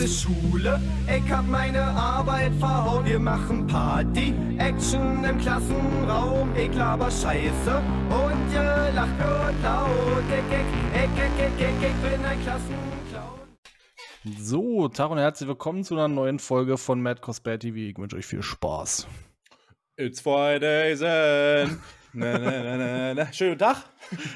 ist 0.00 0.22
Schule. 0.22 0.80
Ich 1.06 1.30
hab 1.30 1.46
meine 1.46 1.82
Arbeit 1.82 2.52
verhauen. 2.58 3.04
Wir 3.06 3.18
machen 3.18 3.66
Party, 3.66 4.34
Action 4.58 5.24
im 5.24 5.38
Klassenraum. 5.38 6.54
Ich 6.56 6.74
laber 6.74 7.10
Scheiße 7.10 7.82
und 8.10 8.52
ihr 8.52 8.92
lacht 8.94 9.18
nur 9.18 9.52
laut. 9.62 10.24
Ich, 10.28 10.56
ich, 10.56 10.66
ich, 10.94 11.10
ich, 11.24 11.44
ich, 11.46 11.66
ich, 11.66 11.88
ich 11.88 12.10
bin 12.10 12.24
ein 12.24 12.42
Klassenclown. 12.42 13.36
So, 14.38 14.88
Tag 14.88 15.10
und 15.10 15.18
herzlich 15.18 15.48
willkommen 15.48 15.84
zu 15.84 15.94
einer 15.94 16.08
neuen 16.08 16.38
Folge 16.38 16.78
von 16.78 17.00
Mad 17.00 17.20
Cosplay 17.20 17.58
TV. 17.58 17.76
Ich 17.76 17.98
wünsche 17.98 18.16
euch 18.16 18.26
viel 18.26 18.42
Spaß. 18.42 19.06
It's 19.96 20.20
Friday 20.20 20.96
then. 20.96 21.80
na, 22.12 22.38
na, 22.38 22.50
na, 22.62 22.76
na, 22.76 23.14
na. 23.14 23.32
Schönen 23.32 23.58
Tag. 23.58 23.76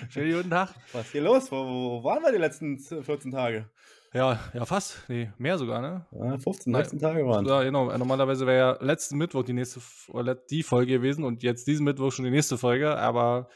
Schönen 0.08 0.32
guten 0.32 0.50
Tag. 0.50 0.70
Was 0.92 1.06
ist 1.06 1.12
hier 1.12 1.22
los? 1.22 1.50
Wo, 1.50 1.56
wo 1.56 2.04
waren 2.04 2.22
wir 2.22 2.32
die 2.32 2.38
letzten 2.38 2.78
14 2.78 3.32
Tage? 3.32 3.68
Ja, 4.12 4.40
ja, 4.54 4.64
fast. 4.64 5.04
Nee, 5.08 5.30
mehr 5.38 5.56
sogar, 5.56 5.80
ne? 5.80 6.06
Ja, 6.10 6.36
15, 6.36 6.74
16 6.74 6.98
Tage 6.98 7.24
waren 7.26 7.46
Ja, 7.46 7.62
genau. 7.62 7.96
Normalerweise 7.96 8.44
wäre 8.46 8.58
ja 8.58 8.84
letzten 8.84 9.18
Mittwoch 9.18 9.44
die 9.44 9.52
nächste 9.52 9.80
oder 10.12 10.34
die 10.34 10.64
Folge 10.64 10.94
gewesen 10.94 11.22
und 11.22 11.44
jetzt 11.44 11.66
diesen 11.68 11.84
Mittwoch 11.84 12.10
schon 12.10 12.24
die 12.24 12.30
nächste 12.32 12.58
Folge, 12.58 12.96
aber 12.96 13.48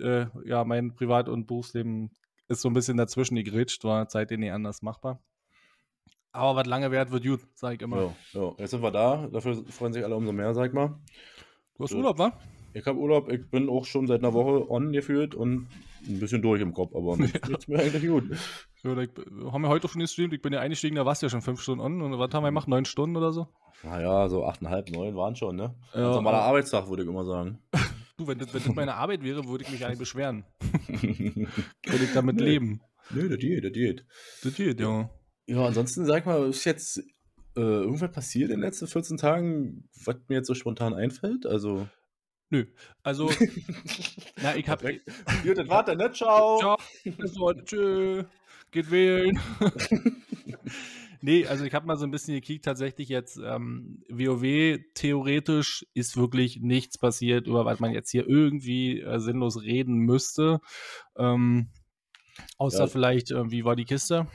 äh, 0.00 0.26
ja, 0.44 0.64
mein 0.64 0.94
Privat- 0.94 1.28
und 1.28 1.46
Berufsleben 1.46 2.10
ist 2.48 2.62
so 2.62 2.68
ein 2.68 2.74
bisschen 2.74 2.96
dazwischen 2.96 3.36
gegrätscht, 3.36 3.84
war 3.84 4.06
seitdem 4.08 4.40
nicht 4.40 4.52
anders 4.52 4.82
machbar. 4.82 5.22
Aber 6.32 6.56
was 6.56 6.66
lange 6.66 6.90
währt, 6.90 7.12
wird 7.12 7.24
gut, 7.24 7.40
sag 7.54 7.74
ich 7.74 7.82
immer. 7.82 7.98
Jo, 7.98 8.16
jo. 8.32 8.56
Jetzt 8.58 8.70
sind 8.70 8.82
wir 8.82 8.90
da. 8.90 9.28
Dafür 9.28 9.64
freuen 9.68 9.92
sich 9.92 10.02
alle 10.02 10.16
umso 10.16 10.32
mehr, 10.32 10.54
sag 10.54 10.72
mal. 10.72 10.98
Du 11.76 11.84
hast 11.84 11.92
Ja. 11.92 11.98
Urlaub, 11.98 12.18
wa? 12.18 12.32
Ich 12.72 12.86
habe 12.86 12.98
Urlaub. 12.98 13.30
Ich 13.30 13.50
bin 13.50 13.68
auch 13.68 13.84
schon 13.84 14.06
seit 14.06 14.20
einer 14.20 14.32
Woche 14.32 14.68
on 14.70 14.92
gefühlt 14.92 15.34
und 15.34 15.68
ein 16.08 16.20
bisschen 16.20 16.40
durch 16.40 16.62
im 16.62 16.72
Kopf, 16.72 16.94
aber 16.96 17.16
mir 17.18 17.28
geht's 17.28 17.68
mir 17.68 17.78
eigentlich 17.80 18.06
gut. 18.06 18.24
Ja, 18.84 18.96
ich, 18.98 19.10
haben 19.52 19.62
wir 19.62 19.68
heute 19.68 19.86
schon 19.88 20.00
gestreamt, 20.00 20.32
ich 20.34 20.42
bin 20.42 20.52
ja 20.52 20.58
eingestiegen, 20.60 20.96
da 20.96 21.06
warst 21.06 21.22
du 21.22 21.26
ja 21.26 21.30
schon 21.30 21.42
fünf 21.42 21.60
Stunden 21.60 21.80
on 21.84 22.02
und 22.02 22.18
was 22.18 22.32
haben 22.34 22.42
wir 22.42 22.48
gemacht? 22.48 22.66
Neun 22.68 22.84
Stunden 22.84 23.16
oder 23.16 23.32
so? 23.32 23.46
Naja, 23.84 24.28
so 24.28 24.44
8,5, 24.44 24.92
9 24.92 25.14
waren 25.16 25.36
schon, 25.36 25.56
ne? 25.56 25.74
Ja, 25.94 26.00
Ganz 26.02 26.14
normaler 26.16 26.38
aber- 26.38 26.46
Arbeitstag, 26.46 26.88
würde 26.88 27.02
ich 27.04 27.08
immer 27.08 27.24
sagen. 27.24 27.58
Du, 28.18 28.26
wenn 28.26 28.38
das, 28.38 28.52
wenn 28.52 28.62
das 28.62 28.74
meine 28.74 28.94
Arbeit 28.94 29.24
wäre, 29.24 29.42
würde 29.48 29.64
ich 29.64 29.70
mich 29.70 29.86
eigentlich 29.86 29.98
beschweren. 29.98 30.44
Würde 30.86 32.04
ich 32.04 32.12
damit 32.12 32.36
Nee. 32.36 32.44
leben. 32.44 32.80
Nö, 33.08 33.26
das 33.30 33.38
geht, 33.38 33.64
das 33.64 33.72
geht. 33.72 34.04
Das 34.44 34.54
geht, 34.54 34.80
ja. 34.80 35.08
Ja, 35.46 35.64
ansonsten 35.66 36.04
sag 36.04 36.26
mal, 36.26 36.46
ist 36.50 36.64
jetzt 36.66 36.98
äh, 37.56 37.60
irgendwas 37.60 38.12
passiert 38.12 38.50
in 38.50 38.56
den 38.58 38.64
letzten 38.66 38.86
14 38.86 39.16
Tagen, 39.16 39.88
was 40.04 40.16
mir 40.28 40.36
jetzt 40.36 40.46
so 40.46 40.54
spontan 40.54 40.92
einfällt? 40.92 41.46
Also. 41.46 41.88
Nö. 42.50 42.66
Also, 43.02 43.30
na, 44.42 44.56
ich 44.56 44.68
hab. 44.68 44.82
Gut, 44.82 45.56
das 45.56 45.68
war's 45.68 45.86
dann, 45.86 45.96
ne? 45.96 46.12
Ciao. 46.12 46.58
Ciao. 46.58 46.76
Bis 47.04 47.38
heute. 47.40 48.28
Geht 48.72 48.90
wählen. 48.90 49.38
nee, 51.20 51.46
also 51.46 51.64
ich 51.64 51.74
habe 51.74 51.86
mal 51.86 51.98
so 51.98 52.04
ein 52.06 52.10
bisschen 52.10 52.34
gekickt, 52.34 52.64
tatsächlich 52.64 53.10
jetzt, 53.10 53.36
ähm, 53.36 54.02
WoW, 54.08 54.78
theoretisch 54.94 55.86
ist 55.92 56.16
wirklich 56.16 56.60
nichts 56.60 56.96
passiert, 56.96 57.46
über 57.46 57.66
was 57.66 57.80
man 57.80 57.92
jetzt 57.92 58.10
hier 58.10 58.26
irgendwie 58.26 59.00
äh, 59.00 59.18
sinnlos 59.20 59.62
reden 59.62 59.98
müsste. 59.98 60.60
Ähm, 61.16 61.68
außer 62.56 62.84
Ja. 62.84 62.86
vielleicht, 62.86 63.30
äh, 63.30 63.50
wie 63.50 63.66
war 63.66 63.76
die 63.76 63.84
Kiste? 63.84 64.26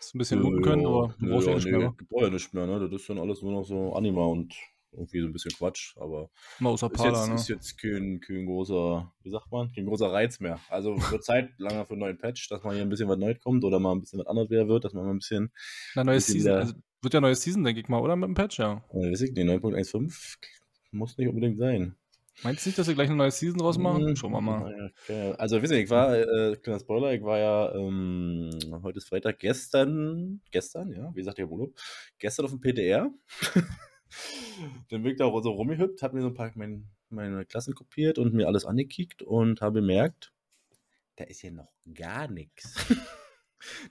Ist 0.00 0.16
ein 0.16 0.18
bisschen 0.18 0.40
looten 0.40 0.62
können, 0.62 0.84
aber 0.84 1.14
du 1.20 1.28
brauchst 1.28 1.46
ja 1.46 1.52
ja, 1.52 1.58
nicht 1.58 1.70
nee, 1.70 1.78
mehr. 1.78 1.94
brauch 2.10 2.22
ja 2.22 2.30
nicht 2.30 2.52
mehr, 2.52 2.66
ne? 2.66 2.80
Das 2.80 3.00
ist 3.00 3.08
dann 3.08 3.18
alles 3.18 3.42
nur 3.42 3.52
noch 3.52 3.64
so 3.64 3.92
Anima 3.94 4.24
und 4.26 4.54
irgendwie 4.96 5.20
so 5.20 5.26
ein 5.26 5.32
bisschen 5.32 5.52
Quatsch, 5.52 5.96
aber 5.96 6.30
außer 6.62 6.90
ist 6.92 7.04
jetzt, 7.04 7.28
ne? 7.28 7.34
ist 7.34 7.48
jetzt 7.48 7.80
kein, 7.80 8.20
kein 8.20 8.46
großer, 8.46 9.12
wie 9.22 9.30
sagt 9.30 9.50
man, 9.52 9.72
kein 9.72 9.86
großer 9.86 10.12
Reiz 10.12 10.40
mehr. 10.40 10.58
Also 10.68 10.96
wird 11.10 11.24
Zeit 11.24 11.50
langer 11.58 11.86
für 11.86 11.92
einen 11.92 12.00
neuen 12.00 12.18
Patch, 12.18 12.48
dass 12.48 12.62
mal 12.62 12.74
hier 12.74 12.82
ein 12.82 12.88
bisschen 12.88 13.08
was 13.08 13.18
Neues 13.18 13.40
kommt 13.40 13.64
oder 13.64 13.78
mal 13.78 13.92
ein 13.92 14.00
bisschen 14.00 14.20
was 14.20 14.26
anderes 14.26 14.50
wieder 14.50 14.68
wird, 14.68 14.84
dass 14.84 14.92
man 14.92 15.04
mal 15.04 15.10
ein 15.10 15.18
bisschen, 15.18 15.52
Na, 15.94 16.04
neues 16.04 16.26
bisschen 16.26 16.40
Season, 16.40 16.58
also, 16.58 16.74
wird 17.02 17.14
ja 17.14 17.20
neues 17.20 17.42
Season, 17.42 17.62
denke 17.62 17.80
ich 17.80 17.88
mal, 17.88 18.00
oder? 18.00 18.16
Mit 18.16 18.28
dem 18.28 18.34
Patch, 18.34 18.58
ja. 18.58 18.84
äh, 18.92 19.12
weiß 19.12 19.20
ich 19.20 19.32
nicht, 19.32 19.46
9.15 19.48 20.36
muss 20.92 21.16
nicht 21.18 21.28
unbedingt 21.28 21.58
sein. 21.58 21.94
Meinst 22.42 22.64
du 22.64 22.68
nicht, 22.68 22.78
dass 22.78 22.86
wir 22.86 22.94
gleich 22.94 23.08
ein 23.08 23.16
neues 23.16 23.38
Season 23.38 23.58
draus 23.58 23.78
machen? 23.78 24.08
Hm, 24.08 24.16
Schauen 24.16 24.32
wir 24.32 24.40
mal. 24.42 24.92
okay. 25.04 25.34
Also, 25.38 25.62
wissen 25.62 25.74
Sie, 25.74 25.82
ich 25.82 25.90
war, 25.90 26.14
äh, 26.14 26.56
kleiner 26.56 26.80
Spoiler, 26.80 27.12
ich 27.14 27.22
war 27.22 27.38
ja, 27.38 27.74
ähm, 27.74 28.50
heute 28.82 28.98
ist 28.98 29.08
Freitag, 29.08 29.38
gestern, 29.38 30.40
gestern, 30.50 30.92
ja, 30.92 31.10
wie 31.14 31.20
gesagt, 31.20 31.38
ich 31.38 31.44
hab 31.44 31.50
Urlaub, 31.50 31.72
gestern 32.18 32.44
auf 32.44 32.50
dem 32.50 32.60
PTR. 32.60 33.10
Dann 34.90 35.02
bin 35.02 35.12
ich 35.12 35.18
da 35.18 35.24
so 35.24 35.50
rumgehüpft, 35.50 36.02
hab 36.02 36.12
mir 36.12 36.22
so 36.22 36.28
ein 36.28 36.34
paar 36.34 36.50
mein, 36.54 36.88
meine 37.10 37.44
Klassen 37.44 37.74
kopiert 37.74 38.18
und 38.18 38.34
mir 38.34 38.46
alles 38.46 38.64
angekickt 38.64 39.22
und 39.22 39.60
habe 39.60 39.80
gemerkt, 39.80 40.32
da 41.16 41.24
ist 41.24 41.42
ja 41.42 41.50
noch 41.50 41.72
gar 41.94 42.28
nichts. 42.28 42.74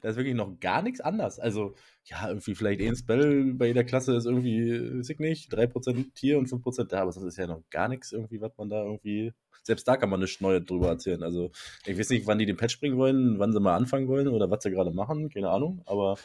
Da 0.02 0.10
ist 0.10 0.16
wirklich 0.16 0.36
noch 0.36 0.60
gar 0.60 0.84
nichts 0.84 1.02
anders. 1.02 1.40
Also, 1.40 1.74
ja, 2.06 2.28
irgendwie 2.28 2.54
vielleicht 2.54 2.82
ein 2.82 2.96
Spell 2.96 3.56
bei 3.56 3.66
jeder 3.66 3.84
Klasse 3.84 4.16
ist 4.16 4.26
irgendwie, 4.26 5.00
weiß 5.00 5.10
ich 5.10 5.20
nicht, 5.20 5.52
3% 5.52 6.06
hier 6.16 6.38
und 6.38 6.48
5% 6.48 6.86
da, 6.86 7.02
aber 7.02 7.12
das 7.12 7.24
ist 7.24 7.38
ja 7.38 7.48
noch 7.48 7.64
gar 7.72 7.88
nichts 7.88 8.12
irgendwie, 8.12 8.40
was 8.40 8.52
man 8.58 8.70
da 8.70 8.84
irgendwie, 8.84 9.34
selbst 9.64 9.88
da 9.88 9.98
kann 9.98 10.10
man 10.10 10.20
nichts 10.20 10.40
Neues 10.40 10.64
drüber 10.66 10.90
erzählen. 10.90 11.24
Also, 11.24 11.52
ich 11.86 11.98
weiß 11.98 12.10
nicht, 12.10 12.28
wann 12.28 12.38
die 12.38 12.46
den 12.46 12.58
Patch 12.58 12.80
bringen 12.80 12.98
wollen, 12.98 13.40
wann 13.40 13.54
sie 13.54 13.60
mal 13.60 13.76
anfangen 13.76 14.08
wollen 14.08 14.28
oder 14.28 14.50
was 14.52 14.64
sie 14.64 14.70
gerade 14.70 14.92
machen, 14.92 15.30
keine 15.30 15.50
Ahnung, 15.50 15.82
aber 15.88 16.18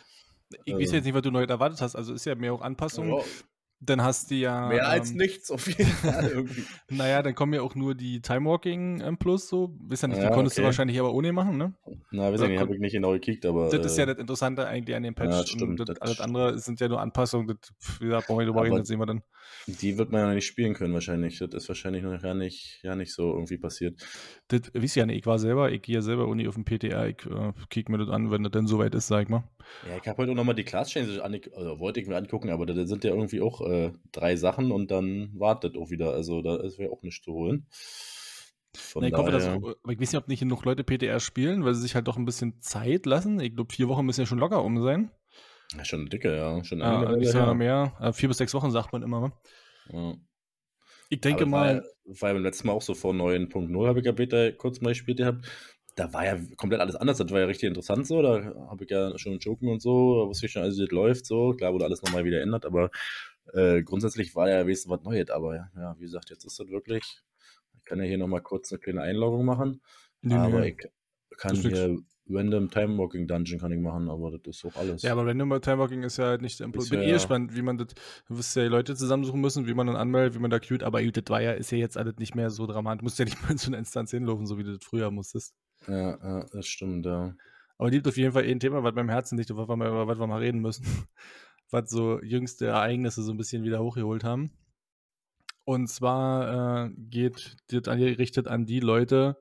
Ich 0.65 0.75
weiß 0.75 0.93
äh, 0.93 0.97
jetzt 0.97 1.05
nicht, 1.05 1.15
was 1.15 1.23
du 1.23 1.31
neu 1.31 1.45
erwartet 1.45 1.81
hast. 1.81 1.97
Also 1.97 2.13
ist 2.13 2.27
ja 2.27 2.35
mehr 2.35 2.53
auch 2.53 2.61
Anpassung. 2.61 3.09
ja, 3.09 3.25
Dann 3.83 4.03
hast 4.03 4.31
du 4.31 4.35
ja. 4.35 4.69
mehr 4.69 4.89
als 4.89 5.11
ähm, 5.11 5.17
nichts 5.17 5.51
auf 5.51 5.67
jeden 5.67 5.91
Fall 5.91 6.29
irgendwie. 6.35 6.65
Naja, 6.91 7.23
dann 7.23 7.35
kommen 7.35 7.55
ja 7.55 7.63
auch 7.63 7.75
nur 7.75 7.95
die 7.95 8.21
Time 8.21 8.45
Walking 8.45 9.01
ähm, 9.01 9.17
Plus 9.17 9.49
so. 9.49 9.75
Wisst 9.87 10.03
ja 10.03 10.09
nicht, 10.09 10.19
die 10.19 10.25
Ja, 10.25 10.31
konntest 10.31 10.59
du 10.59 10.61
okay. 10.61 10.67
wahrscheinlich 10.67 11.01
aber 11.01 11.15
ohne 11.15 11.33
machen, 11.33 11.57
ne? 11.57 11.73
Na, 12.11 12.31
weiß 12.31 12.43
ich 12.43 12.49
nicht, 12.49 12.61
habe 12.61 12.75
ich 12.75 12.81
nicht 12.81 12.93
genau 12.93 13.13
gekickt, 13.13 13.47
aber. 13.47 13.71
Das 13.71 13.87
ist 13.87 13.97
ja 13.97 14.05
äh, 14.05 14.09
das 14.09 14.19
Interessante 14.19 14.67
eigentlich 14.67 14.95
an 14.95 15.03
dem 15.03 15.15
Patch. 15.15 15.35
Ja, 15.35 15.47
stimmt, 15.47 15.63
Und 15.63 15.81
das, 15.81 15.87
das 15.87 16.01
alles 16.03 16.21
andere 16.21 16.59
sind 16.59 16.79
ja 16.79 16.89
nur 16.89 17.01
Anpassungen. 17.01 17.47
Das, 17.47 17.73
wie 18.01 18.05
gesagt, 18.05 18.27
brauchen 18.27 18.41
wir 18.41 18.45
nicht 18.45 18.55
drüber 18.55 18.65
reden, 18.65 18.77
das 18.77 18.89
sehen 18.89 18.99
wir 18.99 19.07
dann. 19.07 19.23
die 19.67 19.97
wird 19.97 20.13
man 20.13 20.21
ja 20.21 20.27
noch 20.27 20.35
nicht 20.35 20.47
spielen 20.47 20.75
können, 20.75 20.93
wahrscheinlich. 20.93 21.39
Das 21.39 21.55
ist 21.55 21.69
wahrscheinlich 21.69 22.03
noch 22.03 22.21
gar 22.21 22.35
nicht, 22.35 22.81
ja 22.83 22.95
nicht 22.95 23.15
so 23.15 23.33
irgendwie 23.33 23.57
passiert. 23.57 23.99
Das 24.49 24.61
wisst 24.75 24.97
ihr 24.97 25.01
ja 25.01 25.07
nicht, 25.07 25.21
ich 25.21 25.27
war 25.27 25.39
selber, 25.39 25.73
ich 25.73 25.81
gehe 25.81 25.95
ja 25.95 26.03
selber 26.03 26.29
Uni 26.29 26.47
auf 26.49 26.55
dem 26.55 26.65
PTR, 26.65 27.09
ich 27.09 27.25
äh, 27.27 27.53
kick 27.71 27.89
mir 27.89 27.99
das 27.99 28.11
an, 28.11 28.31
wenn 28.31 28.43
das 28.43 28.53
denn 28.53 28.67
soweit 28.67 28.95
ist, 28.95 29.07
sag 29.07 29.23
ich 29.23 29.29
mal. 29.29 29.45
Ja, 29.89 29.97
ich 30.01 30.09
habe 30.09 30.19
heute 30.19 30.33
auch 30.33 30.37
nochmal 30.37 30.55
die 30.55 30.65
Class 30.65 30.91
Changes 30.91 31.19
an, 31.21 31.39
also 31.55 31.79
wollte 31.79 32.01
ich 32.01 32.07
mir 32.07 32.17
angucken, 32.17 32.51
aber 32.51 32.67
da 32.67 32.87
sind 32.87 33.05
ja 33.05 33.11
irgendwie 33.11 33.41
auch 33.41 33.61
äh, 33.71 33.93
drei 34.13 34.37
Sachen 34.37 34.73
und 34.73 34.91
dann 34.91 35.31
wartet 35.39 35.77
auch 35.77 35.91
wieder. 35.91 36.13
Also 36.13 36.43
da 36.43 36.57
ist 36.57 36.79
ja 36.79 36.89
auch 36.91 37.03
nichts 37.03 37.25
zu 37.25 37.33
holen. 37.33 37.67
Von 38.77 39.03
Na, 39.03 39.09
ich 39.09 39.15
hoffe, 39.15 39.33
dass, 39.33 39.47
aber 39.47 39.75
ich 39.89 40.01
weiß 40.01 40.13
nicht, 40.13 40.17
ob 40.23 40.29
nicht 40.29 40.41
genug 40.41 40.65
Leute 40.65 40.85
PTR 40.85 41.19
spielen, 41.21 41.65
weil 41.65 41.75
sie 41.75 41.83
sich 41.83 41.95
halt 41.95 42.07
doch 42.07 42.17
ein 42.17 42.25
bisschen 42.25 42.61
Zeit 42.61 43.05
lassen. 43.07 43.41
Ich 43.41 43.55
glaube, 43.55 43.73
vier 43.73 43.89
Wochen 43.89 44.07
müssen 44.07 44.21
ja 44.21 44.27
schon 44.27 44.39
locker 44.39 44.63
um 44.65 44.81
sein. 44.83 45.11
ja, 45.77 45.85
schon 45.85 46.07
dicke, 46.07 46.37
ja. 46.37 46.63
Schon 46.65 46.79
Ja, 46.81 47.17
sag 47.25 47.47
ja. 47.47 47.55
mehr. 47.55 47.97
Äh, 48.01 48.13
vier 48.13 48.29
bis 48.29 48.39
sechs 48.39 48.55
Wochen 48.55 48.71
sagt 48.71 48.93
man 48.93 49.03
immer. 49.03 49.21
ne? 49.21 49.33
Ja. 49.93 50.15
Ich 51.09 51.21
denke 51.21 51.43
Aber 51.43 51.51
mal, 51.51 51.67
War, 51.67 51.75
ja- 51.75 52.21
war 52.21 52.29
ja 52.31 52.35
beim 52.35 52.43
letzten 52.45 52.69
Mal 52.69 52.73
auch 52.75 52.83
so 52.83 52.95
vor 52.95 53.13
9.0 53.13 53.87
habe 53.89 53.99
ich 54.01 54.07
ja 54.07 54.13
Beta 54.13 54.53
kurz 54.53 54.81
mal 54.81 54.91
gespielt 54.91 55.19
gehabt. 55.19 55.45
Da 55.97 56.13
war 56.13 56.25
ja 56.25 56.39
komplett 56.57 56.81
alles 56.81 56.95
anders. 56.95 57.19
Das 57.19 57.31
war 57.33 57.41
ja 57.41 57.47
richtig 57.47 57.67
interessant 57.69 58.07
so. 58.07 58.23
Da 58.23 58.55
habe 58.71 58.85
ich 58.85 58.91
ja 58.91 59.19
schon 59.19 59.39
Joken 59.41 59.69
und 59.69 59.83
so. 59.83 60.23
Da 60.23 60.29
wusste 60.29 60.47
ich 60.47 60.53
schon, 60.53 60.63
also 60.63 60.81
das 60.85 60.93
läuft 60.93 61.27
so. 61.27 61.53
Klar 61.55 61.73
wurde 61.73 61.85
alles 61.85 62.01
nochmal 62.03 62.25
wieder 62.25 62.41
ändert, 62.41 62.65
aber 62.65 62.91
äh, 63.53 63.83
grundsätzlich 63.83 64.35
war 64.35 64.49
ja 64.49 64.65
wenigstens 64.67 64.91
was 64.91 65.03
Neues. 65.03 65.31
Aber 65.31 65.57
ja, 65.57 65.97
wie 65.99 66.05
gesagt, 66.05 66.31
jetzt 66.31 66.45
ist 66.45 66.59
das 66.59 66.69
wirklich. 66.69 67.23
Ich 67.77 67.85
kann 67.85 67.99
ja 67.99 68.05
hier 68.05 68.19
nochmal 68.19 68.43
kurz 68.43 68.73
eine 68.73 68.79
kleine 68.79 69.03
Einloggung 69.03 69.45
machen. 69.45 69.81
Nee, 70.23 70.35
aber 70.35 70.61
nee. 70.61 70.77
ich 70.79 71.39
kann 71.39 71.55
Das 71.55 71.63
hier 71.63 71.99
Random 72.29 72.71
Time 72.71 72.97
Walking 72.99 73.27
Dungeon 73.27 73.59
kann 73.59 73.73
ich 73.73 73.81
machen, 73.81 74.09
aber 74.09 74.31
das 74.39 74.57
ist 74.57 74.65
auch 74.65 74.77
alles. 74.77 75.03
Ja, 75.03 75.13
aber 75.13 75.27
Random 75.27 75.61
Time 75.61 75.79
Walking 75.79 76.03
ist 76.05 76.17
ja 76.19 76.27
halt 76.27 76.43
nicht 76.43 76.61
im 76.61 76.71
Bin 76.71 76.83
ja- 76.93 77.01
eh 77.01 77.13
gespannt, 77.13 77.57
wie 77.57 77.63
man 77.63 77.79
das, 77.79 77.89
du 78.29 78.39
wirst 78.39 78.55
ja 78.55 78.63
die 78.63 78.69
Leute 78.69 78.95
zusammensuchen 78.95 79.41
müssen, 79.41 79.67
wie 79.67 79.75
man 79.75 79.87
dann 79.89 79.97
anmeldet, 79.97 80.35
wie 80.35 80.39
man 80.39 80.51
da 80.51 80.61
queued, 80.61 80.83
aber 80.83 81.03
das 81.03 81.25
war 81.29 81.43
ja, 81.43 81.53
ist 81.53 81.73
ja 81.73 81.79
jetzt 81.79 81.97
alles 81.97 82.17
nicht 82.19 82.35
mehr 82.37 82.51
so 82.51 82.67
dramatisch. 82.67 83.01
Du 83.01 83.05
musst 83.05 83.19
ja 83.19 83.25
nicht 83.25 83.41
mehr 83.43 83.51
in 83.51 83.59
so 83.59 83.69
eine 83.69 83.79
Instanz 83.79 84.11
hinlaufen, 84.13 84.47
so 84.47 84.59
wie 84.59 84.65
du 84.65 84.75
das 84.77 84.85
früher 84.85 85.11
musstest. 85.11 85.55
ja, 85.89 86.11
ja, 86.11 86.47
das 86.53 86.67
stimmt, 86.67 87.07
ja. 87.07 87.35
Aber 87.79 87.91
die 87.91 87.97
gibt 87.97 88.09
auf 88.09 88.17
jeden 88.19 88.33
Fall 88.33 88.45
eh 88.45 88.53
ein 88.53 88.61
Thema, 88.61 88.85
was 88.85 88.95
beim 88.95 89.09
Herzen 89.09 89.39
liegt, 89.39 89.51
über 89.51 89.67
was 89.67 89.77
wir, 89.77 89.89
über 89.89 90.07
was 90.07 90.19
wir 90.19 90.27
mal 90.27 90.39
reden 90.41 90.61
müssen. 90.61 90.85
Was 91.71 91.91
so 91.91 92.21
jüngste 92.23 92.67
Ereignisse 92.67 93.23
so 93.23 93.33
ein 93.33 93.37
bisschen 93.37 93.65
wieder 93.65 93.81
hochgeholt 93.81 94.25
haben. 94.25 94.51
Und 95.65 95.89
zwar 95.89 96.87
äh, 96.87 96.91
geht 96.97 97.57
das 97.69 97.87
an, 97.89 98.03
richtet 98.03 98.49
an 98.49 98.67
die 98.67 98.81
Leute, 98.81 99.37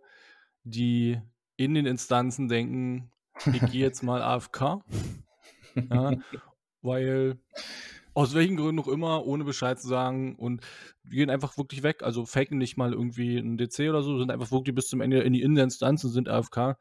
die 0.64 1.20
in 1.58 1.74
den 1.74 1.86
Instanzen 1.86 2.48
denken, 2.48 3.12
ich 3.52 3.72
gehe 3.72 3.81
jetzt 3.81 4.04
mal 4.04 4.22
AFK. 4.22 4.84
ja, 5.76 6.14
weil 6.81 7.40
aus 8.14 8.34
welchen 8.34 8.58
Gründen 8.58 8.82
auch 8.82 8.88
immer, 8.88 9.25
ohne 9.25 9.44
Bescheid 9.44 9.80
zu 9.80 9.88
sagen 9.88 10.36
und 10.36 10.62
gehen 11.06 11.30
einfach 11.30 11.58
wirklich 11.58 11.84
weg, 11.84 12.04
also 12.04 12.25
faken 12.25 12.58
nicht 12.58 12.78
mal 12.78 12.94
irgendwie 12.94 13.38
ein 13.38 13.58
DC 13.58 13.90
oder 13.90 14.04
so, 14.04 14.18
sind 14.18 14.32
einfach 14.32 14.52
wirklich 14.52 14.75
bis 14.75 14.88
zum 14.88 15.02
Ende 15.02 15.22
in 15.22 15.34
die 15.34 15.42
Instanz 15.42 16.04
und 16.04 16.12
sind 16.12 16.30
AFK. 16.30 16.78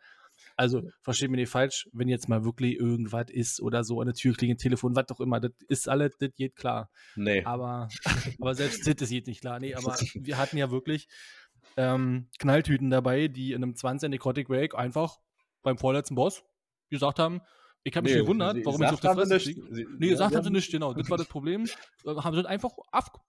Also, 0.59 0.83
versteht 1.03 1.31
mich 1.31 1.39
nicht 1.39 1.51
falsch, 1.51 1.89
wenn 1.93 2.09
jetzt 2.09 2.29
mal 2.29 2.45
wirklich 2.45 2.75
irgendwas 2.77 3.31
ist 3.31 3.61
oder 3.61 3.85
so, 3.85 4.01
eine 4.01 4.13
Tür 4.13 4.35
klingelt, 4.35 4.59
Telefon, 4.61 4.97
was 4.97 5.09
auch 5.11 5.21
immer, 5.21 5.39
das 5.39 5.53
ist 5.69 5.89
alles, 5.89 6.17
das 6.19 6.31
geht 6.35 6.57
klar. 6.57 6.91
Nee. 7.15 7.45
Aber, 7.45 7.89
aber 8.41 8.55
selbst 8.57 8.85
das 8.87 9.01
ist 9.01 9.11
geht 9.11 9.29
nicht 9.29 9.41
klar. 9.41 9.61
Nee, 9.61 9.75
aber 9.75 9.95
wir 10.15 10.37
hatten 10.37 10.57
ja 10.57 10.73
wirklich 10.73 11.07
ähm, 11.77 12.29
Knalltüten 12.41 12.91
dabei, 12.91 13.29
die 13.29 13.53
in 13.53 13.63
einem 13.63 13.77
20 13.77 14.11
Necrotic 14.11 14.51
Wake 14.51 14.75
einfach 14.77 15.19
beim 15.63 15.79
vorletzten 15.79 16.17
Boss 16.17 16.43
gesagt 16.91 17.21
haben, 17.21 17.41
Ich 17.85 17.95
habe 17.97 18.05
mich 18.05 18.15
Nee, 18.15 18.23
gewundert, 18.23 18.57
sie- 18.57 18.67
warum 18.67 18.83
ich 18.83 18.89
so 18.89 18.95
auf 18.95 19.01
der 19.01 19.15
Fresse 19.15 19.39
kriege. 19.39 19.63
Nee, 19.71 20.07
ja, 20.07 20.13
gesagt 20.13 20.31
sie 20.33 20.37
haben 20.37 20.45
sie 20.45 20.51
nicht, 20.51 20.73
genau. 20.73 20.93
Das 20.93 21.09
war 21.09 21.19
das 21.19 21.29
Problem. 21.29 21.67
Äh, 22.05 22.15
haben 22.17 22.35
sie 22.35 22.49
einfach 22.49 22.73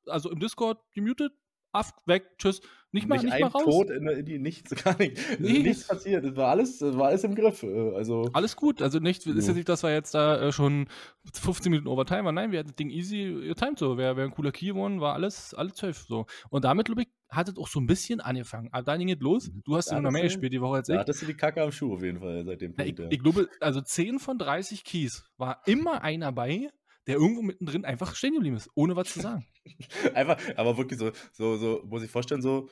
also 0.07 0.31
im 0.31 0.39
Discord 0.39 0.79
gemutet, 0.93 1.31
af, 1.71 1.91
weg, 2.05 2.25
tschüss. 2.37 2.61
Nicht 2.91 3.07
mal, 3.07 3.15
nicht, 3.17 3.25
nicht, 3.25 3.33
ein 3.35 3.41
mal 3.41 3.47
raus. 3.49 3.65
Tod 3.65 3.91
in, 3.91 4.07
in 4.07 4.25
die 4.25 4.39
nichts, 4.39 4.71
gar 4.83 4.97
nicht. 4.97 5.15
Nee. 5.39 5.59
nichts 5.59 5.85
passiert. 5.87 6.25
Es 6.25 6.35
war 6.35 6.47
alles, 6.49 6.81
es 6.81 6.97
war 6.97 7.09
alles 7.09 7.23
im 7.23 7.35
Griff. 7.35 7.61
äh, 7.61 7.93
Also 7.95 8.27
Alles 8.33 8.55
gut, 8.55 8.81
also 8.81 8.97
nicht, 8.97 9.27
ist 9.27 9.43
Ja. 9.45 9.49
ja 9.51 9.53
nicht, 9.53 9.69
dass 9.69 9.83
wir 9.83 9.91
jetzt 9.93 10.15
da 10.15 10.41
äh, 10.47 10.51
schon 10.51 10.87
15 11.33 11.69
Minuten 11.69 11.87
Overtime 11.87 12.23
waren. 12.25 12.33
Nein, 12.33 12.51
wir 12.51 12.57
hatten 12.57 12.69
das 12.69 12.75
Ding 12.77 12.89
easy 12.89 13.31
getimed 13.47 13.77
so. 13.77 13.95
Wäre 13.97 14.17
wär 14.17 14.23
ein 14.25 14.31
cooler 14.31 14.51
Key 14.51 14.65
geworden, 14.69 15.01
war 15.01 15.13
alles, 15.13 15.53
alles 15.53 15.77
safe 15.77 15.93
so. 15.93 16.25
Und 16.49 16.65
damit, 16.65 16.87
glaube 16.87 17.03
ich, 17.03 17.09
hat 17.29 17.47
es 17.47 17.57
auch 17.59 17.67
so 17.67 17.79
ein 17.79 17.85
bisschen 17.85 18.21
angefangen. 18.21 18.69
Aber 18.71 18.81
da 18.81 18.97
ging 18.97 19.11
es 19.11 19.19
los. 19.19 19.51
Du 19.63 19.75
hast 19.77 19.91
Da 19.91 19.97
ja 19.97 20.01
noch 20.01 20.09
mehr 20.09 20.23
gespielt 20.23 20.51
die 20.51 20.61
Woche 20.61 20.77
als 20.77 20.87
da 20.87 20.95
ich. 20.95 20.99
hattest 20.99 21.21
du 21.21 21.27
die 21.27 21.35
Kacke 21.35 21.61
am 21.61 21.71
Schuh 21.71 21.93
auf 21.93 22.01
jeden 22.01 22.19
Fall 22.19 22.43
seit 22.43 22.59
dem 22.61 22.73
Na, 22.75 22.85
ich, 22.85 22.95
Punkt. 22.95 23.11
ja. 23.13 23.15
ich 23.15 23.21
glaube, 23.23 23.47
also 23.59 23.81
10 23.81 24.17
von 24.17 24.39
30 24.39 24.83
Keys 24.83 25.25
war 25.37 25.61
immer 25.67 26.01
einer 26.01 26.31
bei, 26.31 26.69
der 27.09 27.17
irgendwo 27.17 27.41
mittendrin 27.41 27.85
einfach 27.85 28.13
stehen 28.13 28.35
geblieben 28.35 28.55
ist, 28.55 28.69
ohne 28.75 28.95
was 28.95 29.11
zu 29.11 29.19
sagen. 29.19 29.43
Einfach, 30.13 30.39
aber 30.55 30.77
wirklich 30.77 30.99
so, 30.99 31.11
so, 31.33 31.57
so, 31.57 31.83
muss 31.87 32.03
ich 32.03 32.11
vorstellen, 32.11 32.43
so, 32.43 32.69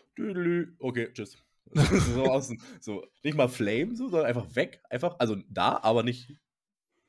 okay, 0.78 1.12
tschüss. 1.12 1.38
so 2.14 2.24
außen, 2.24 2.62
so, 2.80 3.04
nicht 3.24 3.36
mal 3.36 3.50
Flame, 3.50 3.96
so, 3.96 4.10
sondern 4.10 4.28
einfach 4.28 4.56
weg, 4.56 4.80
einfach, 4.92 5.16
also 5.18 5.38
da, 5.50 5.80
aber 5.82 6.04
nicht 6.04 6.32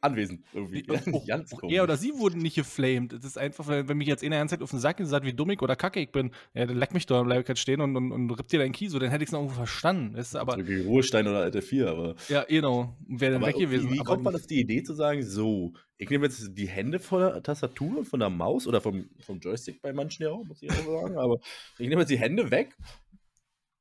anwesend 0.00 0.44
irgendwie. 0.52 0.82
Die- 0.82 0.90
auch- 0.90 1.26
Ganz 1.26 1.52
auch 1.52 1.62
er 1.70 1.82
oder 1.82 1.96
sie 1.96 2.12
wurden 2.14 2.38
nicht 2.40 2.54
geflamed. 2.56 3.12
Das 3.12 3.24
ist 3.24 3.38
einfach, 3.38 3.66
wenn, 3.68 3.96
mich 3.98 4.06
jetzt 4.08 4.22
in 4.22 4.30
der 4.30 4.40
ganze 4.40 4.54
Zeit 4.56 4.62
auf 4.62 4.70
den 4.70 4.78
Sack 4.78 4.98
sagt, 5.02 5.26
wie 5.26 5.32
dumm 5.32 5.50
ich 5.50 5.60
oder 5.60 5.76
kacke 5.76 6.00
ich 6.00 6.12
bin, 6.12 6.30
ja, 6.54 6.66
dann 6.66 6.76
leck 6.76 6.94
mich 6.94 7.06
doch, 7.06 7.24
bleib 7.24 7.42
ich 7.42 7.48
halt 7.48 7.58
stehen 7.58 7.80
und, 7.80 7.96
und, 7.96 8.12
und 8.12 8.30
rippt 8.30 8.52
dir 8.52 8.58
deinen 8.60 8.72
Key, 8.72 8.88
so, 8.88 8.98
dann 8.98 9.10
hätte 9.10 9.24
ich 9.24 9.28
es 9.28 9.32
noch 9.32 9.40
irgendwo 9.40 9.56
verstanden. 9.56 10.14
Du, 10.14 10.38
aber, 10.38 10.52
so 10.56 10.66
wie 10.68 10.80
Ruhestein 10.82 11.26
oder 11.26 11.38
Alter 11.40 11.62
4, 11.62 11.88
aber, 11.88 12.14
ja, 12.28 12.44
genau, 12.44 12.96
wäre 13.08 13.32
dann 13.32 13.42
weg 13.46 13.56
gewesen. 13.56 13.90
wie, 13.92 13.98
kommt 13.98 14.22
man 14.22 14.34
auf 14.34 14.46
die 14.46 14.60
Idee 14.60 14.82
zu 14.82 14.94
sagen, 14.94 15.22
so, 15.22 15.72
ich 15.96 16.08
nehme 16.10 16.26
jetzt 16.26 16.50
die 16.56 16.68
Hände 16.68 17.00
von 17.00 17.20
der 17.20 17.42
Tastatur 17.42 17.98
und 17.98 18.04
von 18.06 18.20
der 18.20 18.30
Maus 18.30 18.66
oder 18.66 18.80
vom, 18.80 19.08
vom 19.20 19.40
Joystick 19.40 19.82
bei 19.82 19.92
manchen 19.92 20.22
ja 20.22 20.30
auch, 20.30 20.44
muss 20.44 20.62
ich 20.62 20.70
auch 20.70 21.00
sagen, 21.02 21.16
aber 21.18 21.38
ich 21.78 21.88
nehme 21.88 22.02
jetzt 22.02 22.10
die 22.10 22.18
Hände 22.18 22.50
weg 22.50 22.76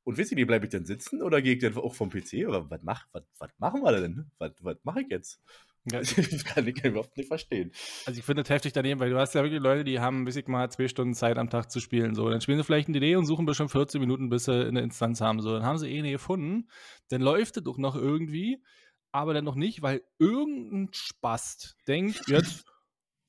und 0.04 0.16
wisst 0.16 0.32
ihr, 0.32 0.38
wie 0.38 0.44
bleibe 0.44 0.64
ich 0.64 0.70
denn 0.70 0.84
sitzen 0.86 1.22
oder 1.22 1.40
gehe 1.42 1.54
ich 1.54 1.60
dann 1.60 1.76
auch 1.76 1.94
vom 1.94 2.10
PC 2.10 2.46
oder 2.48 2.68
was, 2.70 2.80
mach, 2.82 3.06
was, 3.12 3.22
was 3.38 3.50
machen 3.58 3.82
wir 3.82 3.92
denn? 4.00 4.30
Was, 4.38 4.52
was 4.62 4.76
mache 4.82 5.02
ich 5.02 5.08
jetzt? 5.10 5.40
Ja, 5.92 6.00
Das 6.00 6.44
kann 6.44 6.66
ich 6.66 6.84
überhaupt 6.84 7.16
nicht 7.16 7.28
verstehen. 7.28 7.72
Also 8.06 8.18
ich 8.18 8.24
finde 8.24 8.42
das 8.42 8.50
heftig 8.50 8.72
daneben, 8.72 9.00
weil 9.00 9.10
du 9.10 9.18
hast 9.18 9.34
ja 9.34 9.42
wirklich 9.42 9.60
Leute, 9.60 9.84
die 9.84 10.00
haben, 10.00 10.26
weiß 10.26 10.36
ich 10.36 10.46
mal, 10.46 10.70
zwei 10.70 10.88
Stunden 10.88 11.14
Zeit 11.14 11.38
am 11.38 11.50
Tag 11.50 11.70
zu 11.70 11.80
spielen. 11.80 12.14
So, 12.14 12.28
dann 12.28 12.40
spielen 12.40 12.58
sie 12.58 12.64
vielleicht 12.64 12.88
ein 12.88 12.92
DD 12.92 13.16
und 13.16 13.26
suchen 13.26 13.46
bestimmt 13.46 13.70
14 13.70 14.00
Minuten, 14.00 14.28
bis 14.28 14.44
sie 14.44 14.66
eine 14.66 14.80
Instanz 14.80 15.20
haben. 15.20 15.40
So, 15.40 15.52
dann 15.52 15.64
haben 15.64 15.78
sie 15.78 15.88
eh 15.88 15.98
eine 15.98 16.10
gefunden. 16.10 16.68
Dann 17.08 17.20
läuft 17.20 17.56
es 17.56 17.64
doch 17.64 17.78
noch 17.78 17.96
irgendwie, 17.96 18.62
aber 19.12 19.34
dann 19.34 19.44
noch 19.44 19.54
nicht, 19.54 19.82
weil 19.82 20.02
irgendein 20.18 20.90
Spast 20.92 21.76
denkt 21.86 22.28
jetzt, 22.28 22.64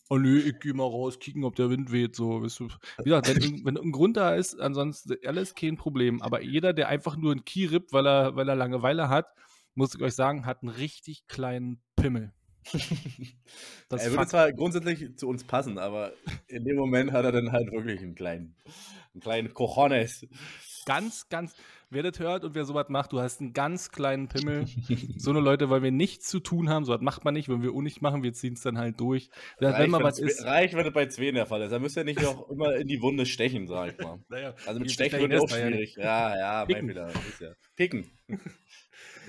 oh 0.09 0.17
nö, 0.17 0.39
ich 0.39 0.59
geh 0.59 0.73
mal 0.73 0.83
raus, 0.83 1.19
kicken, 1.19 1.43
ob 1.43 1.55
der 1.55 1.69
Wind 1.69 1.91
weht. 1.91 2.15
So, 2.15 2.41
weißt 2.41 2.59
du. 2.59 2.67
Wie 2.97 3.03
gesagt, 3.05 3.27
wenn, 3.27 3.65
wenn 3.65 3.77
ein 3.77 3.91
Grund 3.91 4.17
da 4.17 4.35
ist, 4.35 4.59
ansonsten 4.59 5.15
alles 5.25 5.55
kein 5.55 5.77
Problem. 5.77 6.21
Aber 6.21 6.41
jeder, 6.41 6.73
der 6.73 6.89
einfach 6.89 7.15
nur 7.15 7.31
einen 7.31 7.45
Key 7.45 7.65
rippt, 7.65 7.93
weil 7.93 8.07
er, 8.07 8.35
weil 8.35 8.49
er 8.49 8.55
Langeweile 8.55 9.09
hat, 9.09 9.27
muss 9.75 9.95
ich 9.95 10.01
euch 10.01 10.15
sagen, 10.15 10.45
hat 10.45 10.63
einen 10.63 10.73
richtig 10.73 11.27
kleinen 11.27 11.81
Pimmel. 11.95 12.33
Das 13.89 14.03
er 14.03 14.11
würde 14.11 14.27
zwar 14.27 14.53
grundsätzlich 14.53 15.17
zu 15.17 15.27
uns 15.27 15.43
passen, 15.43 15.79
aber 15.79 16.13
in 16.47 16.63
dem 16.63 16.75
Moment 16.75 17.11
hat 17.11 17.25
er 17.25 17.31
dann 17.31 17.51
halt 17.51 17.71
wirklich 17.71 17.99
einen 18.01 18.13
kleinen, 18.13 18.55
einen 19.13 19.21
kleinen 19.21 19.53
Cojones. 19.53 20.27
ganz, 20.85 21.27
ganz, 21.29 21.55
wer 21.89 22.03
das 22.03 22.19
hört 22.19 22.43
und 22.43 22.53
wer 22.53 22.65
sowas 22.65 22.87
macht, 22.89 23.11
du 23.13 23.19
hast 23.19 23.41
einen 23.41 23.53
ganz 23.53 23.89
kleinen 23.89 24.27
Pimmel. 24.27 24.65
so 25.17 25.31
eine 25.31 25.39
Leute 25.39 25.69
wollen 25.69 25.83
wir 25.83 25.91
nichts 25.91 26.27
zu 26.27 26.39
tun 26.39 26.69
haben, 26.69 26.85
sowas 26.85 27.01
macht 27.01 27.25
man 27.25 27.33
nicht, 27.33 27.49
wenn 27.49 27.63
wir 27.63 27.71
auch 27.71 27.81
nicht 27.81 28.01
machen, 28.01 28.21
wir 28.21 28.33
ziehen 28.33 28.53
es 28.53 28.61
dann 28.61 28.77
halt 28.77 28.99
durch. 28.99 29.29
Ja, 29.59 29.77
wenn 29.77 29.89
mal 29.89 30.03
was 30.03 30.19
ist. 30.19 30.45
reich, 30.45 30.73
wenn 30.75 30.85
es 30.85 30.93
bei 30.93 31.07
Zween 31.07 31.35
der 31.35 31.47
Fall 31.47 31.61
ist. 31.63 31.71
Er 31.71 31.79
müsste 31.79 32.01
ja 32.01 32.03
nicht 32.03 32.23
auch 32.23 32.49
immer 32.49 32.75
in 32.75 32.87
die 32.87 33.01
Wunde 33.01 33.25
stechen, 33.25 33.67
sag 33.67 33.93
ich 33.93 34.05
mal. 34.05 34.19
Naja, 34.29 34.53
Also 34.67 34.79
mit 34.79 34.91
Stechen 34.91 35.19
wird 35.19 35.41
auch 35.41 35.47
da 35.47 35.57
ja 35.57 35.67
schwierig. 35.67 35.95
Ja, 35.95 36.37
ja, 36.37 36.57
mein 36.59 36.67
Picken. 36.67 36.87
Fehler. 36.89 37.09
Ist 37.09 37.41
ja. 37.41 37.51
Picken. 37.75 38.11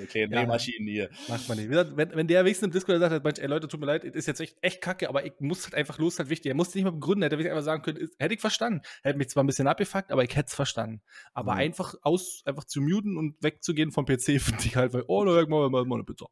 Kleine 0.08 0.34
Ja. 0.34 0.40
Nähmaschinen 0.42 0.88
hier. 0.88 1.10
Macht 1.28 1.48
man 1.48 1.58
nicht. 1.58 1.68
Wenn, 1.70 1.96
wenn 2.14 2.26
der 2.26 2.44
wenigstens 2.44 2.66
im 2.66 2.72
Discord 2.72 3.00
sagt, 3.00 3.12
hat, 3.12 3.22
Mensch, 3.24 3.38
ey 3.38 3.46
Leute, 3.48 3.68
tut 3.68 3.80
mir 3.80 3.86
leid, 3.86 4.04
ist 4.04 4.26
jetzt 4.26 4.40
echt, 4.40 4.56
echt 4.62 4.80
kacke, 4.80 5.08
aber 5.08 5.26
ich 5.26 5.34
muss 5.40 5.64
halt 5.64 5.74
einfach 5.74 5.98
los, 5.98 6.18
halt 6.18 6.30
wichtig. 6.30 6.48
Er 6.50 6.54
musste 6.54 6.78
nicht 6.78 6.84
mal 6.84 6.92
begründen, 6.92 7.22
hätte 7.22 7.36
ich 7.36 7.48
einfach 7.50 7.62
sagen 7.62 7.82
können, 7.82 7.98
ist- 7.98 8.14
hätte 8.18 8.32
ich 8.34 8.40
verstanden. 8.40 8.80
Hätte 9.02 9.18
mich 9.18 9.28
zwar 9.28 9.44
ein 9.44 9.46
bisschen 9.46 9.66
abgefuckt, 9.66 10.10
aber 10.10 10.24
ich 10.24 10.34
hätte 10.34 10.48
es 10.48 10.54
verstanden. 10.54 11.02
Aber 11.34 11.52
Mhm. 11.52 11.58
einfach 11.58 11.94
aus, 12.02 12.42
einfach 12.46 12.64
zu 12.64 12.80
muten 12.80 13.18
und 13.18 13.36
wegzugehen 13.42 13.92
vom 13.92 14.06
PC, 14.06 14.38
finde 14.40 14.64
ich 14.64 14.76
halt, 14.76 14.92
weil, 14.94 15.04
oh, 15.06 15.24
weg 15.26 15.48
mal, 15.48 15.68
mal, 15.68 15.84
mal 15.84 15.96
eine 15.96 16.04
Pizza. 16.04 16.26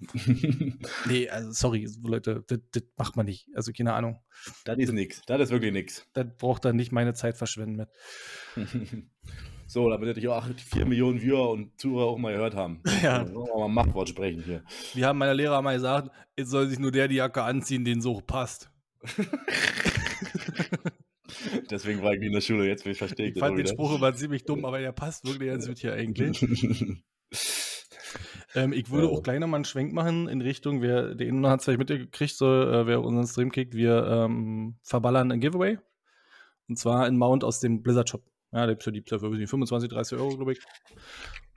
Nee, 1.06 1.28
also 1.28 1.50
sorry, 1.52 1.88
Leute, 2.04 2.44
das, 2.46 2.60
das 2.70 2.82
macht 2.96 3.16
man 3.16 3.26
nicht. 3.26 3.48
Also 3.54 3.72
keine 3.72 3.94
Ahnung. 3.94 4.22
das 4.64 4.78
ist 4.78 4.92
nix. 4.92 5.22
Das 5.26 5.40
ist 5.40 5.50
wirklich 5.50 5.72
nix. 5.72 6.06
Das 6.12 6.26
braucht 6.38 6.64
dann 6.64 6.76
nicht 6.76 6.92
meine 6.92 7.14
Zeit 7.14 7.36
verschwenden 7.36 7.76
mit. 7.76 7.88
so, 9.68 9.88
damit 9.90 10.08
hätte 10.08 10.18
ich 10.18 10.26
auch 10.28 10.44
4 10.72 10.86
Millionen 10.86 11.20
Viewer 11.22 11.50
und 11.50 11.78
Zuhörer 11.78 12.06
auch 12.08 12.18
mal 12.18 12.32
gehört 12.32 12.56
haben. 12.56 12.80
Ja. 13.02 13.18
Also, 13.18 13.34
wir 13.46 13.58
mal 13.58 13.68
Machtwort 13.68 14.08
sprechen 14.08 14.42
hier. 14.42 14.64
Wir 14.94 15.06
haben 15.06 15.18
meiner 15.18 15.34
Lehrer 15.34 15.62
mal 15.62 15.74
gesagt, 15.74 16.10
jetzt 16.36 16.50
soll 16.50 16.66
sich 16.68 16.78
nur 16.80 16.90
der 16.90 17.06
die 17.06 17.16
Jacke 17.16 17.42
anziehen, 17.44 17.84
den 17.84 18.00
so 18.00 18.20
passt. 18.20 18.70
Deswegen 21.70 22.02
war 22.02 22.14
ich 22.14 22.22
in 22.22 22.32
der 22.32 22.40
Schule, 22.40 22.66
jetzt 22.66 22.86
ich 22.86 22.96
verstehe 22.98 23.26
ich 23.26 23.32
Ich 23.34 23.40
das 23.40 23.46
fand 23.46 23.58
den 23.58 23.64
wieder. 23.66 23.74
Spruch 23.74 23.94
immer 23.96 24.14
ziemlich 24.14 24.44
dumm, 24.44 24.64
aber 24.64 24.78
der 24.80 24.92
passt 24.92 25.26
wirklich 25.26 25.50
ganz 25.50 25.66
gut 25.68 25.78
hier 25.78 25.92
eigentlich. 25.94 26.42
Ähm, 28.54 28.72
ich 28.72 28.88
würde 28.90 29.06
Ja. 29.08 29.12
auch 29.12 29.22
gleich 29.22 29.38
nochmal 29.38 29.58
einen 29.58 29.66
Schwenk 29.66 29.92
machen 29.92 30.26
in 30.26 30.40
Richtung, 30.40 30.80
wer, 30.80 31.14
der 31.14 31.26
Inno 31.26 31.50
hat 31.50 31.58
es 31.60 31.66
vielleicht 31.66 31.78
mitgekriegt, 31.80 32.34
so, 32.34 32.46
äh, 32.46 32.86
wer 32.86 33.02
unseren 33.02 33.26
Stream 33.26 33.52
kickt, 33.52 33.74
wir 33.74 34.06
ähm, 34.06 34.78
verballern 34.82 35.30
ein 35.30 35.40
Giveaway. 35.40 35.76
Und 36.66 36.78
zwar 36.78 37.04
ein 37.04 37.18
Mount 37.18 37.44
aus 37.44 37.60
dem 37.60 37.82
Blizzard 37.82 38.08
Shop. 38.08 38.22
Ja, 38.52 38.66
der 38.66 38.78
für 38.80 38.92
die 38.92 39.02
für 39.02 39.18
25, 39.18 39.90
30 39.90 40.18
Euro, 40.18 40.36
glaube 40.36 40.52
ich. 40.52 40.60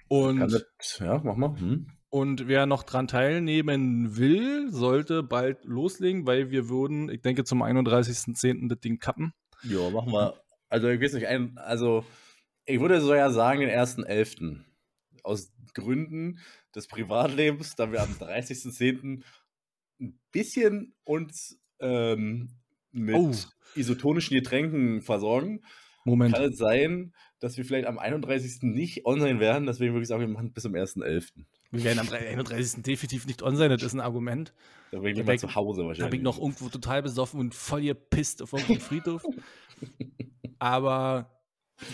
Und, 0.07 0.39
das, 0.39 0.65
ja, 0.99 1.21
mach 1.23 1.37
mal. 1.37 1.57
Hm. 1.57 1.87
und 2.09 2.47
wer 2.47 2.65
noch 2.65 2.83
dran 2.83 3.07
teilnehmen 3.07 4.17
will, 4.17 4.69
sollte 4.71 5.23
bald 5.23 5.63
loslegen, 5.63 6.25
weil 6.27 6.51
wir 6.51 6.67
würden, 6.67 7.09
ich 7.09 7.21
denke, 7.21 7.45
zum 7.45 7.63
31.10. 7.63 8.67
das 8.67 8.79
Ding 8.79 8.99
kappen. 8.99 9.33
Ja, 9.63 9.89
machen 9.89 10.11
wir. 10.11 10.33
Also, 10.69 10.89
ich 10.89 10.99
weiß 11.01 11.13
nicht, 11.13 11.27
ein, 11.27 11.57
also, 11.57 12.03
ich 12.65 12.79
würde 12.79 12.99
so 12.99 13.13
ja 13.15 13.29
sagen, 13.31 13.61
den 13.61 13.69
1.11. 13.69 14.59
Aus 15.23 15.51
Gründen 15.73 16.39
des 16.75 16.87
Privatlebens, 16.87 17.75
da 17.75 17.91
wir 17.91 18.01
am 18.01 18.11
30.10. 18.11 19.23
ein 20.01 20.19
bisschen 20.31 20.93
uns 21.03 21.57
ähm, 21.79 22.49
mit 22.91 23.15
Oh. 23.15 23.33
isotonischen 23.75 24.35
Getränken 24.35 25.01
versorgen, 25.01 25.61
Moment. 26.03 26.33
kann 26.35 26.43
es 26.45 26.57
sein, 26.57 27.13
dass 27.39 27.57
wir 27.57 27.65
vielleicht 27.65 27.87
am 27.87 27.99
31. 27.99 28.63
nicht 28.63 29.05
online 29.05 29.39
werden. 29.39 29.65
Deswegen 29.67 29.93
würde 29.93 30.03
ich 30.03 30.07
sagen, 30.07 30.21
wir 30.21 30.27
machen 30.27 30.51
bis 30.53 30.63
zum 30.63 30.73
1.11. 30.73 31.29
Wir 31.71 31.83
werden 31.83 31.99
am 31.99 32.09
31. 32.09 32.83
definitiv 32.83 33.25
nicht 33.27 33.41
on 33.43 33.55
sein, 33.55 33.69
das 33.69 33.81
ist 33.83 33.93
ein 33.93 33.99
Argument. 34.01 34.53
Da 34.91 34.99
bin 34.99 35.11
ich 35.15 35.17
Da 35.17 35.23
bin- 35.23 35.37
zu 35.39 35.55
Hause 35.55 35.81
Da 35.81 35.87
wahrscheinlich. 35.87 36.11
bin 36.11 36.19
ich 36.19 36.23
noch 36.23 36.37
irgendwo 36.39 36.69
total 36.69 37.01
besoffen 37.01 37.39
und 37.39 37.55
voll 37.55 37.81
gepisst 37.81 38.41
auf 38.41 38.53
irgendeinem 38.53 38.81
Friedhof. 38.81 39.23
Aber 40.59 41.29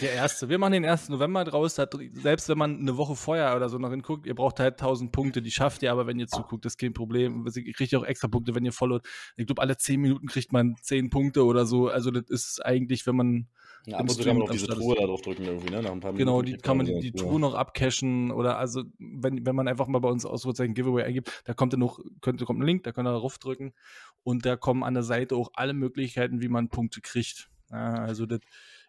der 0.01 0.13
erste, 0.13 0.49
wir 0.49 0.57
machen 0.57 0.73
den 0.73 0.85
1. 0.85 1.09
November 1.09 1.43
draus. 1.43 1.75
Selbst 1.75 2.49
wenn 2.49 2.57
man 2.57 2.79
eine 2.79 2.97
Woche 2.97 3.15
vorher 3.15 3.55
oder 3.55 3.69
so 3.69 3.77
noch 3.77 3.89
hinguckt, 3.89 4.25
ihr 4.25 4.35
braucht 4.35 4.59
halt 4.59 4.73
1000 4.73 5.11
Punkte, 5.11 5.41
die 5.41 5.51
schafft 5.51 5.81
ihr 5.83 5.91
aber, 5.91 6.07
wenn 6.07 6.19
ihr 6.19 6.27
zuguckt, 6.27 6.65
das 6.65 6.73
ist 6.73 6.77
kein 6.77 6.93
Problem. 6.93 7.47
Ihr 7.47 7.73
kriegt 7.73 7.95
auch 7.95 8.03
extra 8.03 8.27
Punkte, 8.27 8.53
wenn 8.55 8.65
ihr 8.65 8.73
followt. 8.73 9.07
Ich 9.35 9.45
glaube, 9.45 9.61
alle 9.61 9.77
10 9.77 9.99
Minuten 10.01 10.27
kriegt 10.27 10.51
man 10.51 10.75
10 10.81 11.09
Punkte 11.09 11.45
oder 11.45 11.65
so. 11.65 11.87
Also, 11.87 12.11
das 12.11 12.29
ist 12.29 12.65
eigentlich, 12.65 13.07
wenn 13.07 13.15
man 13.15 13.47
Ja, 13.85 13.95
ab 13.97 14.01
im 14.01 14.09
und 14.09 14.15
zu 14.15 14.21
Stream 14.21 14.27
kann 14.27 14.37
man 14.37 14.43
auf 14.43 14.49
am 14.49 14.57
diese 14.57 14.67
Truhe 14.67 14.95
da 14.95 15.05
drauf 15.05 15.21
drücken 15.21 15.43
irgendwie, 15.45 15.69
ne? 15.69 15.81
Nach 15.81 15.91
ein 15.91 15.99
paar 15.99 16.13
Genau, 16.13 16.41
Minuten 16.41 16.45
die 16.45 16.51
kriegt 16.53 16.63
kann 16.63 16.77
man 16.77 16.85
die, 16.85 16.99
die 16.99 17.11
Truhe. 17.13 17.39
Noch 17.39 17.53
abcashen 17.55 18.31
oder 18.31 18.57
also, 18.57 18.83
wenn, 18.99 19.45
wenn 19.45 19.55
man 19.55 19.67
einfach 19.67 19.87
mal 19.87 19.99
bei 19.99 20.09
uns 20.09 20.25
Ausrufezeichen 20.25 20.73
Giveaway 20.73 21.03
eingibt, 21.03 21.41
da 21.45 21.53
kommt 21.53 21.73
dann 21.73 21.79
noch, 21.79 21.99
könnte, 22.21 22.45
kommt 22.45 22.59
ein 22.59 22.65
Link, 22.65 22.83
da 22.83 22.91
könnt 22.91 23.07
ihr 23.07 23.17
drauf 23.17 23.37
drücken 23.37 23.73
und 24.23 24.45
da 24.45 24.57
kommen 24.57 24.83
an 24.83 24.93
der 24.93 25.03
Seite 25.03 25.35
auch 25.35 25.51
alle 25.53 25.73
Möglichkeiten, 25.73 26.41
wie 26.41 26.49
man 26.49 26.69
Punkte 26.69 27.01
kriegt. 27.01 27.49
Also 27.69 28.25
das 28.25 28.39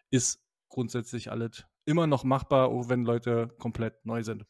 ist 0.09 0.41
grundsätzlich 0.69 1.31
alles 1.31 1.65
immer 1.85 2.07
noch 2.07 2.23
machbar, 2.23 2.69
auch 2.69 2.89
wenn 2.89 3.03
Leute 3.03 3.49
komplett 3.59 4.05
neu 4.05 4.23
sind. 4.23 4.45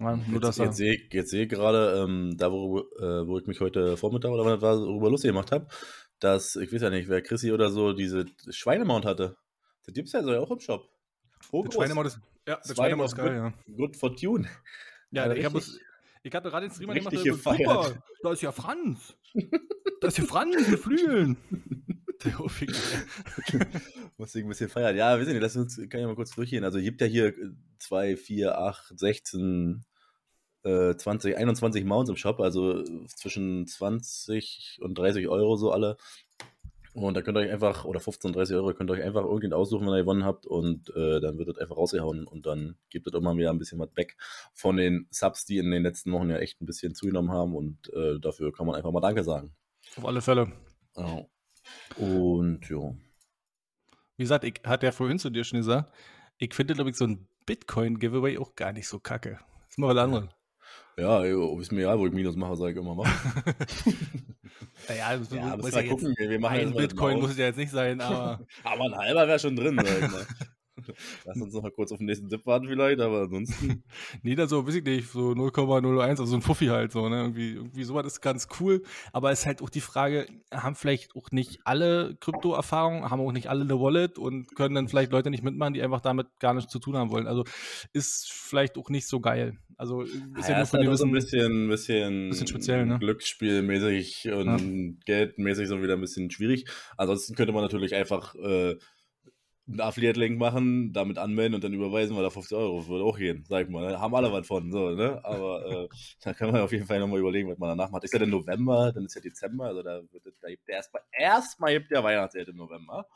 Ja, 0.00 0.16
nur 0.16 0.42
Jetzt, 0.42 0.58
jetzt 0.58 0.76
sehe 0.76 0.94
ich, 0.94 1.12
jetzt 1.12 1.30
sehe 1.30 1.44
ich 1.44 1.48
gerade, 1.48 2.02
ähm, 2.02 2.34
da 2.36 2.50
wo, 2.50 2.80
äh, 2.98 3.26
wo 3.26 3.38
ich 3.38 3.46
mich 3.46 3.60
heute 3.60 3.96
Vormittag 3.96 4.30
oder 4.32 4.44
wann 4.44 4.60
war, 4.60 4.76
darüber 4.76 5.10
lustig 5.10 5.28
gemacht 5.30 5.52
habe, 5.52 5.68
dass, 6.18 6.56
ich 6.56 6.72
weiß 6.72 6.82
ja 6.82 6.90
nicht, 6.90 7.08
wer 7.08 7.22
Chrissy 7.22 7.52
oder 7.52 7.70
so 7.70 7.92
diese 7.92 8.24
Schweinemount 8.50 9.04
hatte. 9.04 9.36
Das 9.84 9.94
gibt 9.94 10.06
es 10.08 10.12
ja 10.12 10.22
so 10.22 10.32
auch 10.36 10.50
im 10.50 10.60
Shop. 10.60 10.88
Oh, 11.50 11.64
das 11.64 11.74
Schweinemord 11.74 12.06
ist, 12.06 12.20
ja, 12.48 12.56
das 12.56 12.68
Zwei 12.68 12.74
Schweinemord 12.74 13.08
ist 13.08 13.16
geil, 13.16 13.34
ja. 13.34 13.74
Good 13.76 13.96
Fortune. 13.96 14.48
Ja, 15.10 15.26
Ja, 15.26 15.32
ich, 15.34 15.44
hab 15.44 15.54
es- 15.54 15.78
ich 16.22 16.34
hatte 16.34 16.48
gerade 16.50 16.66
den 16.68 16.72
Streamer 16.74 16.94
gemacht, 16.94 17.12
der 17.12 17.20
so, 17.20 17.34
super, 17.34 17.94
da 18.22 18.32
ist 18.32 18.42
ja 18.42 18.52
Franz. 18.52 19.16
Da 20.00 20.08
ist 20.08 20.18
ja 20.18 20.24
Franz 20.24 20.68
mit 20.68 20.78
Flügeln. 20.80 21.36
Der 22.24 22.38
Hofinger. 22.38 22.78
Muss 24.16 24.34
ich 24.34 24.44
ein 24.44 24.48
bisschen 24.48 24.68
feiern. 24.68 24.96
Ja, 24.96 25.18
wissen 25.18 25.32
Sie, 25.32 25.38
lass 25.38 25.56
uns, 25.56 25.76
kann 25.76 26.00
ich 26.00 26.06
mal 26.06 26.14
kurz 26.14 26.34
durchgehen. 26.34 26.64
Also, 26.64 26.78
gibt 26.80 27.00
ja 27.00 27.06
hier 27.06 27.34
2, 27.78 28.16
4, 28.16 28.58
8, 28.58 28.98
16, 28.98 29.84
äh, 30.64 30.94
20, 30.94 31.36
21 31.36 31.84
Mounts 31.84 32.10
im 32.10 32.16
Shop, 32.16 32.40
also 32.40 32.82
zwischen 33.08 33.66
20 33.66 34.78
und 34.82 34.96
30 34.96 35.28
Euro 35.28 35.56
so 35.56 35.72
alle. 35.72 35.96
Und 36.94 37.16
da 37.16 37.22
könnt 37.22 37.38
ihr 37.38 37.40
euch 37.40 37.50
einfach, 37.50 37.86
oder 37.86 38.00
15, 38.00 38.34
30 38.34 38.54
Euro, 38.56 38.74
könnt 38.74 38.90
ihr 38.90 38.94
euch 38.94 39.02
einfach 39.02 39.22
irgendjemand 39.22 39.54
aussuchen, 39.54 39.86
wenn 39.86 39.94
ihr 39.94 40.02
gewonnen 40.02 40.24
habt 40.24 40.46
und 40.46 40.90
äh, 40.94 41.20
dann 41.20 41.38
wird 41.38 41.48
das 41.48 41.56
einfach 41.56 41.76
rausgehauen 41.76 42.26
und 42.26 42.44
dann 42.44 42.76
gibt 42.90 43.06
es 43.06 43.14
immer 43.14 43.34
wieder 43.34 43.48
ein 43.48 43.58
bisschen 43.58 43.78
was 43.78 43.96
weg 43.96 44.16
von 44.52 44.76
den 44.76 45.06
Subs, 45.10 45.46
die 45.46 45.56
in 45.56 45.70
den 45.70 45.82
letzten 45.82 46.12
Wochen 46.12 46.28
ja 46.28 46.36
echt 46.36 46.60
ein 46.60 46.66
bisschen 46.66 46.94
zugenommen 46.94 47.30
haben 47.30 47.56
und 47.56 47.90
äh, 47.94 48.20
dafür 48.20 48.52
kann 48.52 48.66
man 48.66 48.76
einfach 48.76 48.92
mal 48.92 49.00
Danke 49.00 49.24
sagen. 49.24 49.54
Auf 49.96 50.04
alle 50.04 50.20
Fälle. 50.20 50.52
Ja. 50.94 51.24
Und 51.96 52.68
ja. 52.68 52.94
Wie 54.16 54.24
gesagt, 54.24 54.44
ich 54.44 54.60
hatte 54.64 54.86
ja 54.86 54.92
vorhin 54.92 55.18
zu 55.18 55.30
dir 55.30 55.44
schon 55.44 55.58
gesagt, 55.58 55.92
ich 56.38 56.54
finde, 56.54 56.74
glaube 56.74 56.90
ich, 56.90 56.96
so 56.96 57.06
ein 57.06 57.26
Bitcoin-Giveaway 57.46 58.38
auch 58.38 58.54
gar 58.54 58.72
nicht 58.72 58.88
so 58.88 58.98
kacke. 59.00 59.38
Das 59.62 59.70
ist 59.70 59.78
mal 59.78 59.94
was 59.94 60.02
anderes. 60.02 60.28
Ja, 60.98 61.24
jo, 61.24 61.58
ist 61.58 61.72
mir 61.72 61.80
egal, 61.82 61.98
wo 61.98 62.06
ich 62.06 62.12
Minus 62.12 62.36
mache, 62.36 62.56
sage 62.56 62.72
ich 62.72 62.76
immer 62.78 62.94
mal. 62.94 63.10
naja, 64.88 65.16
das 65.16 65.30
Ja, 65.30 65.56
muss 65.56 65.74
ja 65.74 65.82
gucken. 65.82 66.14
jetzt, 66.18 66.30
Wir 66.30 66.38
machen 66.40 66.58
ein 66.58 66.74
Bitcoin 66.74 67.18
muss 67.20 67.30
es 67.32 67.38
ja 67.38 67.46
jetzt 67.46 67.56
nicht 67.56 67.70
sein, 67.72 68.00
aber 68.00 68.40
Aber 68.64 68.84
ein 68.84 68.94
halber 68.96 69.26
wäre 69.26 69.38
schon 69.38 69.56
drin, 69.56 69.76
sag 69.82 70.02
ich 70.02 70.10
mal. 70.10 70.26
Lass 71.24 71.40
uns 71.40 71.54
noch 71.54 71.62
mal 71.62 71.70
kurz 71.70 71.92
auf 71.92 71.98
den 71.98 72.06
nächsten 72.06 72.28
Tipp 72.28 72.46
warten 72.46 72.66
vielleicht, 72.66 73.00
aber 73.00 73.22
ansonsten. 73.22 73.82
nee, 74.22 74.34
da 74.34 74.46
so, 74.46 74.66
weiß 74.66 74.76
ich 74.76 74.84
nicht, 74.84 75.08
so 75.08 75.30
0,01, 75.30 76.00
also 76.00 76.24
so 76.26 76.36
ein 76.36 76.42
Fuffi 76.42 76.66
halt 76.66 76.92
so, 76.92 77.08
ne? 77.08 77.22
Irgendwie, 77.22 77.52
irgendwie 77.52 77.84
sowas 77.84 78.06
ist 78.06 78.20
ganz 78.20 78.48
cool. 78.60 78.82
Aber 79.12 79.30
es 79.30 79.40
ist 79.40 79.46
halt 79.46 79.62
auch 79.62 79.70
die 79.70 79.80
Frage, 79.80 80.26
haben 80.50 80.74
vielleicht 80.74 81.14
auch 81.16 81.30
nicht 81.30 81.60
alle 81.64 82.16
Krypto-Erfahrung, 82.20 83.10
haben 83.10 83.20
auch 83.20 83.32
nicht 83.32 83.48
alle 83.48 83.62
eine 83.62 83.80
Wallet 83.80 84.18
und 84.18 84.54
können 84.54 84.74
dann 84.74 84.88
vielleicht 84.88 85.12
Leute 85.12 85.30
nicht 85.30 85.42
mitmachen, 85.42 85.74
die 85.74 85.82
einfach 85.82 86.00
damit 86.00 86.26
gar 86.38 86.54
nichts 86.54 86.72
zu 86.72 86.78
tun 86.78 86.96
haben 86.96 87.10
wollen. 87.10 87.26
Also 87.26 87.44
ist 87.92 88.30
vielleicht 88.32 88.78
auch 88.78 88.88
nicht 88.90 89.06
so 89.06 89.20
geil. 89.20 89.58
Also 89.76 90.02
ist 90.02 90.48
ja, 90.48 90.50
ja, 90.50 90.56
nur 90.58 90.66
von 90.66 90.86
halt 90.86 90.98
so 90.98 91.04
ein 91.04 91.12
bisschen, 91.12 91.68
bisschen, 91.68 92.28
Bisschen 92.28 92.46
speziell, 92.46 92.86
ne? 92.86 92.98
Glücksspielmäßig 92.98 94.30
und 94.32 95.00
geldmäßig 95.04 95.68
so 95.68 95.82
wieder 95.82 95.94
ein 95.94 96.00
bisschen 96.00 96.30
schwierig. 96.30 96.66
Ansonsten 96.96 97.34
könnte 97.34 97.52
man 97.52 97.62
natürlich 97.62 97.94
einfach 97.94 98.34
äh, 98.36 98.76
einen 99.68 99.80
Affiliate-Link 99.80 100.38
machen, 100.38 100.92
damit 100.92 101.18
anmelden 101.18 101.54
und 101.54 101.62
dann 101.62 101.72
überweisen 101.72 102.16
wir 102.16 102.22
da 102.22 102.30
50 102.30 102.56
Euro. 102.56 102.86
Würde 102.88 103.04
auch 103.04 103.16
gehen, 103.16 103.44
sag 103.48 103.64
ich 103.64 103.70
mal. 103.70 103.92
Da 103.92 104.00
haben 104.00 104.14
alle 104.14 104.32
was 104.32 104.46
von, 104.46 104.72
so, 104.72 104.90
ne? 104.90 105.20
Aber 105.24 105.66
äh, 105.66 105.88
da 106.22 106.34
kann 106.34 106.50
man 106.50 106.60
auf 106.60 106.72
jeden 106.72 106.86
Fall 106.86 106.98
nochmal 106.98 107.20
überlegen, 107.20 107.48
was 107.48 107.58
man 107.58 107.76
danach 107.76 107.90
macht. 107.90 108.04
Ist 108.04 108.12
ja 108.12 108.18
der 108.18 108.28
November, 108.28 108.92
dann 108.92 109.04
ist 109.04 109.14
ja 109.14 109.20
Dezember, 109.20 109.66
also 109.66 109.82
da 109.82 110.02
wird 110.10 110.34
da 110.40 110.48
gibt 110.48 110.66
der 110.66 110.76
erstmal, 110.76 111.02
erstmal 111.12 111.72
gibt 111.74 111.90
der 111.90 112.02
Weihnachtsgeld 112.02 112.48
im 112.48 112.56
November. 112.56 113.06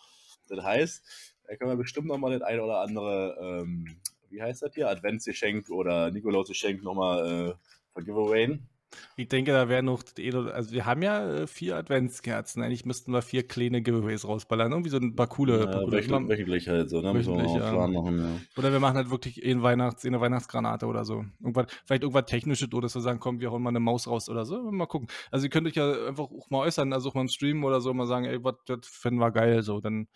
Das 0.49 0.65
heißt, 0.65 1.35
da 1.49 1.57
können 1.57 1.71
wir 1.73 1.76
bestimmt 1.76 2.07
nochmal 2.07 2.38
das 2.38 2.43
eine 2.43 2.62
oder 2.62 2.81
andere, 2.81 3.37
ähm, 3.41 4.00
wie 4.31 4.41
heißt 4.41 4.62
das 4.62 4.75
hier, 4.75 4.88
Adventsgeschenk 4.88 5.69
oder 5.71 6.11
Nikolausgeschenk 6.12 6.83
nochmal 6.83 7.50
äh, 7.50 7.55
von 7.93 8.05
Giveawayen. 8.05 8.69
Ich 9.16 9.28
denke, 9.28 9.52
da 9.52 9.69
wäre 9.69 9.83
noch, 9.83 10.02
also 10.52 10.73
wir 10.73 10.87
haben 10.87 11.02
ja 11.02 11.28
äh, 11.28 11.47
vier 11.47 11.76
Adventskerzen. 11.76 12.62
Eigentlich 12.62 12.85
müssten 12.85 13.12
wir 13.12 13.23
vier 13.23 13.47
kleine 13.47 13.83
Giveaways 13.83 14.26
rausballern. 14.26 14.73
Irgendwie 14.73 14.90
so 14.90 14.99
ein 14.99 15.14
paar 15.14 15.26
coole. 15.26 15.61
Ja, 15.61 15.66
coole 15.66 15.93
wöchentlich, 15.99 16.28
wöchentlich 16.28 16.69
halt 16.69 16.90
so, 16.90 17.00
ne? 17.00 17.14
Wir 17.14 17.21
Wöchentlich, 17.21 17.62
einen 17.62 17.76
ja. 17.76 17.87
Machen, 17.88 18.19
ja. 18.19 18.40
Oder 18.57 18.73
wir 18.73 18.81
machen 18.81 18.97
halt 18.97 19.11
wirklich 19.11 19.45
eine, 19.45 19.62
Weihnachts-, 19.62 20.05
eine 20.05 20.21
Weihnachtsgranate 20.21 20.87
oder 20.87 21.05
so. 21.05 21.25
Irgendwas, 21.40 21.66
vielleicht 21.85 22.02
irgendwas 22.02 22.26
Technisches 22.26 22.73
oder 22.73 22.83
dass 22.83 22.95
wir 22.95 23.02
sagen, 23.02 23.19
komm, 23.21 23.40
wir 23.40 23.50
hauen 23.50 23.62
mal 23.62 23.71
eine 23.71 23.81
Maus 23.81 24.07
raus 24.07 24.28
oder 24.28 24.45
so. 24.45 24.71
Mal 24.71 24.87
gucken. 24.87 25.09
Also 25.31 25.47
ihr 25.47 25.50
könnt 25.50 25.66
euch 25.66 25.75
ja 25.75 26.07
einfach 26.07 26.25
auch 26.25 26.50
mal 26.50 26.61
äußern, 26.61 26.93
also 26.93 27.09
auch 27.09 27.14
mal 27.14 27.23
im 27.23 27.28
Stream 27.28 27.64
oder 27.64 27.81
so, 27.81 27.93
mal 27.95 28.07
sagen, 28.07 28.26
ey, 28.26 28.43
was, 28.45 28.55
das 28.66 28.81
fänden 28.83 29.21
wir 29.21 29.31
geil. 29.31 29.62
So, 29.62 29.81
dann 29.81 30.09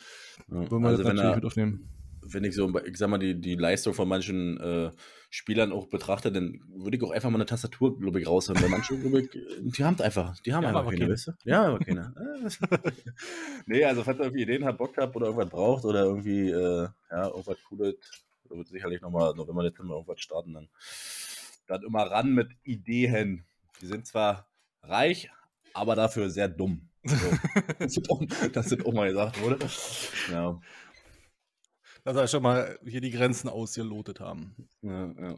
Ja, 0.48 0.70
würden 0.70 0.82
wir 0.82 0.88
also 0.88 1.02
das 1.02 1.12
natürlich 1.12 1.30
er, 1.30 1.36
mit 1.36 1.44
aufnehmen. 1.44 1.88
Wenn 2.32 2.44
ich 2.44 2.54
so, 2.54 2.76
ich 2.78 2.96
sag 2.96 3.08
mal, 3.08 3.18
die, 3.18 3.40
die 3.40 3.54
Leistung 3.54 3.94
von 3.94 4.08
manchen 4.08 4.58
äh, 4.60 4.90
Spielern 5.28 5.72
auch 5.72 5.86
betrachte, 5.86 6.32
dann 6.32 6.60
würde 6.74 6.96
ich 6.96 7.02
auch 7.02 7.10
einfach 7.10 7.30
mal 7.30 7.36
eine 7.36 7.46
Tastatur, 7.46 7.98
glaube 7.98 8.20
ich, 8.20 8.26
raushauen. 8.26 8.60
Weil 8.60 8.68
manche, 8.68 8.98
glaube 9.00 9.22
ich, 9.22 9.30
die 9.30 9.84
haben 9.84 10.00
einfach, 10.00 10.38
die 10.40 10.52
haben 10.52 10.66
haben 10.66 10.76
einfach 10.76 10.90
keine, 10.90 11.00
keine. 11.00 11.12
weißt 11.12 11.28
du? 11.28 11.32
Ja, 11.44 11.66
aber 11.66 11.78
keine. 11.78 12.14
nee, 13.66 13.84
also 13.84 14.02
falls 14.02 14.18
ihr 14.18 14.24
irgendwie 14.24 14.42
Ideen 14.42 14.64
habt, 14.64 14.78
Bock 14.78 14.96
habt 14.96 15.14
oder 15.16 15.26
irgendwas 15.26 15.50
braucht 15.50 15.84
oder 15.84 16.04
irgendwie, 16.04 16.50
äh, 16.50 16.88
ja, 17.10 17.28
irgendwas 17.28 17.58
Cooles, 17.68 17.94
da 18.48 18.56
wird 18.56 18.68
sicherlich 18.68 19.00
nochmal, 19.00 19.34
November, 19.34 19.62
Dezember 19.62 19.94
irgendwas 19.94 20.20
starten, 20.20 20.54
dann, 20.54 20.68
dann 21.66 21.82
immer 21.82 22.02
ran 22.02 22.32
mit 22.32 22.50
Ideen. 22.64 23.44
Die 23.80 23.86
sind 23.86 24.06
zwar 24.06 24.48
reich, 24.82 25.30
aber 25.74 25.94
dafür 25.94 26.30
sehr 26.30 26.48
dumm. 26.48 26.88
So. 27.04 27.16
das, 27.78 27.96
ist 27.96 28.10
auch, 28.10 28.22
das 28.52 28.72
ist 28.72 28.84
auch 28.84 28.92
mal 28.92 29.08
gesagt 29.08 29.40
wurde. 29.40 29.58
Ja. 30.30 30.60
Dass 32.04 32.16
wir 32.16 32.26
schon 32.28 32.42
mal 32.42 32.78
hier 32.84 33.00
die 33.00 33.10
Grenzen 33.10 33.48
ausgelotet 33.48 34.20
haben. 34.20 34.54
Ja, 34.82 35.06
ja. 35.12 35.34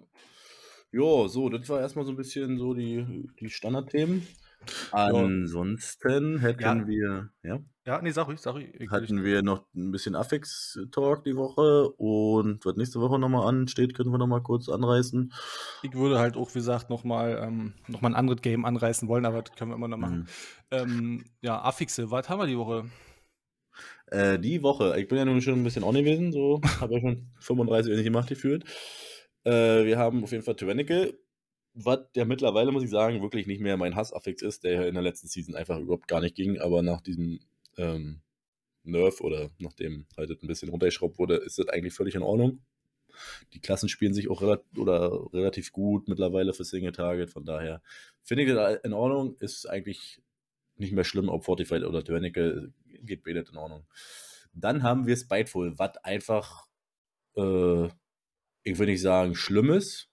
Jo, 0.93 1.27
so, 1.29 1.49
das 1.49 1.69
war 1.69 1.81
erstmal 1.81 2.05
so 2.05 2.13
ein 2.13 2.17
bisschen 2.17 2.59
so 2.59 2.75
die, 2.75 3.27
die 3.41 3.49
Standardthemen. 3.51 4.27
Ansonsten 4.93 6.39
hätten 6.39 6.63
Ja. 6.63 6.87
wir, 6.87 7.31
ja, 7.43 7.59
Ja, 7.85 8.01
nee, 8.01 8.13
sag 8.13 8.29
ruhig, 8.29 8.39
sag 8.41 8.55
ruhig. 8.55 8.73
Ich- 8.79 8.91
hatten 8.91 9.25
wir 9.25 9.43
noch 9.43 9.65
ein 9.75 9.91
bisschen 9.91 10.15
Affix-Talk 10.15 11.25
die 11.25 11.35
Woche 11.35 11.91
und 11.97 12.65
was 12.65 12.77
nächste 12.77 13.01
Woche 13.01 13.19
nochmal 13.19 13.49
ansteht, 13.49 13.95
können 13.97 14.13
wir 14.13 14.19
nochmal 14.19 14.43
kurz 14.43 14.69
anreißen. 14.69 15.33
Ich 15.83 15.93
würde 15.95 16.21
halt 16.21 16.37
auch, 16.37 16.51
wie 16.51 16.61
gesagt, 16.61 16.91
nochmal 16.91 17.41
ähm, 17.43 17.73
noch 17.89 18.01
mal 18.03 18.11
ein 18.11 18.15
anderes 18.15 18.41
Game 18.41 18.65
anreißen 18.65 19.09
wollen, 19.09 19.27
aber 19.27 19.43
das 19.43 19.57
können 19.57 19.73
wir 19.73 19.77
immer 19.77 19.89
noch 19.89 19.97
machen. 19.99 20.19
Mhm. 20.19 20.27
Ähm, 20.71 21.25
ja, 21.41 21.61
Affixe, 21.61 22.13
was 22.13 22.29
haben 22.29 22.39
wir 22.39 22.47
die 22.47 22.57
Woche? 22.59 22.85
Äh, 24.13 24.39
die 24.39 24.63
Woche, 24.63 25.01
ich 25.01 25.09
bin 25.09 25.17
ja 25.17 25.25
nun 25.25 25.41
schon 25.41 25.55
ein 25.55 25.65
bisschen 25.65 25.85
on 25.85 25.95
gewesen, 25.95 26.33
so, 26.33 26.61
habe 26.81 26.95
ja 26.95 27.01
schon 27.01 27.31
35 27.41 27.89
Jahre 27.89 27.97
nicht 27.97 28.05
gemacht 28.05 28.29
gefühlt. 28.29 28.65
Äh, 29.45 29.87
wir 29.87 29.99
haben 29.99 30.23
auf 30.23 30.33
jeden 30.33 30.45
Fall 30.45 30.55
Tyrannical, 30.55 31.15
was 31.73 32.01
ja 32.15 32.27
mittlerweile, 32.27 32.73
muss 32.73 32.83
ich 32.83 32.91
sagen, 32.91 33.23
wirklich 33.23 33.47
nicht 33.47 33.63
mehr 33.63 33.79
mein 33.79 33.97
Hass-Affix 33.97 34.43
ist, 34.43 34.65
der 34.65 34.73
ja 34.73 34.83
in 34.83 34.93
der 34.93 35.03
letzten 35.03 35.29
Season 35.29 35.55
einfach 35.55 35.79
überhaupt 35.79 36.09
gar 36.09 36.21
nicht 36.21 36.35
ging, 36.35 36.59
aber 36.59 36.83
nach 36.83 37.01
diesem 37.01 37.41
ähm, 37.79 38.21
Nerf 38.85 39.23
oder 39.23 39.51
nachdem 39.59 40.05
halt 40.15 40.31
ein 40.31 40.47
bisschen 40.47 40.69
runtergeschraubt 40.69 41.19
wurde, 41.19 41.37
ist 41.37 41.59
das 41.59 41.69
eigentlich 41.69 41.95
völlig 41.95 42.15
in 42.15 42.23
Ordnung. 42.23 42.61
Die 43.55 43.61
Klassen 43.61 43.89
spielen 43.89 44.13
sich 44.13 44.29
auch 44.29 44.43
relat 44.43 44.63
oder 44.77 45.11
relativ 45.33 45.73
gut 45.73 46.07
mittlerweile 46.07 46.53
für 46.53 46.65
Single 46.65 46.93
Target, 46.93 47.31
von 47.31 47.47
daher 47.47 47.81
finde 48.23 48.45
ich 48.45 48.53
das 48.53 48.79
in 48.85 48.93
Ordnung, 48.93 49.37
ist 49.41 49.65
eigentlich 49.65 50.21
nicht 50.77 50.93
mehr 50.93 51.05
schlimm, 51.05 51.31
ob 51.31 51.45
Fortified 51.45 51.85
oder 51.85 52.05
Tyrannical, 52.05 52.73
geht 53.03 53.23
beide 53.23 53.41
in 53.41 53.57
Ordnung. 53.57 53.87
Dann 54.53 54.83
haben 54.83 55.07
wir 55.07 55.17
Spiteful, 55.17 55.79
was 55.79 55.97
einfach, 55.99 56.69
äh, 57.37 57.87
ich 58.65 58.79
will 58.79 58.87
nicht 58.87 59.03
sagen 59.03 59.35
schlimmes, 59.35 60.09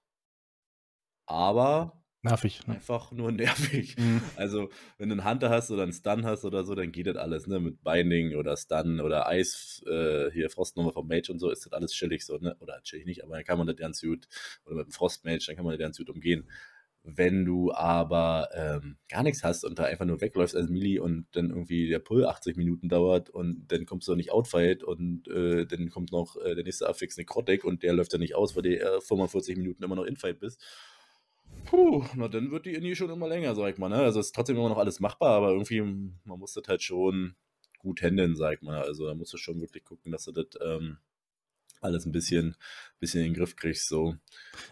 aber 1.26 2.00
Nervig. 2.22 2.68
Ne? 2.68 2.76
einfach 2.76 3.12
nur 3.12 3.32
nervig. 3.32 3.96
Mhm. 3.98 4.22
Also, 4.36 4.70
wenn 4.98 5.10
du 5.10 5.14
einen 5.14 5.30
Hunter 5.30 5.50
hast 5.50 5.72
oder 5.72 5.84
einen 5.84 5.94
Stun 5.94 6.26
hast 6.26 6.44
oder 6.44 6.66
so, 6.66 6.76
dann 6.76 6.92
geht 6.92 7.08
das 7.08 7.16
alles, 7.16 7.48
ne? 7.48 7.60
Mit 7.62 7.82
Binding 7.82 8.36
oder 8.36 8.58
Stun 8.58 9.00
oder 9.00 9.28
Eis, 9.28 9.82
äh, 9.88 10.30
hier 10.32 10.50
Frostnummer 10.50 10.92
vom 10.92 11.08
Mage 11.08 11.32
und 11.32 11.40
so, 11.40 11.50
ist 11.50 11.66
das 11.66 11.72
alles 11.72 11.94
chillig 11.94 12.26
so, 12.26 12.38
ne? 12.38 12.58
Oder 12.60 12.82
chillig 12.84 13.06
nicht, 13.06 13.24
aber 13.24 13.36
dann 13.36 13.46
kann 13.46 13.58
man 13.58 13.68
das 13.68 13.78
ganz 13.78 14.02
gut, 14.02 14.28
oder 14.66 14.76
mit 14.76 14.88
dem 14.88 14.92
Frostmage, 14.92 15.46
dann 15.48 15.56
kann 15.56 15.64
man 15.64 15.74
das 15.74 15.80
ganz 15.80 15.98
gut 15.98 16.10
umgehen. 16.10 16.50
Wenn 17.04 17.46
du 17.46 17.72
aber 17.72 18.50
ähm, 18.54 18.98
gar 19.08 19.24
nichts 19.24 19.44
hast 19.44 19.64
und 19.64 19.80
da 19.80 19.86
einfach 19.86 20.06
nur 20.06 20.20
wegläufst 20.20 20.56
als 20.56 20.70
Melee 20.70 21.00
und 21.00 21.28
dann 21.32 21.50
irgendwie 21.50 21.88
der 21.88 22.00
Pull 22.00 22.26
80 22.26 22.58
Minuten 22.58 22.90
dauert 22.90 23.30
und 23.30 23.68
dann 23.72 23.86
kommst 23.86 24.08
du 24.08 24.16
nicht 24.16 24.32
outfight 24.32 24.84
und 24.84 25.28
äh, 25.30 25.66
dann 25.66 25.90
kommt 25.90 26.12
noch 26.12 26.36
äh, 26.38 26.56
der 26.56 26.64
nächste 26.66 26.90
Affix 26.90 27.16
Necrotic 27.18 27.64
und 27.64 27.84
der 27.84 27.94
läuft 27.94 28.12
ja 28.14 28.20
nicht 28.20 28.36
aus, 28.36 28.56
weil 28.56 28.64
du 28.64 28.80
äh, 28.80 29.02
45 29.02 29.58
Minuten 29.58 29.82
immer 29.84 29.96
noch 29.96 30.04
infight 30.04 30.40
bist. 30.40 30.62
Puh, 31.66 32.04
na 32.16 32.28
dann 32.28 32.52
wird 32.52 32.66
die 32.66 32.74
Indie 32.74 32.96
schon 32.96 33.10
immer 33.10 33.28
länger, 33.28 33.56
sag 33.56 33.72
ich 33.74 33.78
mal. 33.78 33.90
Ne? 33.90 33.98
Also 33.98 34.20
ist 34.20 34.36
trotzdem 34.36 34.58
immer 34.58 34.70
noch 34.70 34.78
alles 34.78 35.00
machbar, 35.00 35.32
aber 35.32 35.52
irgendwie, 35.52 35.82
man 35.82 36.40
muss 36.40 36.54
das 36.54 36.68
halt 36.68 36.84
schon 36.84 37.36
gut 37.80 38.02
handeln, 38.02 38.36
sag 38.36 38.56
ich 38.56 38.62
mal. 38.62 38.82
Also 38.82 39.06
da 39.08 39.16
musst 39.16 39.34
du 39.34 39.38
schon 39.38 39.62
wirklich 39.62 39.84
gucken, 39.86 40.12
dass 40.12 40.26
du 40.26 40.32
das 40.32 40.48
ähm, 40.62 40.98
alles 41.82 42.06
ein 42.06 42.12
bisschen, 42.12 42.56
bisschen 43.00 43.22
in 43.22 43.28
den 43.28 43.36
Griff 43.36 43.56
kriegst. 43.56 43.88
So. 43.88 44.16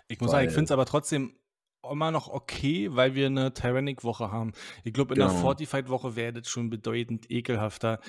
Ich 0.08 0.20
muss 0.20 0.32
sagen, 0.32 0.44
ich 0.44 0.50
Weil- 0.50 0.56
finde 0.56 0.66
es 0.66 0.72
aber 0.72 0.86
trotzdem 0.86 1.38
immer 1.84 2.12
noch 2.12 2.28
okay, 2.28 2.90
weil 2.92 3.16
wir 3.16 3.28
eine 3.28 3.54
Tyrannic-Woche 3.54 4.32
haben. 4.32 4.52
Ich 4.84 4.94
glaube, 4.94 5.14
in 5.14 5.20
der 5.20 5.30
Genau. 5.30 5.40
Fortified-Woche 5.40 6.16
wäre 6.16 6.34
das 6.34 6.50
schon 6.50 6.70
bedeutend 6.70 7.30
ekelhafter. 7.32 8.00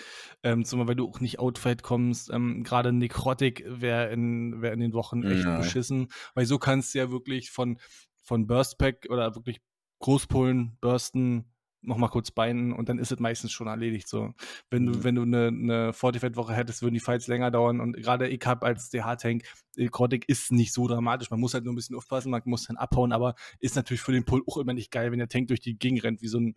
Ähm, 0.43 0.65
zumal, 0.65 0.89
weil 0.89 0.97
du 0.97 1.09
auch 1.09 1.21
nicht 1.21 1.39
outfight 1.39 1.83
kommst. 1.83 2.31
Ähm, 2.31 2.65
Gerade 2.65 2.93
Necrotic 2.93 3.65
wäre 3.67 4.11
in, 4.11 4.61
wär 4.63 4.73
in 4.73 4.81
den 4.81 4.93
Wochen 4.95 5.23
echt 5.25 5.45
Ja. 5.45 5.57
beschissen, 5.59 6.09
weil 6.35 6.47
so 6.47 6.59
kannst 6.59 6.95
du 6.95 6.99
ja 6.99 7.11
wirklich 7.11 7.51
von, 7.51 7.79
von 8.23 8.47
Burst-Pack 8.47 9.07
oder 9.11 9.35
wirklich 9.35 9.61
Großpullen, 10.01 10.77
Bursten, 10.81 11.53
nochmal 11.89 12.11
kurz 12.11 12.31
beinen 12.31 12.73
und 12.73 12.89
dann 12.89 12.99
ist 12.99 13.11
es 13.11 13.19
meistens 13.19 13.51
schon 13.51 13.67
erledigt. 13.67 14.09
So. 14.09 14.35
Wenn 14.71 14.87
du, 14.87 14.93
Mhm. 14.93 15.05
wenn 15.05 15.15
du 15.17 15.23
eine, 15.23 15.47
eine 15.49 15.93
Fortified-Woche 15.93 16.55
hättest, 16.55 16.83
würden 16.83 16.95
die 16.95 17.01
Fights 17.01 17.27
länger 17.27 17.51
dauern 17.51 17.81
und 17.81 17.97
gerade 17.97 18.29
ich 18.29 18.41
habe 18.45 18.65
als 18.67 18.91
DH-Tank, 18.91 19.43
Necrotic 19.77 20.29
ist 20.29 20.53
nicht 20.53 20.73
so 20.73 20.87
dramatisch. 20.87 21.31
Man 21.31 21.41
muss 21.41 21.55
halt 21.55 21.65
nur 21.65 21.73
ein 21.73 21.77
bisschen 21.77 21.97
aufpassen, 21.97 22.31
man 22.31 22.43
muss 22.45 22.67
dann 22.67 22.77
abhauen, 22.77 23.13
aber 23.13 23.35
ist 23.61 23.77
natürlich 23.77 24.01
für 24.01 24.13
den 24.13 24.25
Pull 24.25 24.43
auch 24.47 24.59
immer 24.59 24.75
nicht 24.75 24.91
geil, 24.91 25.11
wenn 25.13 25.19
der 25.19 25.29
Tank 25.29 25.49
durch 25.49 25.61
die 25.61 25.79
Gegend 25.79 26.03
rennt, 26.05 26.21
wie 26.23 26.29
so 26.29 26.39
ein, 26.39 26.57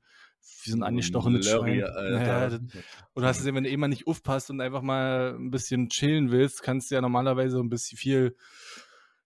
wie 0.64 0.72
so 0.72 0.78
ein 0.78 0.84
angestochenes 0.84 1.46
Schwein. 1.60 1.80
Das, 2.50 2.54
oder 3.14 3.28
hast 3.28 3.38
du 3.38 3.42
gesehen, 3.42 3.56
wenn 3.56 3.64
du 3.64 3.70
eben 3.70 3.80
mal 3.80 3.88
nicht 3.88 4.08
aufpasst 4.08 4.50
und 4.50 4.60
einfach 4.60 4.82
mal 4.82 5.36
ein 5.40 5.52
bisschen 5.52 5.90
chillen 5.90 6.32
willst, 6.32 6.64
kannst 6.64 6.90
du 6.92 6.96
ja 6.96 7.02
normalerweise 7.02 7.60
ein 7.60 7.70
bisschen 7.70 7.98
viel, 7.98 8.36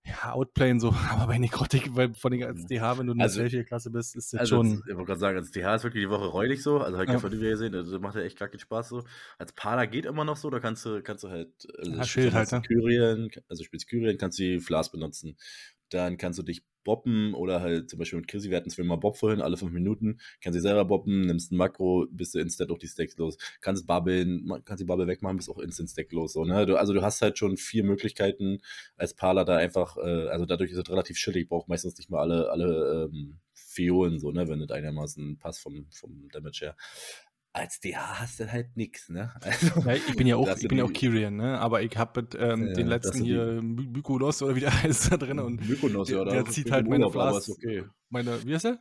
Ja, 0.07 0.33
Outplayen 0.33 0.79
so, 0.79 0.89
aber 1.11 1.27
bei 1.27 1.37
Nekrotik, 1.39 1.95
weil 1.95 2.13
von 2.13 2.31
den 2.31 2.43
als 2.43 2.65
DH, 2.67 2.97
wenn 2.99 3.07
du 3.07 3.13
in 3.13 3.17
der 3.17 3.25
Also- 3.25 3.39
Selfie-Klasse 3.39 3.89
bist, 3.89 4.15
ist 4.15 4.33
das 4.33 4.41
Also, 4.41 4.57
schon. 4.57 4.71
jetzt, 4.71 4.81
ich 4.87 4.95
wollte 4.95 5.05
gerade 5.07 5.19
sagen, 5.19 5.37
als 5.37 5.51
DH 5.51 5.75
ist 5.75 5.83
wirklich 5.83 6.03
die 6.03 6.09
Woche 6.09 6.25
räudig 6.27 6.61
so. 6.61 6.77
Also, 6.79 6.97
habe 6.97 7.05
ich 7.05 7.11
Ja. 7.11 7.19
von 7.19 7.31
dir 7.31 7.39
gesehen, 7.39 7.73
also 7.73 7.99
macht 7.99 8.15
ja 8.15 8.21
echt 8.21 8.37
gar 8.37 8.47
keinen 8.47 8.59
Spaß 8.59 8.89
so. 8.89 9.03
Als 9.39 9.53
Pader 9.53 9.87
geht 9.87 10.05
immer 10.05 10.23
noch 10.23 10.37
so, 10.37 10.49
da 10.51 10.59
kannst 10.59 10.85
du, 10.85 11.01
kannst 11.01 11.23
du 11.23 11.29
halt. 11.29 11.49
Also, 11.79 11.91
Ja, 11.91 12.03
spielst 12.03 12.35
halt, 12.35 12.51
ne? 12.51 12.61
Kyrien, 12.61 13.31
also 13.49 13.63
spielst 13.63 13.87
Kyrien, 13.89 14.17
kannst 14.17 14.37
du 14.37 14.43
die 14.43 14.59
Flas 14.59 14.91
benutzen. 14.91 15.37
Dann 15.89 16.17
kannst 16.17 16.37
du 16.39 16.43
dich 16.43 16.63
boppen 16.85 17.33
oder 17.33 17.61
halt 17.61 17.89
zum 17.89 17.99
Beispiel 17.99 18.19
mit 18.19 18.29
Chrissy, 18.29 18.49
wir 18.49 18.55
hatten 18.55 18.69
es 18.69 18.77
mal 18.77 18.95
Bob 18.95 19.17
vorhin, 19.17 19.41
alle 19.41 19.57
fünf 19.57 19.73
Minuten, 19.73 20.19
kannst 20.41 20.55
dich 20.55 20.61
selber 20.61 20.85
boppen, 20.85 21.21
nimmst 21.21 21.51
ein 21.51 21.57
Makro, 21.57 22.07
bist 22.09 22.33
du 22.33 22.39
instant 22.39 22.69
durch 22.69 22.79
die 22.79 22.87
Stacks 22.87 23.17
los, 23.17 23.37
kannst 23.59 23.85
babbeln, 23.85 24.49
kannst 24.63 24.79
die 24.79 24.85
Bubble 24.85 25.07
wegmachen, 25.07 25.35
bist 25.35 25.49
auch 25.49 25.59
instant 25.59 25.89
Stack 25.89 26.13
los. 26.13 26.31
So, 26.31 26.45
ne? 26.45 26.65
du, 26.65 26.77
also 26.77 26.93
du 26.93 27.01
hast 27.01 27.21
halt 27.21 27.37
schon 27.37 27.57
vier 27.57 27.83
Möglichkeiten 27.83 28.59
als 28.95 29.13
Parler 29.13 29.43
da 29.43 29.57
einfach, 29.57 29.97
äh, 29.97 30.29
also 30.29 30.45
dadurch 30.45 30.71
ist 30.71 30.77
es 30.77 30.89
relativ 30.89 31.17
chillig, 31.17 31.49
braucht 31.49 31.67
meistens 31.67 31.97
nicht 31.97 32.09
mal 32.09 32.21
alle, 32.21 32.49
alle 32.51 33.09
ähm, 33.11 33.39
Fiolen, 33.53 34.19
so, 34.19 34.31
ne, 34.31 34.47
wenn 34.47 34.59
das 34.59 34.69
einigermaßen 34.69 35.37
passt 35.37 35.61
vom, 35.61 35.87
vom 35.91 36.29
Damage 36.31 36.59
her. 36.61 36.75
Als 37.57 37.79
DH 37.79 37.95
hast 38.19 38.39
du 38.41 38.51
halt 38.51 38.75
nix, 38.75 39.07
ne? 39.07 39.33
Also, 39.41 39.79
Ja, 39.87 39.93
ich 39.95 40.15
bin 40.17 40.27
ja 40.27 40.35
auch, 40.35 40.57
ich 40.57 40.67
bin 40.67 40.77
ja 40.77 40.83
auch 40.83 40.91
Kyrian, 40.91 41.37
ne? 41.37 41.57
Aber 41.59 41.81
ich 41.81 41.95
habe 41.95 42.21
mit 42.21 42.35
ähm, 42.37 42.67
Ja, 42.67 42.73
den 42.73 42.87
letzten 42.87 43.23
hier 43.23 43.61
My- 43.61 43.87
Mykonos 43.87 44.41
oder 44.41 44.55
wie 44.57 44.59
der 44.59 44.73
heißt 44.83 45.11
da 45.13 45.17
drin 45.17 45.39
und 45.39 45.65
Mykonos, 45.67 46.09
der- 46.09 46.17
ja, 46.17 46.25
der 46.25 46.43
da 46.43 46.49
zieht 46.51 46.69
halt 46.69 46.85
meine 46.87 47.05
Urlaub, 47.07 47.21
aber 47.21 47.31
Flas- 47.31 47.47
ist 47.47 47.55
okay. 47.57 47.83
meine, 48.09 48.45
wie 48.45 48.53
heißt 48.53 48.65
der? 48.65 48.79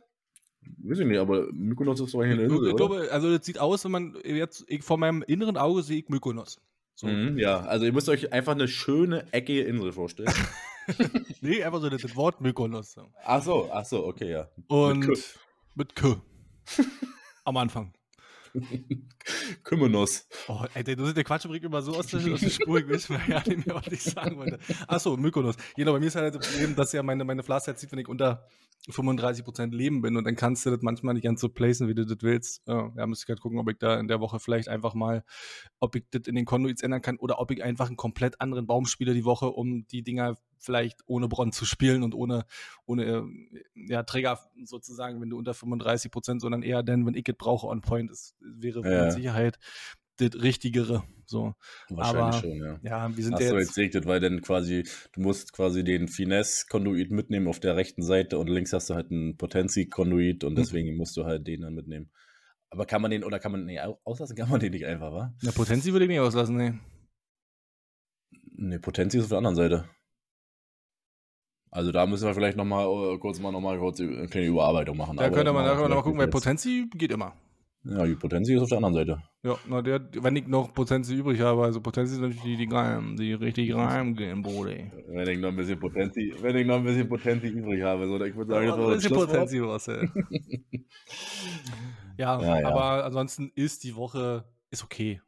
Weiß 0.79 0.99
ich 0.99 1.05
nicht, 1.05 1.19
aber 1.19 1.47
Mykonos 1.53 2.01
ist 2.01 2.13
doch 2.13 2.19
eigentlich 2.19 2.33
eine 2.39 2.43
Insel, 2.43 2.67
oder? 2.67 2.75
glaube, 2.75 3.07
also 3.11 3.37
das 3.37 3.45
sieht 3.45 3.59
aus, 3.59 3.85
wenn 3.85 3.91
man 3.91 4.17
jetzt, 4.25 4.65
ich, 4.67 4.83
vor 4.83 4.97
meinem 4.97 5.21
inneren 5.25 5.55
Auge 5.57 5.81
sehe 5.81 5.99
ich 5.99 6.09
Mykonos. 6.09 6.59
So. 6.95 7.07
Mhm, 7.07 7.37
ja, 7.37 7.59
also 7.61 7.85
ihr 7.85 7.93
müsst 7.93 8.09
euch 8.09 8.33
einfach 8.33 8.53
eine 8.53 8.67
schöne, 8.67 9.25
eckige 9.31 9.61
Insel 9.63 9.91
vorstellen. 9.93 10.33
Nee, 11.41 11.63
einfach 11.63 11.81
so 11.81 11.89
das, 11.89 12.03
das 12.03 12.15
Wort 12.15 12.41
Mykonos. 12.41 12.95
Ach 13.23 13.41
so, 13.41 13.69
ach 13.71 13.85
so, 13.85 14.05
okay, 14.05 14.29
ja. 14.31 14.49
Und 14.67 15.01
K. 15.01 15.13
mit 15.73 15.95
K. 15.95 16.21
Am 17.43 17.57
Anfang. 17.57 17.91
Kümmenos. 19.63 20.27
Oh, 20.47 20.65
ey, 20.73 20.83
der, 20.83 20.95
der 20.95 21.23
Quatsch 21.23 21.47
bringt 21.47 21.63
immer 21.65 21.81
so 21.81 21.93
aus 21.93 22.07
der, 22.07 22.19
aus 22.33 22.39
der 22.39 22.49
Spur, 22.49 22.79
ich 22.79 22.89
weiß 22.89 23.07
ja 23.27 23.43
nicht 23.45 23.65
mehr, 23.65 23.75
was 23.75 23.87
ich 23.87 24.03
sagen 24.03 24.37
wollte. 24.37 24.59
Achso, 24.87 25.17
Mykonos. 25.17 25.55
Genau, 25.75 25.93
bei 25.93 25.99
mir 25.99 26.07
ist 26.07 26.15
halt 26.15 26.35
das 26.35 26.47
Problem, 26.47 26.75
dass 26.75 26.91
ja 26.93 27.03
meine, 27.03 27.23
meine 27.23 27.43
Flasszeit 27.43 27.79
zieht, 27.79 27.91
wenn 27.91 27.99
ich 27.99 28.07
unter 28.07 28.47
35% 28.91 29.71
Leben 29.71 30.01
bin 30.01 30.15
und 30.15 30.25
dann 30.25 30.35
kannst 30.35 30.65
du 30.65 30.69
das 30.69 30.81
manchmal 30.81 31.15
nicht 31.15 31.23
ganz 31.23 31.41
so 31.41 31.49
placen, 31.49 31.87
wie 31.87 31.95
du 31.95 32.05
das 32.05 32.17
willst. 32.21 32.61
Ja, 32.67 32.91
müsste 33.07 33.25
ich 33.25 33.29
halt 33.29 33.41
gucken, 33.41 33.59
ob 33.59 33.69
ich 33.69 33.77
da 33.79 33.99
in 33.99 34.07
der 34.07 34.19
Woche 34.19 34.39
vielleicht 34.39 34.67
einfach 34.67 34.93
mal, 34.93 35.23
ob 35.79 35.95
ich 35.95 36.03
das 36.11 36.27
in 36.27 36.35
den 36.35 36.45
Conduits 36.45 36.83
ändern 36.83 37.01
kann 37.01 37.17
oder 37.17 37.39
ob 37.39 37.51
ich 37.51 37.63
einfach 37.63 37.87
einen 37.87 37.97
komplett 37.97 38.39
anderen 38.41 38.67
Baum 38.67 38.85
spiele 38.85 39.13
die 39.13 39.25
Woche, 39.25 39.47
um 39.47 39.87
die 39.87 40.03
Dinger 40.03 40.37
vielleicht 40.65 41.01
ohne 41.05 41.27
Bronn 41.27 41.51
zu 41.51 41.63
spielen 41.65 42.03
und 42.03 42.13
ohne, 42.13 42.45
ohne 42.85 43.05
äh, 43.05 43.23
ja, 43.75 44.03
Träger 44.03 44.39
sozusagen, 44.63 45.21
wenn 45.21 45.29
du 45.29 45.37
unter 45.37 45.51
35%, 45.53 46.39
sondern 46.39 46.63
eher 46.63 46.83
dann, 46.83 47.05
wenn 47.05 47.13
ich 47.15 47.27
es 47.29 47.35
brauche, 47.37 47.67
on 47.67 47.81
point 47.81 48.11
ist, 48.11 48.35
wäre 48.41 48.81
Ja. 48.81 49.03
mit 49.05 49.13
Sicherheit 49.13 49.57
das 50.17 50.31
Richtigere. 50.41 51.03
So. 51.25 51.55
Wahrscheinlich 51.89 52.21
Aber- 52.23 52.33
schon, 52.33 52.57
ja. 52.63 52.79
Ja, 52.83 53.17
wir 53.17 53.23
sind 53.23 53.33
Ach 53.33 53.39
so, 53.41 53.57
jetzt. 53.57 53.75
jetzt 53.77 53.95
das, 53.95 54.05
weil 54.05 54.19
dann 54.19 54.41
quasi, 54.41 54.83
du 55.13 55.21
musst 55.21 55.51
quasi 55.53 55.83
den 55.83 56.07
Finesse-Konduit 56.07 57.11
mitnehmen 57.11 57.47
auf 57.47 57.59
der 57.59 57.75
rechten 57.75 58.01
Seite 58.01 58.37
und 58.37 58.47
links 58.49 58.71
hast 58.73 58.89
du 58.89 58.93
halt 58.95 59.11
einen 59.11 59.35
Potenzi-Konduit 59.37 60.43
und 60.43 60.53
Mhm. 60.53 60.55
deswegen 60.57 60.95
musst 60.97 61.17
du 61.17 61.25
halt 61.25 61.45
den 61.47 61.61
dann 61.61 61.73
mitnehmen. 61.73 62.11
Aber 62.69 62.85
kann 62.85 63.01
man 63.01 63.11
den, 63.11 63.23
oder 63.23 63.39
kann 63.39 63.51
man, 63.51 63.65
nee, 63.65 63.79
au- 63.79 63.99
auslassen 64.03 64.35
kann 64.35 64.49
man 64.49 64.59
den 64.59 64.71
nicht 64.71 64.85
einfach, 64.85 65.11
wa? 65.11 65.33
Eine 65.41 65.51
Potenzi 65.51 65.91
würde 65.91 66.05
ich 66.05 66.09
nicht 66.09 66.19
auslassen, 66.19 66.55
nee. 66.57 66.73
Nee, 68.57 68.79
Potenzi 68.79 69.17
ist 69.17 69.23
auf 69.25 69.29
der 69.29 69.37
anderen 69.39 69.55
Seite. 69.55 69.89
Also 71.75 71.91
da 71.91 72.05
müssen 72.05 72.25
wir 72.25 72.33
vielleicht 72.33 72.55
nochmal 72.55 72.85
kurz 73.19 73.39
mal 73.41 73.51
nochmal 73.51 73.77
kurz 73.77 73.99
eine 73.99 74.27
kleine 74.27 74.47
Überarbeitung 74.47 74.95
machen. 74.95 75.17
Da 75.17 75.25
könnte 75.29 75.45
das 75.45 75.53
man, 75.53 75.65
da 75.65 75.71
machen 75.71 75.77
können 75.77 75.89
wir 75.89 75.89
wir 75.89 75.95
mal 75.97 76.01
gucken, 76.03 76.19
weil 76.19 76.27
Potenzi 76.29 76.89
geht 76.95 77.11
immer. 77.11 77.33
Ja, 77.83 78.05
die 78.05 78.15
Potenzi 78.15 78.55
ist 78.55 78.61
auf 78.61 78.69
der 78.69 78.77
anderen 78.77 78.93
Seite. 78.95 79.21
Ja, 79.43 79.57
na, 79.67 79.81
der, 79.81 80.01
wenn 80.21 80.35
ich 80.37 80.47
noch 80.47 80.73
Potenzi 80.73 81.13
übrig 81.15 81.41
habe, 81.41 81.65
also 81.65 81.81
Potenzi 81.81 82.13
sind 82.13 82.21
natürlich 82.23 82.43
die, 82.43 82.55
die 82.55 82.65
geilen, 82.67 83.17
die 83.17 83.33
richtig 83.33 83.75
rein 83.75 84.15
gehen, 84.15 84.41
Brody. 84.41 84.89
Wenn 85.09 85.27
ich 85.27 85.37
noch 85.39 85.49
ein 85.49 85.55
bisschen 85.57 85.77
Potenzi, 85.79 86.33
wenn 86.41 86.55
ich 86.55 86.65
noch 86.65 86.77
ein 86.77 86.83
bisschen 86.85 87.09
Potenzi 87.09 87.47
übrig 87.47 87.83
habe, 87.83 88.07
so, 88.07 88.23
ich 88.23 88.35
würde 88.35 88.53
sagen, 88.53 88.67
das 88.67 88.75
Ja, 88.77 88.81
war 88.81 88.87
ein 88.87 88.93
das 88.93 89.03
bisschen. 89.03 89.17
Potenzi 89.17 89.61
was, 89.61 89.87
ey. 89.89 90.09
ja, 92.17 92.41
Ja, 92.41 92.59
ja. 92.61 92.67
aber 92.69 93.05
ansonsten 93.05 93.51
ist 93.53 93.83
die 93.83 93.95
Woche, 93.95 94.45
ist 94.71 94.83
okay. 94.83 95.21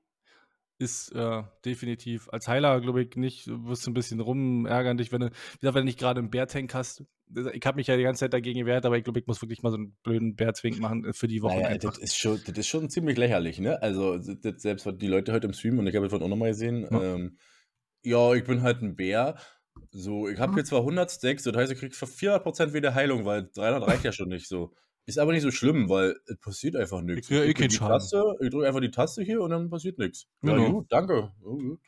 Ist 0.79 1.11
äh, 1.13 1.41
definitiv 1.65 2.29
als 2.31 2.47
Heiler, 2.47 2.79
glaube 2.81 3.01
ich, 3.01 3.15
nicht, 3.15 3.47
du 3.47 3.65
wirst 3.67 3.87
ein 3.87 3.95
bisschen 3.95 4.19
rumärgern 4.19 4.97
dich, 4.97 5.11
wenn 5.11 5.21
du, 5.21 5.27
wie 5.27 5.59
gesagt, 5.59 5.75
wenn 5.75 5.81
du 5.81 5.85
nicht 5.85 5.97
gerade 5.99 6.19
einen 6.19 6.29
Bärtank 6.29 6.73
hast. 6.75 7.03
Ich 7.53 7.65
habe 7.65 7.77
mich 7.77 7.87
ja 7.87 7.97
die 7.97 8.03
ganze 8.03 8.19
Zeit 8.21 8.33
dagegen 8.33 8.59
gewehrt, 8.59 8.85
aber 8.85 8.97
ich 8.97 9.03
glaube, 9.03 9.19
ich 9.19 9.25
muss 9.27 9.41
wirklich 9.41 9.63
mal 9.63 9.71
so 9.71 9.77
einen 9.77 9.97
blöden 10.03 10.35
Bärzwink 10.35 10.79
machen 10.79 11.13
für 11.13 11.27
die 11.27 11.41
Woche 11.41 11.55
Naja, 11.57 11.67
einfach. 11.69 11.89
das 11.89 11.97
ist, 11.97 12.17
schon, 12.17 12.39
das 12.45 12.57
ist 12.57 12.67
schon 12.67 12.89
ziemlich 12.89 13.17
lächerlich, 13.17 13.59
ne? 13.59 13.81
Also, 13.81 14.17
das, 14.17 14.61
selbst 14.61 14.85
was 14.85 14.97
die 14.97 15.07
Leute 15.07 15.33
heute 15.33 15.47
im 15.47 15.53
Stream, 15.53 15.79
und 15.79 15.87
ich 15.87 15.95
habe 15.95 16.05
das 16.05 16.11
vorhin 16.11 16.25
auch 16.25 16.29
nochmal 16.29 16.51
gesehen, 16.51 16.87
Ja. 16.89 17.15
ähm, 17.15 17.37
ja, 18.03 18.33
ich 18.35 18.43
bin 18.43 18.61
halt 18.61 18.81
ein 18.81 18.95
Bär. 18.95 19.35
So, 19.91 20.29
ich 20.29 20.39
habe 20.39 20.53
hier 20.53 20.63
zwar 20.63 20.81
100 20.81 21.11
Stacks, 21.11 21.43
das 21.43 21.55
heißt, 21.55 21.71
ich 21.71 21.79
krieg 21.79 21.95
für 21.95 22.05
400% 22.07 22.73
wieder 22.73 22.93
Heilung, 22.93 23.25
weil 23.25 23.49
300 23.53 23.87
reicht 23.87 24.03
ja 24.03 24.11
schon 24.11 24.29
nicht 24.29 24.47
so. 24.47 24.73
Ist 25.07 25.17
aber 25.17 25.31
nicht 25.31 25.41
so 25.41 25.51
schlimm, 25.51 25.89
weil 25.89 26.15
es 26.27 26.37
passiert 26.37 26.75
einfach 26.75 27.01
nichts. 27.01 27.29
Ich 27.31 27.35
ja 27.35 27.41
eh 27.43 27.47
drücke 27.53 27.67
die. 27.69 27.77
Taste, 27.77 28.21
ich 28.41 28.49
drücke 28.49 28.67
einfach 28.67 28.81
die 28.81 28.91
Taste 28.91 29.23
hier 29.23 29.41
und 29.41 29.49
dann 29.51 29.69
passiert 29.69 29.97
nichts. 29.97 30.27
Ja, 30.43 30.53
Genau. 30.55 30.71
gut, 30.73 30.85
danke. 30.89 31.13
Ja, 31.15 31.49
gut. 31.49 31.79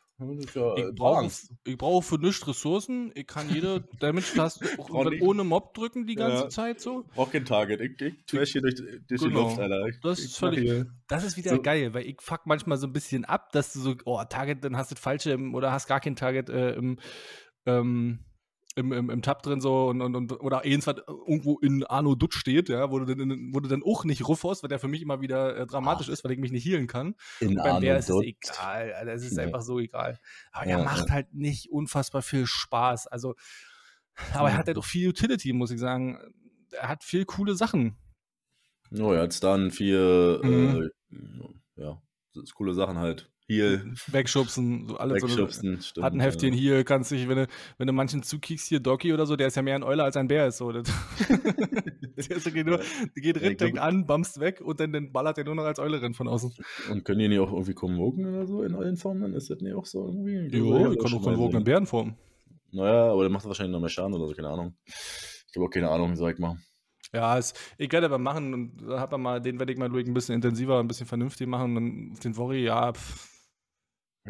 Ja, 0.53 0.73
äh, 0.75 0.89
Ich 0.89 0.95
brauche, 0.95 1.19
Angst. 1.19 1.53
ich 1.65 1.77
brauche 1.77 2.01
für 2.05 2.17
nichts 2.17 2.45
Ressourcen. 2.47 3.12
Ich 3.15 3.25
kann 3.27 3.49
jede 3.53 3.86
Damage-Taste 3.99 4.65
ohne 5.21 5.43
Mob 5.45 5.73
drücken 5.73 6.08
die 6.08 6.15
ganze 6.15 6.43
Ja. 6.43 6.49
Zeit 6.49 6.82
so. 6.82 7.05
Brauch 7.13 7.32
kein 7.32 7.45
Target. 7.45 7.79
Ich, 7.82 8.01
ich 8.01 8.25
trash 8.25 8.51
hier 8.51 8.62
durch, 8.62 8.75
durch 8.75 9.21
die 9.21 9.27
Genau. 9.27 9.43
Luft, 9.49 9.60
Alter. 9.60 9.86
Ich, 9.88 9.99
Das 10.01 10.19
ich 10.19 10.25
ist 10.25 10.38
völlig- 10.38 10.86
Das 11.08 11.23
ist 11.23 11.38
wieder 11.38 11.51
So. 11.55 11.62
geil, 11.62 11.93
weil 11.93 12.05
ich 12.05 12.21
fuck 12.21 12.41
manchmal 12.45 12.77
so 12.77 12.88
ein 12.88 12.93
bisschen 12.93 13.23
ab, 13.25 13.51
dass 13.53 13.71
du 13.73 13.79
so, 13.79 13.95
oh, 14.05 14.21
Target, 14.29 14.63
dann 14.63 14.75
hast 14.75 14.91
du 14.91 14.95
das 14.95 15.01
falsche 15.03 15.38
oder 15.53 15.71
hast 15.71 15.88
gar 15.88 15.99
kein 16.01 16.15
Target 16.17 16.49
äh, 16.49 16.71
im, 16.73 16.99
ähm, 17.65 18.19
im, 18.75 18.91
im, 18.93 19.10
im 19.10 19.21
Tab 19.21 19.41
drin 19.43 19.62
so 19.62 19.88
und, 19.88 20.01
und, 20.01 20.15
und 20.15 20.32
oder 20.39 20.63
irgendwas 20.65 20.95
irgendwo 21.08 21.58
in 21.60 21.84
Arno 21.86 22.15
Dutsch 22.15 22.38
steht, 22.38 22.69
ja, 22.69 22.91
wo 22.91 22.99
du 22.99 23.15
dann, 23.15 23.49
wo 23.53 23.60
du 23.60 23.67
dann 23.67 23.84
auch 23.84 24.05
nicht 24.05 24.27
ruffst, 24.27 24.63
weil 24.63 24.67
der 24.69 24.79
für 24.79 24.88
mich 24.88 25.01
immer 25.01 25.21
wieder 25.21 25.58
äh, 25.58 25.65
dramatisch 25.65 26.08
ist, 26.08 26.23
weil 26.23 26.32
ich 26.32 26.38
mich 26.39 26.51
nicht 26.51 26.65
healen 26.65 26.88
kann. 26.88 27.15
In 27.39 27.55
Beim 27.55 27.65
Arno 27.65 27.79
Bär 27.82 27.97
ist 27.97 28.10
es 28.10 28.21
egal, 28.21 28.93
Alter, 28.93 29.13
es 29.13 29.23
ist 29.23 29.38
Ja. 29.38 29.43
einfach 29.43 29.62
so 29.62 29.79
egal. 29.79 30.19
Aber 30.51 30.67
Ja, 30.67 30.77
er 30.77 30.84
macht 30.84 31.10
halt 31.10 31.34
nicht 31.34 31.71
unfassbar 31.71 32.21
viel 32.21 32.45
Spaß. 32.45 33.08
Also, 33.08 33.36
aber 34.34 34.49
er 34.49 34.58
hat 34.58 34.67
halt 34.67 34.77
auch 34.77 34.86
viel 34.86 35.10
Utility, 35.10 35.51
muss 35.53 35.71
ich 35.71 35.79
sagen. 35.79 36.17
Er 36.71 36.89
hat 36.89 37.03
viel 37.03 37.25
coole 37.25 37.55
Sachen. 37.55 37.97
Oh 38.91 39.13
ja, 39.13 39.23
jetzt 39.23 39.43
dann 39.43 39.71
vier, 39.71 40.39
Mhm. 40.43 40.89
äh, 41.12 41.82
ja, 41.82 42.01
coole 42.55 42.73
Sachen 42.73 42.97
halt. 42.97 43.32
Heal, 43.49 43.93
Wegschubsen, 44.07 44.88
so 44.88 44.97
alles 44.97 45.21
so 45.21 45.25
eine- 45.25 45.33
wegschubsen, 45.35 45.81
stimmt. 45.81 46.05
Hat 46.05 46.13
ein 46.13 46.19
Heftchen 46.19 46.53
hier, 46.53 46.83
kannst 46.83 47.09
dich, 47.09 47.27
wenn 47.27 47.38
du, 47.38 47.47
wenn 47.79 47.88
du 47.88 47.93
manchen 47.93 48.21
zukickst, 48.21 48.67
hier 48.67 48.79
Doki 48.79 49.12
oder 49.12 49.25
so, 49.25 49.35
der 49.35 49.47
ist 49.47 49.55
ja 49.55 49.63
mehr 49.63 49.73
ein 49.75 49.81
Euler 49.83 50.03
als 50.03 50.15
ein 50.17 50.27
Bär 50.27 50.45
ist. 50.47 50.57
So. 50.57 50.71
Der 52.19 52.35
ist 52.35 52.45
okay, 52.47 52.63
nur, 52.65 52.77
der 52.79 53.21
geht 53.23 53.38
Ja, 53.38 53.47
rein, 53.47 53.57
denkt 53.57 53.79
an, 53.79 54.05
bumst 54.05 54.39
weg 54.41 54.59
und 54.62 54.79
dann, 54.81 54.91
dann 54.91 55.12
ballert 55.13 55.38
er 55.38 55.45
nur 55.45 55.55
noch 55.55 55.63
als 55.63 55.79
Eule 55.79 56.01
rein 56.01 56.13
von 56.13 56.27
außen. 56.27 56.53
Und 56.91 57.05
können 57.05 57.19
die 57.19 57.29
nicht 57.29 57.39
auch 57.39 57.51
irgendwie 57.53 57.73
konvoken 57.73 58.25
oder 58.25 58.45
so 58.45 58.62
in 58.63 58.75
allen 58.75 58.97
Formen? 58.97 59.33
Ist 59.33 59.49
das 59.49 59.62
nicht 59.62 59.73
auch 59.73 59.85
so 59.85 60.05
irgendwie? 60.07 60.55
Jo, 60.57 60.95
kann 60.97 61.07
schon 61.07 61.19
auch 61.19 61.38
Wogen 61.38 61.57
in. 61.59 61.63
Bärenform. 61.63 62.15
Naja, 62.71 63.12
aber 63.13 63.21
der 63.23 63.29
macht 63.31 63.45
wahrscheinlich 63.45 63.71
noch 63.71 63.79
mehr 63.79 63.89
Schaden 63.89 64.13
oder 64.13 64.27
so, 64.27 64.33
keine 64.33 64.49
Ahnung. 64.49 64.75
Ich 64.85 65.55
habe 65.55 65.65
auch 65.65 65.69
keine 65.69 65.89
Ahnung, 65.89 66.15
sag 66.17 66.33
ich 66.33 66.39
mal. 66.39 66.57
Ja, 67.13 67.38
ist, 67.38 67.57
ich 67.77 67.89
werde 67.91 68.05
aber 68.07 68.17
machen 68.19 68.53
und 68.53 68.77
da 68.85 68.99
hat 68.99 69.12
man 69.12 69.21
mal, 69.21 69.41
den 69.41 69.57
werde 69.57 69.71
ich 69.71 69.79
mal 69.79 69.89
Luik 69.89 70.05
ein 70.05 70.13
bisschen 70.13 70.35
intensiver, 70.35 70.77
ein 70.79 70.88
bisschen 70.89 71.07
vernünftig 71.07 71.47
machen. 71.47 71.77
Und 71.77 72.23
den 72.23 72.35
Worry, 72.38 72.65
ja, 72.65 72.91
pff, 72.91 73.29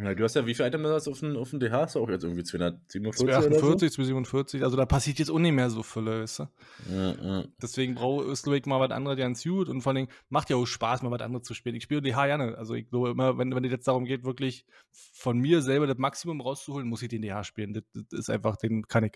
Ja, 0.01 0.13
du 0.13 0.23
hast 0.23 0.35
ja, 0.35 0.45
wie 0.45 0.53
viele 0.53 0.67
Items 0.67 0.87
hast 0.87 1.07
du 1.07 1.11
auf 1.11 1.19
dem, 1.19 1.35
auf 1.35 1.49
dem 1.49 1.59
DH? 1.59 1.71
Hast 1.71 1.95
du 1.95 1.99
auch 1.99 2.09
jetzt 2.09 2.23
irgendwie 2.23 2.43
247 2.43 3.01
oder 3.21 3.41
248, 3.41 3.91
247, 3.91 4.63
also 4.63 4.77
da 4.77 4.85
passiert 4.85 5.19
jetzt 5.19 5.29
auch 5.29 5.39
nicht 5.39 5.51
mehr 5.51 5.69
so 5.69 5.83
viel, 5.83 6.05
weißt 6.05 6.39
du? 6.39 6.43
so? 6.43 6.93
Ja, 6.93 7.11
ja. 7.11 7.45
Deswegen 7.61 7.95
brauche 7.95 8.31
ich 8.31 8.65
mal 8.65 8.79
was 8.79 8.91
anderes 8.91 9.17
ganz 9.17 9.43
gut 9.43 9.67
und 9.67 9.81
vor 9.81 9.93
allem 9.93 10.07
macht 10.29 10.49
ja 10.49 10.55
auch 10.55 10.65
Spaß, 10.65 11.01
mal 11.01 11.11
was 11.11 11.21
anderes 11.21 11.45
zu 11.45 11.53
spielen. 11.53 11.75
Ich 11.75 11.83
spiele 11.83 12.01
DH 12.01 12.25
gerne, 12.25 12.57
also 12.57 12.75
ich 12.75 12.89
glaube 12.89 13.09
immer, 13.09 13.37
wenn, 13.37 13.53
wenn 13.53 13.65
es 13.65 13.71
jetzt 13.71 13.87
darum 13.87 14.05
geht, 14.05 14.23
wirklich 14.23 14.65
von 14.91 15.37
mir 15.37 15.61
selber 15.61 15.87
das 15.87 15.97
Maximum 15.97 16.41
rauszuholen, 16.41 16.87
muss 16.87 17.01
ich 17.01 17.09
den 17.09 17.21
DH 17.21 17.43
spielen. 17.43 17.73
Das, 17.73 17.83
das 17.93 18.19
ist 18.19 18.29
einfach, 18.29 18.57
den 18.57 18.87
kann 18.87 19.03
ich. 19.03 19.13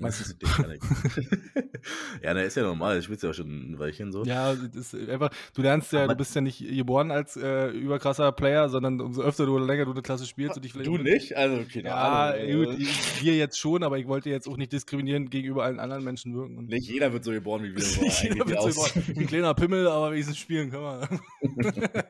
Meistens. 0.00 0.34
Ich. 0.40 0.48
ja, 2.22 2.34
der 2.34 2.44
ist 2.44 2.56
ja 2.56 2.62
normal, 2.62 2.98
ich 2.98 3.04
spielst 3.04 3.22
ja 3.22 3.30
auch 3.30 3.34
schon 3.34 3.72
ein 3.72 3.78
Weilchen 3.78 4.12
so. 4.12 4.24
Ja, 4.24 4.54
das 4.54 4.94
ist 4.94 5.08
einfach, 5.08 5.30
du 5.54 5.62
lernst 5.62 5.92
ja, 5.92 6.04
Aber- 6.04 6.14
du 6.14 6.18
bist 6.18 6.34
ja 6.34 6.40
nicht 6.40 6.58
geboren 6.66 7.10
als 7.10 7.36
äh, 7.36 7.68
überkrasser 7.68 8.32
Player, 8.32 8.68
sondern 8.68 9.00
umso 9.00 9.22
öfter 9.22 9.46
du 9.46 9.56
oder 9.56 9.66
länger 9.66 9.84
du 9.84 9.92
eine 9.92 10.02
Klasse 10.02 10.26
spielst 10.26 10.56
und 10.56 10.64
dich 10.64 10.72
vielleicht. 10.72 10.88
Du 10.88 10.96
nicht? 10.96 11.36
Also, 11.36 11.62
keine 11.72 11.88
Ja, 11.88 12.30
Ahnung. 12.32 12.64
gut, 12.64 12.78
ich- 12.80 13.22
wir 13.22 13.36
jetzt 13.36 13.58
schon, 13.58 13.82
aber 13.82 13.98
ich 13.98 14.06
wollte 14.08 14.30
jetzt 14.30 14.48
auch 14.48 14.56
nicht 14.56 14.72
diskriminierend 14.72 15.30
gegenüber 15.30 15.64
allen 15.64 15.78
anderen 15.80 16.02
Menschen 16.02 16.34
wirken. 16.34 16.56
Und 16.56 16.68
Nicht 16.68 16.88
jeder 16.88 17.12
wird 17.12 17.22
so 17.24 17.30
geboren 17.32 17.62
wie 17.62 17.76
wir. 17.76 17.80
Jeder 18.22 18.46
wird 18.48 18.62
so 18.62 18.68
geboren. 18.68 18.90
Ein 19.16 19.26
kleiner 19.26 19.54
Pimmel, 19.54 19.86
aber 19.86 20.12
wenigstens 20.12 20.38
spielen 20.38 20.70
kann 20.70 20.80
man. 20.82 21.08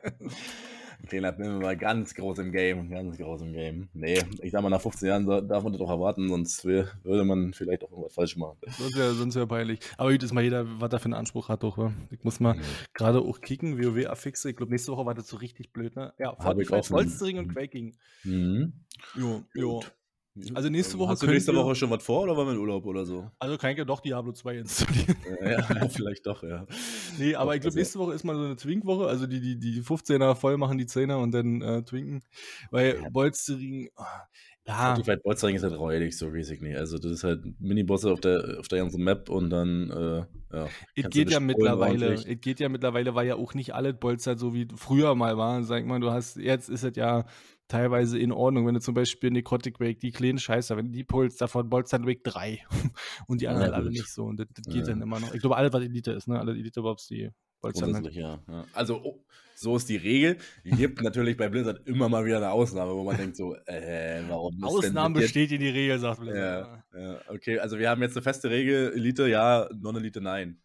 Kleiner 1.07 1.31
bin 1.31 1.59
mal 1.59 1.75
ganz 1.77 2.13
groß 2.13 2.39
im 2.39 2.51
Game, 2.51 2.89
ganz 2.89 3.17
groß 3.17 3.41
im 3.41 3.53
Game. 3.53 3.89
Nee, 3.93 4.21
ich 4.41 4.51
sag 4.51 4.61
mal, 4.61 4.69
nach 4.69 4.81
15 4.81 5.07
Jahren 5.07 5.25
darf 5.25 5.63
man 5.63 5.73
das 5.73 5.79
doch 5.79 5.89
erwarten, 5.89 6.29
sonst 6.29 6.65
würde 6.65 7.23
man 7.23 7.53
vielleicht 7.53 7.83
auch 7.83 7.91
irgendwas 7.91 8.13
falsch 8.13 8.37
machen. 8.37 8.57
Sonst 8.77 8.97
wäre 8.97 9.13
sonst 9.13 9.35
wär 9.35 9.47
peinlich. 9.47 9.79
Aber 9.97 10.11
gut, 10.11 10.23
ist 10.23 10.33
mal 10.33 10.43
jeder, 10.43 10.65
was 10.79 10.91
er 10.91 10.99
für 10.99 11.05
einen 11.05 11.13
Anspruch 11.13 11.49
hat, 11.49 11.63
doch. 11.63 11.77
Wa? 11.77 11.93
Ich 12.09 12.23
muss 12.23 12.39
mal 12.39 12.55
mhm. 12.55 12.61
gerade 12.93 13.19
auch 13.19 13.41
kicken, 13.41 13.81
WoW-Affixe. 13.81 14.49
Ich 14.49 14.55
glaube, 14.55 14.71
nächste 14.71 14.91
Woche 14.91 15.05
war 15.05 15.13
das 15.13 15.27
so 15.27 15.37
richtig 15.37 15.73
blöd, 15.73 15.95
ne? 15.95 16.13
Ja, 16.17 16.35
Fortnite, 16.35 16.81
Polstering 16.89 17.39
und 17.39 17.53
Quaking. 17.53 17.95
Mhm. 18.23 18.73
Jo, 19.15 19.43
jo. 19.53 19.81
Also 20.53 20.69
nächste 20.69 20.97
Woche. 20.97 21.09
Hast 21.11 21.23
du 21.23 21.27
nächste 21.27 21.53
Woche 21.53 21.75
schon 21.75 21.89
was 21.89 22.03
vor 22.03 22.21
oder 22.21 22.37
war 22.37 22.45
wir 22.45 22.53
in 22.53 22.59
Urlaub 22.59 22.85
oder 22.85 23.05
so? 23.05 23.29
Also 23.37 23.57
kann 23.57 23.71
ich 23.71 23.77
ja 23.77 23.83
doch 23.83 23.99
Diablo 23.99 24.31
2 24.31 24.57
installieren. 24.59 25.15
Ja, 25.41 25.59
ja 25.59 25.89
vielleicht 25.89 26.25
doch, 26.25 26.43
ja. 26.43 26.65
Nee, 27.17 27.35
aber 27.35 27.55
ich 27.55 27.61
glaube, 27.61 27.75
nächste 27.75 27.99
Woche 27.99 28.13
ist 28.13 28.23
mal 28.23 28.35
so 28.35 28.43
eine 28.43 28.55
Twink-Woche. 28.55 29.07
Also 29.07 29.27
die, 29.27 29.41
die, 29.41 29.59
die 29.59 29.81
15er 29.81 30.35
voll 30.35 30.57
machen, 30.57 30.77
die 30.77 30.85
10er 30.85 31.15
und 31.15 31.31
dann 31.31 31.61
äh, 31.61 31.83
twinken. 31.83 32.21
Weil 32.69 32.99
ja. 33.01 33.09
Bolstering. 33.09 33.89
Oh, 33.97 34.03
ja. 34.67 34.95
Die 34.95 35.03
Fight 35.03 35.23
Bolstering 35.23 35.55
ist 35.55 35.63
halt 35.63 35.77
räudig, 35.77 36.17
so 36.17 36.27
riesig 36.27 36.61
nicht. 36.61 36.77
Also 36.77 36.97
das 36.97 37.11
ist 37.11 37.23
halt 37.23 37.43
Mini-Bosse 37.59 38.11
auf 38.11 38.21
der, 38.21 38.57
auf 38.59 38.67
der 38.67 38.79
ganzen 38.79 39.03
Map 39.03 39.29
und 39.29 39.49
dann, 39.49 39.89
äh, 39.89 40.55
ja. 40.55 40.67
Es 40.95 41.09
geht 41.09 41.31
ja 41.31 41.39
mittlerweile, 41.39 42.13
es 42.13 42.25
geht 42.41 42.59
ja 42.59 42.69
mittlerweile, 42.69 43.15
weil 43.15 43.27
ja 43.27 43.35
auch 43.35 43.53
nicht 43.53 43.73
alles 43.73 43.95
Bolster 43.99 44.37
so 44.37 44.53
wie 44.53 44.67
früher 44.75 45.15
mal 45.15 45.37
war. 45.37 45.63
Sag 45.63 45.85
mal, 45.85 45.99
du 45.99 46.11
hast, 46.11 46.37
jetzt 46.37 46.69
ist 46.69 46.83
es 46.83 46.95
ja 46.95 47.25
teilweise 47.71 48.19
in 48.19 48.31
Ordnung. 48.31 48.67
Wenn 48.67 48.75
du 48.75 48.81
zum 48.81 48.93
Beispiel 48.93 49.31
Necrotic 49.31 49.79
Wake, 49.79 49.99
die 49.99 50.11
kleinen 50.11 50.39
Scheiße, 50.39 50.75
wenn 50.77 50.91
die 50.91 51.03
pulst, 51.03 51.41
davon 51.41 51.69
bolzt 51.69 51.93
dann 51.93 52.05
Wake 52.05 52.23
3 52.23 52.59
und 53.27 53.41
die 53.41 53.47
anderen 53.47 53.71
ja, 53.71 53.77
alle 53.77 53.89
nicht 53.89 54.07
so. 54.07 54.25
Und 54.25 54.39
das, 54.39 54.47
das 54.53 54.65
geht 54.65 54.87
ja. 54.87 54.93
dann 54.93 55.01
immer 55.01 55.19
noch. 55.19 55.33
Ich 55.33 55.39
glaube, 55.39 55.57
alles, 55.57 55.73
was 55.73 55.81
Elite 55.81 56.11
ist, 56.11 56.27
ne? 56.27 56.39
Alle 56.39 56.51
Elite-Bobs, 56.51 57.07
die 57.07 57.31
dann 57.61 57.95
halt. 57.95 58.13
Ja, 58.13 58.39
ja. 58.47 58.65
Also, 58.73 59.01
oh, 59.03 59.23
so 59.55 59.75
ist 59.75 59.87
die 59.89 59.97
Regel. 59.97 60.37
Es 60.63 60.77
gibt 60.77 61.01
natürlich 61.03 61.37
bei 61.37 61.47
Blizzard 61.47 61.87
immer 61.87 62.09
mal 62.09 62.25
wieder 62.25 62.37
eine 62.37 62.51
Ausnahme, 62.51 62.93
wo 62.93 63.03
man 63.03 63.17
denkt 63.17 63.37
so, 63.37 63.55
äh, 63.65 64.21
warum 64.27 64.63
Ausnahme 64.63 65.19
besteht 65.19 65.51
in 65.51 65.59
die 65.59 65.69
Regel, 65.69 65.99
sagt 65.99 66.19
Blizzard. 66.19 66.83
Ja, 66.93 66.99
ja, 66.99 67.21
okay, 67.29 67.59
also 67.59 67.77
wir 67.77 67.89
haben 67.89 68.01
jetzt 68.01 68.17
eine 68.17 68.23
feste 68.23 68.49
Regel, 68.49 68.91
Elite 68.93 69.27
ja, 69.27 69.69
Non-Elite 69.79 70.21
nein. 70.21 70.59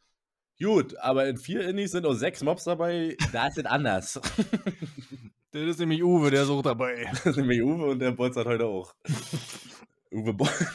Gut, 0.59 0.97
aber 0.97 1.29
in 1.29 1.37
vier 1.37 1.69
Innis 1.69 1.90
sind 1.90 2.07
auch 2.07 2.14
sechs 2.14 2.42
Mobs 2.42 2.64
dabei, 2.64 3.14
da 3.31 3.49
ist 3.49 3.59
es 3.59 3.66
anders. 3.66 4.19
Das 5.57 5.71
ist 5.71 5.81
nämlich 5.81 6.05
Uwe, 6.05 6.31
der 6.31 6.42
ist 6.42 6.51
auch 6.51 6.61
dabei. 6.61 7.07
Das 7.11 7.25
ist 7.25 7.37
nämlich 7.38 7.62
Uwe 7.62 7.87
und 7.87 7.99
der 7.99 8.12
Bolz 8.12 8.37
hat 8.37 8.47
heute 8.47 8.66
auch. 8.66 8.95
Uwe 10.12 10.35
Bolz. 10.35 10.66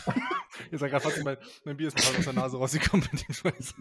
Ihr 0.72 0.80
seid 0.80 0.90
gerade 0.90 1.04
fast 1.04 1.24
mein, 1.24 1.38
mein 1.66 1.78
Bier 1.78 1.90
ist 1.90 1.98
gerade 1.98 2.18
aus 2.18 2.24
der 2.24 2.34
Nase 2.34 2.58
rausgekommen 2.58 3.08
mit 3.12 3.28
dem 3.28 3.34
Scheiß. 3.34 3.76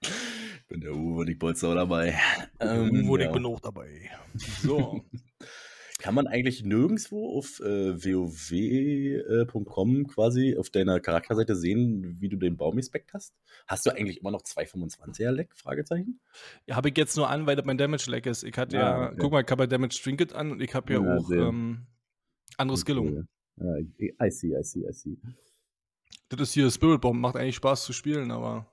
ich 0.00 0.66
bin 0.66 0.80
der 0.80 0.96
Uwe 0.96 1.20
und 1.20 1.28
ich 1.28 1.38
Bolz 1.38 1.62
auch 1.62 1.74
dabei. 1.74 2.18
Ähm, 2.58 2.90
Uwe 2.90 3.12
und 3.12 3.20
ja. 3.20 3.26
ich 3.26 3.32
bin 3.32 3.46
auch 3.46 3.60
dabei. 3.60 4.10
So. 4.34 5.04
Kann 5.98 6.14
man 6.14 6.26
eigentlich 6.26 6.62
nirgendwo 6.62 7.38
auf 7.38 7.58
äh, 7.60 7.94
wow.com 8.04 10.00
äh, 10.00 10.04
quasi 10.04 10.56
auf 10.58 10.68
deiner 10.68 11.00
Charakterseite 11.00 11.56
sehen, 11.56 12.20
wie 12.20 12.28
du 12.28 12.36
den 12.36 12.58
Baumespekt 12.58 13.14
hast? 13.14 13.34
Hast 13.66 13.86
du 13.86 13.90
eigentlich 13.90 14.20
immer 14.20 14.30
noch 14.30 14.42
225er 14.42 15.30
Leck? 15.30 15.56
Fragezeichen? 15.56 16.20
Ja, 16.66 16.76
habe 16.76 16.90
ich 16.90 16.98
jetzt 16.98 17.16
nur 17.16 17.30
an, 17.30 17.46
weil 17.46 17.56
das 17.56 17.64
mein 17.64 17.78
Damage 17.78 18.10
Leck 18.10 18.26
ist. 18.26 18.42
Ich 18.44 18.56
hatte 18.58 18.76
ja, 18.76 18.82
ja 18.82 19.06
okay. 19.06 19.16
guck 19.18 19.32
mal, 19.32 19.42
ich 19.42 19.50
habe 19.50 19.62
ja 19.62 19.66
Damage 19.66 19.98
Trinket 20.02 20.34
an 20.34 20.52
und 20.52 20.60
ich 20.60 20.74
habe 20.74 20.92
ja, 20.92 21.02
ja, 21.02 21.16
auch 21.16 21.30
ähm, 21.30 21.86
andere 22.58 22.76
Skillung. 22.76 23.26
Ja, 23.56 23.76
I 23.78 24.30
see, 24.30 24.54
I 24.54 24.62
see, 24.62 24.86
I 24.86 24.92
see. 24.92 25.16
Das 26.28 26.40
ist 26.40 26.52
hier 26.52 26.70
Spirit 26.70 27.00
Bomb, 27.00 27.20
macht 27.20 27.36
eigentlich 27.36 27.56
Spaß 27.56 27.84
zu 27.84 27.92
spielen, 27.94 28.30
aber. 28.30 28.66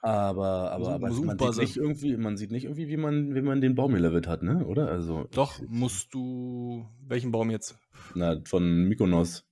Aber, 0.00 0.70
aber, 0.70 0.90
aber 0.90 1.08
man, 1.10 1.38
sieht 1.38 1.58
nicht 1.58 1.76
irgendwie, 1.76 2.16
man 2.16 2.36
sieht 2.36 2.52
nicht 2.52 2.64
irgendwie, 2.64 2.88
wie 2.88 2.96
man, 2.96 3.34
wie 3.34 3.42
man 3.42 3.60
den 3.60 3.74
Baum 3.74 3.94
gelevelt 3.94 4.28
hat, 4.28 4.42
ne? 4.42 4.64
Oder? 4.64 4.88
Also, 4.88 5.26
Doch, 5.32 5.60
musst 5.66 6.14
du. 6.14 6.86
Welchen 7.06 7.32
Baum 7.32 7.50
jetzt? 7.50 7.76
Na, 8.14 8.40
von 8.44 8.84
Mykonos. 8.84 9.44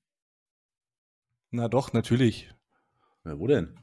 Na 1.51 1.69
doch, 1.69 1.93
natürlich. 1.93 2.55
Na, 3.25 3.39
wo 3.39 3.49
denn? 3.49 3.75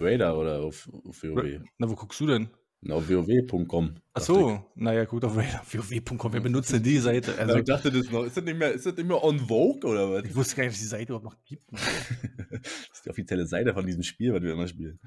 Raider 0.00 0.38
oder 0.38 0.60
auf, 0.60 0.88
auf 1.06 1.22
WoW? 1.22 1.60
Na, 1.78 1.90
wo 1.90 1.94
guckst 1.94 2.20
du 2.20 2.26
denn? 2.26 2.48
Na, 2.82 2.94
auf 2.94 3.10
wow.com. 3.10 3.96
Ach 4.14 4.22
so, 4.22 4.64
naja, 4.74 5.04
gut, 5.04 5.22
auf 5.24 5.36
wow.com. 5.36 6.32
Wer 6.32 6.40
benutzt 6.40 6.72
denn 6.72 6.82
die 6.82 6.96
Seite? 6.96 7.36
Also, 7.36 7.56
ich 7.56 7.64
dachte 7.64 7.92
das 7.92 8.10
noch. 8.10 8.24
Ist 8.24 8.38
das, 8.38 8.44
nicht 8.44 8.58
mehr, 8.58 8.72
ist 8.72 8.86
das 8.86 8.96
nicht 8.96 9.06
mehr 9.06 9.22
on 9.22 9.38
Vogue 9.38 9.90
oder 9.90 10.10
was? 10.10 10.24
Ich 10.24 10.34
wusste 10.34 10.56
gar 10.56 10.62
nicht, 10.62 10.72
dass 10.72 10.80
die 10.80 10.86
Seite 10.86 11.12
überhaupt 11.12 11.26
noch 11.26 11.44
gibt. 11.44 11.62
das 11.72 12.60
ist 12.94 13.04
die 13.04 13.10
offizielle 13.10 13.46
Seite 13.46 13.74
von 13.74 13.84
diesem 13.84 14.02
Spiel, 14.02 14.32
was 14.32 14.42
wir 14.42 14.54
immer 14.54 14.66
spielen. 14.66 14.98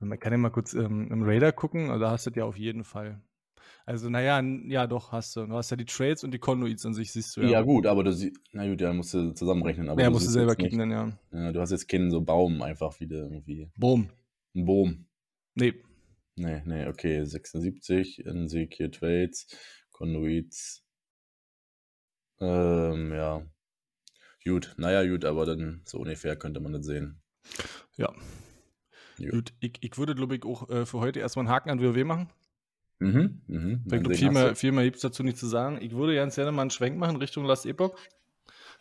Man 0.00 0.18
kann 0.18 0.32
ja 0.32 0.38
mal 0.38 0.50
kurz 0.50 0.72
ähm, 0.72 1.08
im 1.10 1.22
Radar 1.22 1.52
gucken, 1.52 1.90
also 1.90 2.00
da 2.00 2.10
hast 2.10 2.26
du 2.26 2.30
ja 2.30 2.44
auf 2.44 2.56
jeden 2.56 2.84
Fall. 2.84 3.22
Also, 3.84 4.08
naja, 4.08 4.40
ja, 4.66 4.86
doch, 4.86 5.12
hast 5.12 5.36
du. 5.36 5.46
Du 5.46 5.54
hast 5.54 5.70
ja 5.70 5.76
die 5.76 5.84
Trades 5.84 6.24
und 6.24 6.32
die 6.32 6.38
Conduits 6.38 6.86
an 6.86 6.94
sich, 6.94 7.12
siehst 7.12 7.36
du 7.36 7.42
ja. 7.42 7.48
Ja, 7.48 7.62
gut, 7.62 7.86
aber 7.86 8.04
du 8.04 8.32
na 8.52 8.66
gut, 8.68 8.80
ja, 8.80 8.92
musst 8.92 9.14
du 9.14 9.32
zusammenrechnen. 9.32 9.88
Aber 9.88 10.00
ja, 10.00 10.08
du 10.08 10.12
musst 10.12 10.26
du 10.26 10.30
selber 10.30 10.54
kicken, 10.54 10.78
dann, 10.78 10.90
ja. 10.90 11.12
ja. 11.32 11.52
Du 11.52 11.60
hast 11.60 11.70
jetzt 11.70 11.88
keinen 11.88 12.10
so 12.10 12.20
Baum 12.20 12.62
einfach 12.62 12.98
wieder 13.00 13.18
irgendwie. 13.18 13.70
Boom. 13.76 14.08
Ein 14.54 14.64
Boom. 14.64 15.06
Nee. 15.54 15.74
Nee, 16.36 16.62
nee, 16.64 16.86
okay. 16.86 17.24
76, 17.24 18.24
Ezekiel 18.24 18.90
Trades, 18.90 19.46
Conduits. 19.90 20.84
Ähm, 22.40 23.12
ja. 23.12 23.42
Gut, 24.44 24.74
naja, 24.78 25.06
gut, 25.06 25.24
aber 25.24 25.44
dann 25.44 25.82
so 25.84 25.98
ungefähr 25.98 26.36
könnte 26.36 26.60
man 26.60 26.72
das 26.72 26.86
sehen. 26.86 27.20
Ja, 27.96 28.14
Gut, 29.28 29.52
ich, 29.60 29.72
ich 29.80 29.98
würde, 29.98 30.14
glaube 30.14 30.36
ich, 30.36 30.44
auch 30.44 30.68
äh, 30.70 30.86
für 30.86 31.00
heute 31.00 31.20
erstmal 31.20 31.46
einen 31.46 31.54
Haken 31.54 31.70
an 31.70 31.80
WoW 31.80 32.04
machen. 32.04 32.30
Mhm, 33.00 33.40
mhm. 33.46 33.82
Ich 33.84 33.90
glaube, 33.90 34.14
viel 34.14 34.30
mehr, 34.30 34.54
viel 34.54 34.72
mehr 34.72 34.84
gibt 34.84 34.96
es 34.96 35.02
dazu 35.02 35.22
nicht 35.22 35.38
zu 35.38 35.46
sagen. 35.46 35.78
Ich 35.80 35.92
würde 35.92 36.14
ganz 36.14 36.36
gerne 36.36 36.52
mal 36.52 36.62
einen 36.62 36.70
Schwenk 36.70 36.98
machen 36.98 37.16
Richtung 37.16 37.44
Last 37.44 37.66
Epoch. 37.66 37.96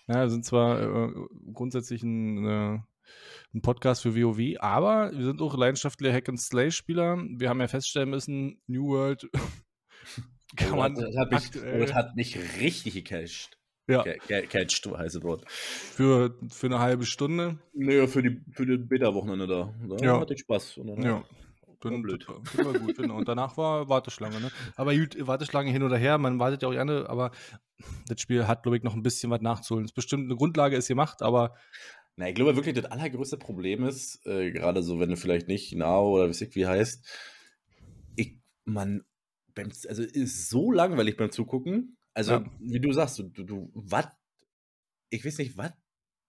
Ja, 0.08 0.22
wir 0.22 0.30
sind 0.30 0.46
zwar 0.46 0.82
äh, 0.82 1.12
grundsätzlich 1.54 2.04
ein, 2.04 2.46
äh, 2.46 2.80
ein, 3.54 3.62
Podcast 3.62 4.02
für 4.02 4.16
WoW, 4.16 4.60
aber 4.60 5.12
wir 5.14 5.24
sind 5.24 5.42
auch 5.42 5.56
leidenschaftliche 5.58 6.14
Hack-and-Slay-Spieler. 6.14 7.18
Wir 7.38 7.50
haben 7.50 7.62
ja 7.62 7.68
feststellen 7.68 8.10
müssen, 8.10 8.60
New 8.68 8.88
World 8.88 9.30
kann 10.58 10.78
man 10.78 10.96
das 10.96 11.16
hat, 11.16 11.32
mich, 11.32 11.52
das 11.52 11.94
hat 11.94 12.16
mich 12.16 12.38
richtig 12.60 12.96
gecached. 12.96 13.59
Ja. 13.90 14.04
Catched, 14.04 14.86
heiße 14.86 15.24
Wort. 15.24 15.44
Für, 15.50 16.36
für 16.50 16.68
eine 16.68 16.80
halbe 16.80 17.06
Stunde? 17.06 17.58
Naja, 17.74 18.06
für 18.08 18.22
die, 18.22 18.40
für 18.52 18.66
die 18.66 18.78
Beta-Wochenende 18.78 19.48
da. 19.48 19.74
Da 19.88 20.06
ja. 20.06 20.20
hatte 20.20 20.36
ich 20.36 20.42
Spaß. 20.42 20.78
Und 20.78 20.88
dann 20.88 21.02
ja. 21.02 21.24
Bin, 21.82 22.02
blöd. 22.02 22.28
War 22.28 22.74
gut, 22.74 22.98
genau. 22.98 23.16
Und 23.18 23.28
danach 23.28 23.56
war 23.58 23.88
Warteschlange, 23.88 24.42
ne? 24.42 24.52
Aber 24.76 24.94
gut, 24.94 25.16
Warteschlange 25.26 25.72
hin 25.72 25.82
oder 25.82 25.98
her, 25.98 26.18
man 26.18 26.38
wartet 26.38 26.62
ja 26.62 26.68
auch 26.68 26.74
gerne, 26.74 27.10
aber 27.10 27.32
das 28.08 28.20
Spiel 28.20 28.48
hat, 28.48 28.64
glaube 28.64 28.78
ich, 28.78 28.84
noch 28.84 28.96
ein 28.96 29.04
bisschen 29.04 29.32
was 29.32 29.42
nachzuholen. 29.42 29.86
Es 29.86 29.92
ist 29.92 29.96
bestimmt 29.96 30.26
eine 30.26 30.36
Grundlage 30.36 30.76
ist 30.76 30.90
gemacht, 30.90 31.22
aber. 31.22 31.56
Na, 32.18 32.28
ich 32.28 32.36
glaube 32.36 32.58
wirklich, 32.58 32.76
das 32.76 32.92
allergrößte 32.92 33.38
Problem 33.38 33.86
ist, 33.86 34.26
äh, 34.26 34.52
gerade 34.52 34.84
so, 34.84 35.00
wenn 35.00 35.10
du 35.10 35.16
vielleicht 35.16 35.48
nicht 35.48 35.74
Now 35.74 36.16
oder 36.16 36.30
wie 36.30 36.56
wie 36.56 36.68
heißt, 36.68 37.08
ich, 38.18 38.38
man, 38.66 39.06
also 39.88 40.04
ist 40.04 40.50
so 40.50 40.74
langweilig 40.74 41.16
beim 41.16 41.32
Zugucken, 41.32 41.98
also, 42.14 42.34
ja. 42.34 42.46
wie 42.60 42.80
du 42.80 42.92
sagst, 42.92 43.20
du, 43.20 43.24
du, 43.24 43.44
du 43.44 43.72
was? 43.74 44.08
Ich 45.10 45.26
weiß 45.26 45.38
nicht, 45.40 45.58
was? 45.58 45.72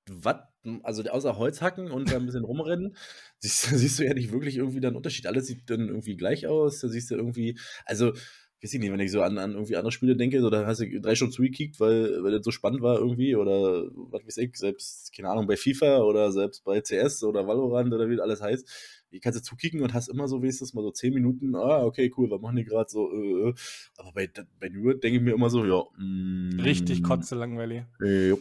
Was? 0.08 0.36
Also, 0.82 1.02
außer 1.04 1.36
Holzhacken 1.36 1.90
und 1.90 2.10
da 2.10 2.16
ein 2.16 2.26
bisschen 2.26 2.44
rumrennen, 2.44 2.96
siehst, 3.38 3.62
siehst 3.62 3.98
du 3.98 4.04
ja 4.04 4.14
nicht 4.14 4.32
wirklich 4.32 4.56
irgendwie 4.56 4.80
dann 4.80 4.96
Unterschied. 4.96 5.26
Alles 5.26 5.46
sieht 5.46 5.68
dann 5.70 5.88
irgendwie 5.88 6.16
gleich 6.16 6.46
aus. 6.46 6.80
Da 6.80 6.88
siehst 6.88 7.10
du 7.10 7.16
irgendwie, 7.16 7.58
also, 7.84 8.12
weiß 8.62 8.74
ich 8.74 8.80
nicht, 8.80 8.92
wenn 8.92 9.00
ich 9.00 9.10
so 9.10 9.22
an, 9.22 9.38
an 9.38 9.52
irgendwie 9.52 9.76
andere 9.76 9.92
Spiele 9.92 10.16
denke, 10.16 10.40
so 10.40 10.50
da 10.50 10.66
hast 10.66 10.80
du 10.80 11.00
drei 11.00 11.14
Stunden 11.14 11.32
zugekickt, 11.32 11.80
weil, 11.80 12.22
weil 12.22 12.32
das 12.32 12.44
so 12.44 12.50
spannend 12.50 12.82
war 12.82 12.98
irgendwie 12.98 13.34
oder 13.34 13.88
was 13.94 14.26
weiß 14.26 14.36
ich, 14.36 14.56
selbst, 14.56 15.14
keine 15.16 15.30
Ahnung, 15.30 15.46
bei 15.46 15.56
FIFA 15.56 16.02
oder 16.02 16.30
selbst 16.30 16.64
bei 16.64 16.80
CS 16.82 17.24
oder 17.24 17.46
Valorant 17.46 17.92
oder 17.92 18.10
wie 18.10 18.16
das 18.16 18.24
alles 18.24 18.42
heißt 18.42 18.99
die 19.12 19.20
kannst 19.20 19.38
du 19.38 19.42
zukicken 19.42 19.82
und 19.82 19.94
hast 19.94 20.08
immer 20.08 20.28
so 20.28 20.42
wenigstens 20.42 20.74
mal 20.74 20.82
so 20.82 20.90
zehn 20.90 21.12
Minuten, 21.14 21.54
ah, 21.56 21.84
okay, 21.84 22.12
cool, 22.16 22.30
was 22.30 22.40
machen 22.40 22.56
die 22.56 22.64
gerade 22.64 22.88
so, 22.88 23.12
äh, 23.12 23.48
äh. 23.48 23.54
aber 23.98 24.12
bei, 24.12 24.30
bei 24.58 24.68
New 24.68 24.92
denke 24.92 25.18
ich 25.18 25.22
mir 25.22 25.34
immer 25.34 25.50
so, 25.50 25.64
ja. 25.64 25.82
Mm, 25.98 26.60
Richtig 26.60 27.02
kotze 27.02 27.34
langweilig. 27.34 27.84
Äh, 28.02 28.30
ja, 28.30 28.36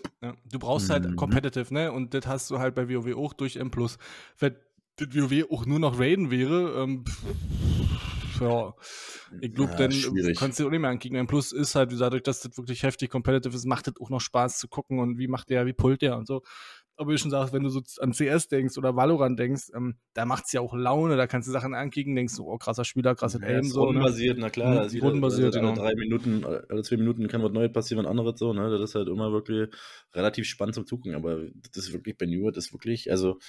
du 0.51 0.60
brauchst 0.60 0.89
halt 0.89 1.10
mhm. 1.10 1.15
competitive, 1.15 1.73
ne? 1.73 1.91
Und 1.91 2.13
das 2.13 2.27
hast 2.27 2.51
du 2.51 2.60
halt 2.60 2.75
bei 2.75 2.89
WoW 2.89 3.15
auch 3.15 3.34
durch 3.34 3.58
M+. 3.58 3.71
Wenn 3.71 4.55
das 4.97 5.08
WoW 5.15 5.51
auch 5.51 5.65
nur 5.65 5.79
noch 5.79 5.99
Raiden 5.99 6.32
wäre, 6.32 6.84
ähm, 6.84 7.03
ja, 8.39 8.73
ich 9.41 9.53
glaube, 9.53 9.71
ja, 9.71 9.77
dann 9.77 9.91
schwierig. 9.91 10.38
kannst 10.38 10.60
du 10.60 10.67
auch 10.67 10.71
nicht 10.71 10.79
mehr 10.79 10.89
ankicken. 10.89 11.17
M 11.17 11.27
Plus 11.27 11.51
ist 11.51 11.75
halt, 11.75 11.91
dadurch, 11.99 12.23
dass 12.23 12.41
das 12.41 12.58
wirklich 12.58 12.84
heftig 12.84 13.10
competitive 13.10 13.55
ist, 13.55 13.65
macht 13.65 13.88
das 13.88 13.95
auch 13.99 14.10
noch 14.10 14.21
Spaß 14.21 14.60
zu 14.60 14.67
gucken 14.67 14.99
und 14.99 15.17
wie 15.17 15.27
macht 15.27 15.49
der, 15.49 15.65
wie 15.65 15.73
pullt 15.73 16.01
der 16.01 16.17
und 16.17 16.27
so 16.27 16.41
aber 17.00 17.10
wie 17.10 17.14
du 17.14 17.18
schon 17.18 17.32
sagst, 17.32 17.54
wenn 17.54 17.64
du 17.64 17.70
so 17.70 17.82
an 18.02 18.12
CS 18.12 18.50
denkst 18.50 18.78
oder 18.78 18.94
Valorant 18.94 19.40
denkst, 19.40 19.72
ähm, 19.74 19.96
da 20.14 20.26
macht 20.26 20.44
es 20.48 20.52
ja 20.52 20.60
auch 20.60 20.74
Laune, 20.74 21.16
da 21.16 21.28
kannst 21.28 21.48
du 21.48 21.52
Sachen 21.54 21.74
ankicken, 21.74 22.14
denkst 22.14 22.36
du, 22.36 22.44
oh, 22.44 22.58
krasser 22.58 22.84
Spieler, 22.84 23.16
krasser 23.16 23.40
ja, 23.42 23.48
Aim. 23.48 23.64
So, 23.64 23.80
ne? 23.80 23.86
rundenbasiert, 23.86 24.38
ne? 24.38 24.42
na 24.42 24.50
klar. 24.50 24.92
Mhm, 24.92 25.00
rundenbasiert, 25.00 25.56
also, 25.56 25.60
genau. 25.60 25.82
Alle 25.82 25.94
drei 25.94 25.96
Minuten, 25.96 26.46
alle 26.46 26.84
zwei 26.84 26.98
Minuten 26.98 27.30
kann 27.30 27.42
was 27.42 27.54
Neues 27.54 27.72
passieren, 27.72 28.04
was 28.04 28.10
anderes 28.10 28.38
so, 28.38 28.52
ne? 28.52 28.70
Das 28.70 28.90
ist 28.90 28.96
halt 28.96 29.08
immer 29.08 29.32
wirklich 29.32 29.70
relativ 30.14 30.46
spannend 30.46 30.76
zum 30.76 30.86
Zugucken, 30.86 31.16
aber 31.16 31.48
das 31.74 31.86
ist 31.86 31.94
wirklich 31.94 32.18
bei 32.18 32.26
New 32.26 32.42
World, 32.42 32.58
das 32.58 32.66
ist 32.66 32.74
wirklich, 32.74 33.10
also, 33.10 33.40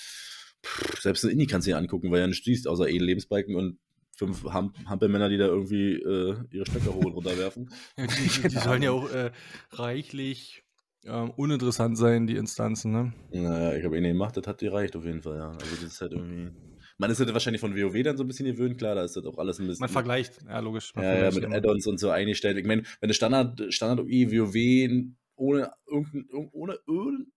pff, 0.65 1.01
selbst 1.01 1.25
in 1.25 1.31
Indie 1.31 1.49
kannst 1.49 1.67
du 1.67 1.73
dir 1.73 1.79
angucken, 1.79 2.13
weil 2.13 2.21
ja 2.21 2.29
nicht 2.29 2.45
siehst, 2.45 2.69
außer 2.69 2.89
eh 2.89 2.99
Lebensbalken 2.99 3.57
und 3.57 3.79
fünf 4.17 4.45
Ham 4.45 4.75
Hampelmänner, 4.87 5.29
die 5.29 5.39
da 5.39 5.47
irgendwie 5.47 5.95
äh, 5.95 6.37
ihre 6.53 6.67
Stöcke 6.67 6.95
hoch 6.95 7.05
und 7.05 7.15
runter 7.15 7.37
werfen. 7.37 7.71
Ja, 7.97 8.07
die, 8.07 8.29
die, 8.29 8.49
die 8.49 8.59
sollen 8.59 8.83
ja 8.83 8.93
auch 8.93 9.11
äh, 9.11 9.33
reichlich 9.73 10.63
ähm, 11.05 11.31
uninteressant 11.37 11.97
sein, 11.97 12.27
die 12.27 12.37
Instanzen, 12.37 12.93
ne? 12.93 13.13
Naja, 13.33 13.77
ich 13.77 13.85
habe 13.85 13.97
eh 13.97 14.01
nicht 14.01 14.13
gemacht, 14.13 14.37
das 14.37 14.47
hat 14.47 14.61
die 14.61 14.67
reicht 14.67 14.97
auf 14.97 15.05
jeden 15.05 15.23
Fall, 15.23 15.37
ja. 15.37 15.51
Also 15.51 15.77
das 15.77 15.83
ist 15.83 16.01
halt 16.01 16.13
irgendwie. 16.13 16.51
Man 16.99 17.11
ist 17.11 17.19
halt 17.19 17.33
wahrscheinlich 17.33 17.61
von 17.61 17.75
WoW 17.75 18.03
dann 18.03 18.19
so 18.19 18.25
ein 18.25 18.27
bisschen 18.27 18.47
gewöhnt, 18.47 18.77
klar, 18.77 18.95
da 18.95 19.05
ist 19.05 19.17
das 19.17 19.25
auch 19.25 19.39
alles 19.39 19.59
ein 19.59 19.67
bisschen. 19.67 19.81
Man 19.81 19.89
vergleicht, 19.89 20.39
ja, 20.47 20.59
logisch. 20.59 20.93
Ja, 20.97 21.25
ja, 21.25 21.31
mit 21.31 21.45
immer. 21.45 21.57
Add-ons 21.57 21.87
und 21.87 21.99
so 21.99 22.11
eingestellt. 22.11 22.59
Ich 22.59 22.67
meine, 22.67 22.83
wenn 23.01 23.09
du 23.09 23.15
Standard, 23.15 23.73
Standard 23.73 24.07
UI, 24.07 24.31
WoW 24.31 25.07
ohne 25.37 25.73
irgendein, 25.87 26.51
ohne 26.53 26.79
irgendein 26.87 27.33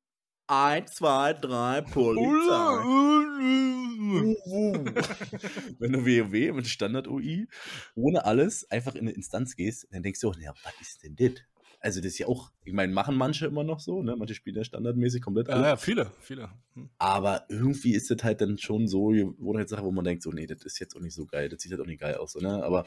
1, 0.48 0.96
2, 0.96 1.34
3 1.34 1.82
Polizei. 1.82 2.24
wenn 5.80 5.94
du 5.94 6.06
WoW 6.06 6.56
mit 6.56 6.68
Standard 6.68 7.08
UI 7.08 7.48
ohne 7.96 8.26
alles 8.26 8.70
einfach 8.70 8.96
in 8.96 9.08
eine 9.08 9.12
Instanz 9.12 9.56
gehst, 9.56 9.88
dann 9.92 10.04
denkst 10.04 10.20
du 10.20 10.30
auch, 10.30 10.36
ja, 10.38 10.54
was 10.64 10.74
ist 10.82 11.04
denn 11.04 11.16
das? 11.16 11.42
Also 11.84 12.00
das 12.00 12.14
ist 12.14 12.20
ja 12.20 12.28
auch, 12.28 12.50
ich 12.64 12.72
meine, 12.72 12.94
machen 12.94 13.18
manche 13.18 13.46
immer 13.46 13.66
noch 13.66 13.82
so, 13.82 14.02
ne? 14.02 14.16
Manche 14.16 14.36
spielen 14.36 14.56
ja 14.56 14.64
standardmäßig 14.64 15.22
komplett 15.22 15.50
Ja, 15.50 15.56
alles. 15.56 15.68
ja, 15.68 15.76
viele, 15.76 16.12
viele. 16.22 16.50
Hm. 16.76 16.90
Aber 16.98 17.46
irgendwie 17.50 17.94
ist 17.94 18.10
das 18.10 18.24
halt 18.24 18.40
dann 18.40 18.58
schon 18.58 18.88
so 18.88 19.08
Gewohnheitssache, 19.10 19.84
wo 19.84 19.92
man 19.92 20.06
denkt, 20.06 20.24
so, 20.24 20.32
nee, 20.32 20.48
das 20.48 20.64
ist 20.64 20.80
jetzt 20.80 20.96
auch 20.96 21.02
nicht 21.02 21.14
so 21.14 21.26
geil, 21.26 21.50
das 21.50 21.62
sieht 21.62 21.74
halt 21.74 21.82
auch 21.82 21.86
nicht 21.86 22.00
geil 22.00 22.16
aus, 22.16 22.32
so, 22.32 22.40
ne? 22.40 22.64
Aber 22.64 22.86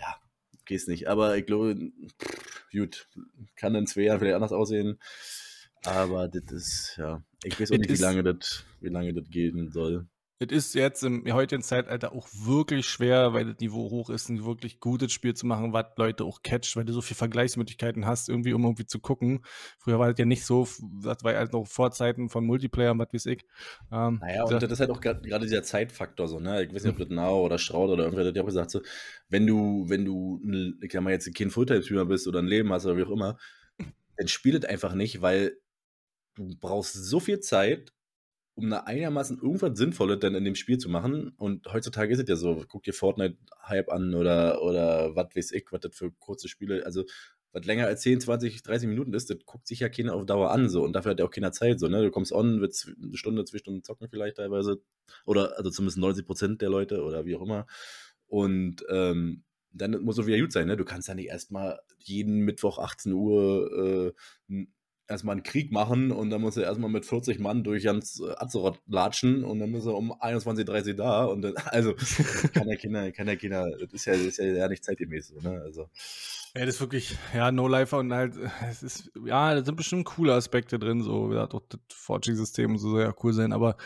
ja, 0.00 0.16
geht's 0.64 0.86
nicht. 0.86 1.08
Aber 1.08 1.36
ich 1.36 1.44
glaube, 1.44 1.76
pff, 2.22 2.64
gut, 2.72 3.06
kann 3.54 3.74
in 3.74 3.86
zwei 3.86 4.02
Jahren 4.04 4.18
vielleicht 4.18 4.36
anders 4.36 4.52
aussehen. 4.52 4.98
Aber 5.84 6.26
das 6.28 6.50
ist, 6.52 6.94
ja, 6.96 7.22
ich 7.44 7.60
weiß 7.60 7.70
auch 7.70 7.74
Es 7.74 7.80
nicht, 7.80 7.90
wie 7.90 8.02
lange 8.02 8.22
das, 8.22 8.64
wie 8.80 8.88
lange 8.88 9.12
das 9.12 9.28
gehen 9.28 9.70
soll. 9.70 10.06
Es 10.42 10.50
ist 10.50 10.74
jetzt 10.74 11.02
im 11.04 11.24
heutigen 11.32 11.62
Zeitalter 11.62 12.12
auch 12.12 12.28
wirklich 12.32 12.86
schwer, 12.86 13.32
weil 13.32 13.44
das 13.46 13.58
Niveau 13.60 13.90
hoch 13.90 14.10
ist, 14.10 14.28
ein 14.28 14.44
wirklich 14.44 14.80
gutes 14.80 15.12
Spiel 15.12 15.34
zu 15.34 15.46
machen, 15.46 15.72
was 15.72 15.86
Leute 15.96 16.24
auch 16.24 16.42
catcht, 16.42 16.76
weil 16.76 16.84
du 16.84 16.92
so 16.92 17.00
viele 17.00 17.16
Vergleichsmöglichkeiten 17.18 18.06
hast, 18.06 18.28
irgendwie, 18.28 18.52
um 18.52 18.64
irgendwie 18.64 18.86
zu 18.86 18.98
gucken. 18.98 19.44
Früher 19.78 19.98
war 19.98 20.08
das 20.10 20.18
ja 20.18 20.24
nicht 20.24 20.44
so, 20.44 20.66
das 21.02 21.22
war 21.22 21.34
halt 21.34 21.52
noch 21.52 21.66
Vorzeiten 21.66 22.28
von 22.28 22.44
Multiplayer 22.46 22.92
und 22.92 22.98
was 22.98 23.12
weiß 23.12 23.26
ich. 23.26 23.44
Ähm, 23.92 24.18
Naja, 24.20 24.42
und 24.42 24.48
gesagt, 24.48 24.62
das 24.64 24.72
ist 24.72 24.80
halt 24.80 24.90
auch 24.90 25.00
gerade 25.00 25.20
dieser 25.46 25.62
Zeitfaktor 25.62 26.28
so, 26.28 26.40
ne? 26.40 26.64
Ich 26.64 26.74
weiß 26.74 26.84
nicht, 26.84 26.92
ob 26.92 26.98
das 26.98 27.08
Nao 27.08 27.44
oder 27.44 27.58
Straud 27.58 27.90
oder 27.90 28.04
irgendwer 28.04 28.26
hat 28.26 28.36
ja 28.36 28.42
auch 28.42 28.46
gesagt, 28.46 28.70
so, 28.70 28.82
wenn 29.28 29.46
du, 29.46 29.88
wenn 29.88 30.04
du, 30.04 30.40
ein- 30.44 30.78
ich 30.82 30.92
sag 30.92 31.02
mal 31.02 31.10
jetzt 31.12 31.32
kein 31.34 31.50
Fulltime-Streamer 31.50 32.06
bist 32.06 32.26
oder 32.26 32.40
ein 32.40 32.46
Leben 32.46 32.72
hast 32.72 32.84
oder 32.86 32.96
wie 32.96 33.04
auch 33.04 33.10
immer, 33.10 33.38
dann 34.16 34.28
spiel 34.28 34.58
das 34.58 34.68
einfach 34.70 34.94
nicht, 34.94 35.22
weil 35.22 35.58
du 36.34 36.56
brauchst 36.60 36.94
so 36.94 37.20
viel 37.20 37.40
Zeit, 37.40 37.92
um 38.54 38.68
da 38.70 38.80
einigermaßen 38.80 39.38
irgendwas 39.38 39.78
Sinnvolles 39.78 40.18
dann 40.20 40.34
in 40.34 40.44
dem 40.44 40.54
Spiel 40.54 40.78
zu 40.78 40.88
machen. 40.88 41.32
Und 41.36 41.72
heutzutage 41.72 42.12
ist 42.12 42.20
es 42.20 42.28
ja 42.28 42.36
so, 42.36 42.64
guck 42.68 42.82
dir 42.82 42.92
Fortnite-Hype 42.92 43.90
an 43.90 44.14
oder, 44.14 44.62
oder 44.62 45.16
was 45.16 45.34
weiß 45.34 45.52
ich, 45.52 45.66
was 45.70 45.80
das 45.80 45.96
für 45.96 46.10
kurze 46.12 46.48
Spiele, 46.48 46.84
also 46.84 47.04
was 47.52 47.64
länger 47.66 47.86
als 47.86 48.00
10, 48.02 48.20
20, 48.20 48.62
30 48.62 48.88
Minuten 48.88 49.12
ist, 49.14 49.30
das 49.30 49.38
guckt 49.44 49.66
sich 49.66 49.80
ja 49.80 49.88
keiner 49.88 50.14
auf 50.14 50.24
Dauer 50.26 50.50
an 50.50 50.68
so 50.68 50.82
und 50.82 50.94
dafür 50.94 51.12
hat 51.12 51.18
ja 51.18 51.26
auch 51.26 51.30
keiner 51.30 51.52
Zeit 51.52 51.80
so, 51.80 51.88
ne? 51.88 52.02
Du 52.02 52.10
kommst 52.10 52.32
on, 52.32 52.60
willst 52.60 52.90
eine 53.00 53.16
Stunde, 53.16 53.44
zwei 53.44 53.58
Stunden 53.58 53.84
zocken 53.84 54.08
vielleicht 54.08 54.38
teilweise 54.38 54.80
oder 55.26 55.58
also 55.58 55.70
zumindest 55.70 55.98
90 55.98 56.26
Prozent 56.26 56.62
der 56.62 56.70
Leute 56.70 57.02
oder 57.02 57.26
wie 57.26 57.36
auch 57.36 57.42
immer 57.42 57.66
und 58.26 58.84
ähm, 58.88 59.44
dann 59.70 60.02
muss 60.02 60.18
es 60.18 60.26
wieder 60.26 60.38
gut 60.40 60.52
sein, 60.52 60.66
ne? 60.66 60.76
Du 60.76 60.84
kannst 60.84 61.08
ja 61.08 61.14
nicht 61.14 61.28
erstmal 61.28 61.80
jeden 61.98 62.40
Mittwoch 62.40 62.78
18 62.78 63.12
Uhr 63.12 64.14
äh, 64.48 64.64
erstmal 65.12 65.34
einen 65.34 65.44
Krieg 65.44 65.70
machen 65.70 66.10
und 66.10 66.30
dann 66.30 66.40
muss 66.40 66.56
er 66.56 66.64
erstmal 66.64 66.90
mit 66.90 67.06
40 67.06 67.38
Mann 67.38 67.62
durch 67.62 67.84
ganz 67.84 68.20
äh, 68.20 68.32
Azeroth 68.36 68.80
latschen 68.88 69.44
und 69.44 69.60
dann 69.60 69.72
ist 69.74 69.86
er 69.86 69.94
um 69.94 70.12
21.30 70.12 70.88
Uhr 70.88 70.94
da 70.94 71.24
und 71.26 71.42
dann, 71.42 71.54
also 71.66 71.94
kann 72.52 72.66
der 72.66 72.76
Kinder, 72.76 73.12
kann 73.12 73.26
der 73.26 73.36
Kinder, 73.36 73.70
das 73.78 73.92
ist 73.92 74.06
ja, 74.06 74.14
das 74.14 74.22
ist 74.22 74.38
ja, 74.38 74.46
ja 74.46 74.68
nicht 74.68 74.84
zeitgemäß 74.84 75.28
so, 75.28 75.40
ne? 75.40 75.60
Also 75.62 75.88
Ja, 76.54 76.66
das 76.66 76.74
ist 76.74 76.80
wirklich, 76.80 77.16
ja, 77.34 77.52
No-Lifer 77.52 77.98
und 77.98 78.12
halt, 78.12 78.34
es 78.68 78.82
ist, 78.82 79.10
ja, 79.24 79.54
da 79.54 79.64
sind 79.64 79.76
bestimmt 79.76 80.04
coole 80.04 80.34
Aspekte 80.34 80.78
drin, 80.78 81.02
so, 81.02 81.26
wie 81.28 81.34
gesagt, 81.34 81.54
auch 81.54 81.62
das 81.68 81.80
Forging-System 81.92 82.72
und 82.72 82.78
so 82.78 82.90
soll 82.90 83.02
ja 83.02 83.14
cool 83.22 83.32
sein, 83.32 83.52
aber 83.52 83.76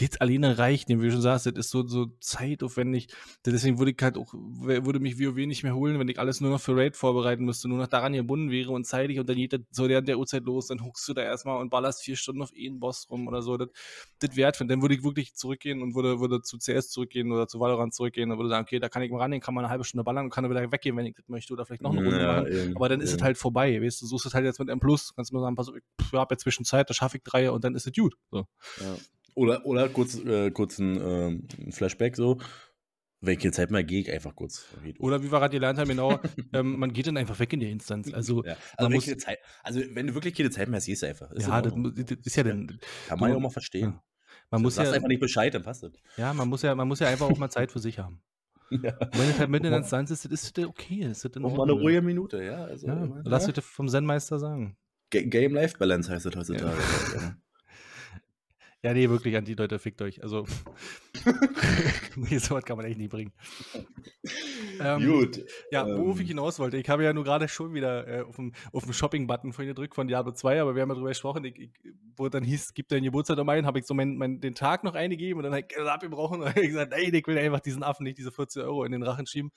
das 0.00 0.20
alleine 0.20 0.58
reicht 0.58 0.88
wie 0.88 0.94
du 0.94 1.10
schon 1.10 1.20
sagst, 1.20 1.46
das 1.46 1.54
ist 1.54 1.70
so, 1.70 1.86
so 1.86 2.06
zeitaufwendig. 2.20 3.08
Deswegen 3.44 3.78
würde 3.78 3.92
ich 3.92 3.98
halt 4.00 4.16
auch, 4.16 4.32
würde 4.32 5.00
mich 5.00 5.18
WoW 5.18 5.46
nicht 5.46 5.62
mehr 5.62 5.74
holen, 5.74 5.98
wenn 5.98 6.08
ich 6.08 6.18
alles 6.18 6.40
nur 6.40 6.50
noch 6.50 6.60
für 6.60 6.76
Raid 6.76 6.96
vorbereiten 6.96 7.44
müsste, 7.44 7.68
nur 7.68 7.78
noch 7.78 7.86
daran 7.86 8.12
gebunden 8.12 8.50
wäre 8.50 8.70
und 8.70 8.86
zeitig 8.86 9.18
und 9.18 9.28
dann 9.28 9.36
geht 9.36 9.52
das 9.52 9.60
so 9.70 9.88
der, 9.88 10.02
der 10.02 10.18
Uhrzeit 10.18 10.44
los, 10.44 10.68
dann 10.68 10.84
huckst 10.84 11.08
du 11.08 11.14
da 11.14 11.22
erstmal 11.22 11.60
und 11.60 11.70
ballerst 11.70 12.02
vier 12.02 12.16
Stunden 12.16 12.42
auf 12.42 12.50
einen 12.56 12.80
Boss 12.80 13.08
rum 13.10 13.26
oder 13.28 13.42
so, 13.42 13.56
das, 13.56 13.68
das 14.20 14.36
wert 14.36 14.56
finden. 14.56 14.70
Dann 14.70 14.82
würde 14.82 14.94
ich 14.94 15.02
wirklich 15.02 15.34
zurückgehen 15.34 15.82
und 15.82 15.94
würde, 15.94 16.20
würde 16.20 16.42
zu 16.42 16.58
CS 16.58 16.90
zurückgehen 16.90 17.30
oder 17.32 17.48
zu 17.48 17.60
Valorant 17.60 17.94
zurückgehen 17.94 18.30
und 18.30 18.38
würde 18.38 18.50
sagen, 18.50 18.64
okay, 18.64 18.78
da 18.78 18.88
kann 18.88 19.02
ich 19.02 19.10
mal 19.10 19.18
rangehen, 19.18 19.40
kann 19.40 19.54
man 19.54 19.64
eine 19.64 19.70
halbe 19.70 19.84
Stunde 19.84 20.04
ballern 20.04 20.26
und 20.26 20.30
kann 20.30 20.44
dann 20.44 20.50
wieder 20.50 20.70
weggehen, 20.72 20.96
wenn 20.96 21.06
ich 21.06 21.14
das 21.14 21.28
möchte 21.28 21.52
oder 21.52 21.66
vielleicht 21.66 21.82
noch 21.82 21.92
eine 21.92 22.02
Runde 22.02 22.26
machen. 22.26 22.46
eben, 22.46 22.76
Aber 22.76 22.88
dann 22.88 23.00
ist 23.00 23.10
es 23.10 23.16
eben. 23.16 23.24
halt 23.24 23.38
vorbei, 23.38 23.80
weißt 23.82 24.02
du, 24.02 24.06
so 24.06 24.16
ist 24.16 24.26
es 24.26 24.34
halt 24.34 24.44
jetzt 24.44 24.58
mit 24.58 24.68
M+. 24.68 24.80
Kannst 24.80 25.14
du 25.30 25.34
mal 25.34 25.40
sagen, 25.40 25.56
pass 25.56 25.68
auf, 25.68 25.76
ich 25.76 26.12
hab 26.12 26.30
jetzt 26.30 26.42
Zwischenzeit, 26.42 26.88
da 26.88 26.94
schaffe 26.94 27.18
ich 27.18 27.22
drei 27.22 27.50
und 27.50 27.64
dann 27.64 27.74
ist 27.74 27.86
es 27.86 27.92
gut. 27.92 28.14
So. 28.30 28.46
Ja. 28.80 28.96
Oder, 29.38 29.64
oder 29.66 29.88
kurz, 29.88 30.18
äh, 30.18 30.50
kurz 30.50 30.78
ein 30.78 31.00
ähm, 31.00 31.72
Flashback 31.72 32.16
so. 32.16 32.38
Welche 33.20 33.50
Zeit 33.50 33.70
mal 33.72 33.82
gehe 33.84 34.00
ich 34.00 34.10
einfach 34.12 34.34
kurz. 34.36 34.66
Oder 35.00 35.20
wie 35.22 35.30
wir 35.32 35.38
gerade 35.40 35.52
gelernt 35.52 35.78
haben, 35.78 35.88
genau, 35.88 36.20
ähm, 36.52 36.78
man 36.78 36.92
geht 36.92 37.06
dann 37.08 37.16
einfach 37.16 37.38
weg 37.40 37.52
in 37.52 37.60
die 37.60 37.70
Instanz. 37.70 38.12
Also, 38.14 38.44
ja. 38.44 38.56
also, 38.76 38.90
muss- 38.90 39.06
Zeit, 39.18 39.38
also 39.64 39.80
wenn 39.92 40.06
du 40.08 40.14
wirklich 40.14 40.34
keine 40.34 40.50
Zeit 40.50 40.68
mehr 40.68 40.76
hast, 40.78 40.86
gehst 40.86 41.02
du 41.02 41.06
einfach. 41.06 41.30
Ist 41.32 41.48
ja, 41.48 41.60
das, 41.62 41.72
das 41.74 42.16
ist 42.24 42.36
ja 42.36 42.42
dann, 42.44 42.78
Kann 43.08 43.18
man 43.18 43.30
ja 43.30 43.36
auch 43.36 43.40
mal 43.40 43.50
verstehen. 43.50 43.98
man 44.50 44.62
muss 44.62 44.76
Sagst 44.76 44.90
ja, 44.92 44.96
einfach 44.96 45.08
nicht 45.08 45.20
Bescheid, 45.20 45.52
dann 45.52 45.62
passt 45.64 45.82
das. 45.82 45.92
ja, 46.16 46.32
man 46.32 46.48
muss 46.48 46.62
ja, 46.62 46.74
man 46.74 46.86
muss 46.86 47.00
ja 47.00 47.08
einfach 47.08 47.28
auch 47.28 47.38
mal 47.38 47.50
Zeit 47.50 47.72
für 47.72 47.80
sich 47.80 47.98
haben. 47.98 48.20
Ja. 48.70 48.94
Wenn 49.12 49.30
es 49.30 49.38
halt 49.38 49.48
mitten 49.48 49.64
in 49.64 49.70
der 49.72 49.80
Instanz 49.80 50.10
ist, 50.10 50.26
ist 50.26 50.58
das 50.58 50.66
okay, 50.66 51.00
ist 51.10 51.24
das 51.24 51.34
Auch 51.42 51.56
mal 51.56 51.62
eine 51.62 51.72
ruhige 51.72 52.02
Minute, 52.02 52.42
ja. 52.44 52.64
Also, 52.66 52.86
Ja, 52.86 53.02
ja. 53.02 53.20
lass 53.24 53.46
dir 53.46 53.62
vom 53.62 53.88
Zen-Meister 53.88 54.38
sagen. 54.38 54.76
Ga- 55.10 55.22
Game-Life-Balance 55.22 56.12
heißt 56.12 56.26
das 56.26 56.36
heutzutage. 56.36 56.76
Ja. 57.14 57.36
Ja, 58.84 58.94
nee, 58.94 59.08
wirklich, 59.08 59.36
an 59.36 59.44
die 59.44 59.54
Leute, 59.54 59.80
fickt 59.80 60.00
euch. 60.02 60.22
Also, 60.22 60.46
nee, 62.16 62.38
so 62.38 62.54
was 62.54 62.64
kann 62.64 62.76
man 62.76 62.86
echt 62.86 62.98
nicht 62.98 63.10
bringen. 63.10 63.32
Ähm, 64.78 65.04
Gut. 65.04 65.44
Ja, 65.72 65.84
worauf 65.84 66.16
ähm, 66.16 66.22
ich 66.22 66.28
hinaus 66.28 66.60
wollte. 66.60 66.76
Ich 66.76 66.88
habe 66.88 67.02
ja 67.02 67.12
nur 67.12 67.24
gerade 67.24 67.48
schon 67.48 67.74
wieder 67.74 68.06
äh, 68.06 68.22
auf 68.22 68.36
den, 68.36 68.54
auf 68.72 68.84
den 68.84 68.92
Shopping-Button 68.92 69.52
vorhin 69.52 69.74
gedrückt 69.74 69.96
von 69.96 70.06
Diablo 70.06 70.30
2, 70.30 70.62
aber 70.62 70.76
wir 70.76 70.82
haben 70.82 70.90
ja 70.90 70.94
drüber 70.94 71.08
gesprochen, 71.08 71.44
ich, 71.44 71.58
ich, 71.58 71.70
wo 72.16 72.28
dann 72.28 72.44
hieß, 72.44 72.72
gibt 72.72 72.92
dein 72.92 73.02
Geburtstag 73.02 73.38
ein, 73.40 73.66
habe 73.66 73.80
ich 73.80 73.84
so 73.84 73.94
mein, 73.94 74.16
mein, 74.16 74.40
den 74.40 74.54
Tag 74.54 74.84
noch 74.84 74.94
eingegeben 74.94 75.38
und 75.38 75.42
dann 75.42 75.52
habe 75.54 75.62
ich 75.62 75.68
Geld 75.68 75.88
abgebrochen 75.88 76.42
und 76.42 76.56
ich 76.56 76.68
gesagt, 76.68 76.92
ey, 76.94 77.10
ich 77.12 77.26
will 77.26 77.36
einfach 77.36 77.60
diesen 77.60 77.82
Affen 77.82 78.04
nicht 78.04 78.18
diese 78.18 78.30
40 78.30 78.62
Euro 78.62 78.84
in 78.84 78.92
den 78.92 79.02
Rachen 79.02 79.26
schieben. 79.26 79.50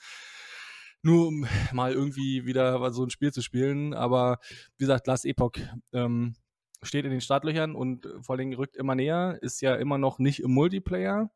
Nur 1.04 1.28
um 1.28 1.48
mal 1.74 1.94
irgendwie 1.94 2.46
wieder 2.46 2.92
so 2.92 3.04
ein 3.04 3.10
Spiel 3.12 3.32
zu 3.32 3.42
spielen. 3.42 3.94
Aber 3.94 4.38
wie 4.78 4.84
gesagt, 4.84 5.08
Last 5.08 5.26
Epoch 5.26 5.54
ähm, 5.94 6.36
steht 6.84 7.06
in 7.06 7.12
den 7.12 7.22
Startlöchern 7.22 7.76
und 7.76 8.06
äh, 8.06 8.22
vor 8.22 8.34
allen 8.34 8.40
Dingen 8.40 8.56
rückt 8.56 8.76
immer 8.76 8.96
näher, 8.96 9.38
ist 9.42 9.62
ja 9.62 9.76
immer 9.76 9.98
noch 9.98 10.20
nicht 10.20 10.42
im 10.42 10.52
Multiplayer 10.52 11.30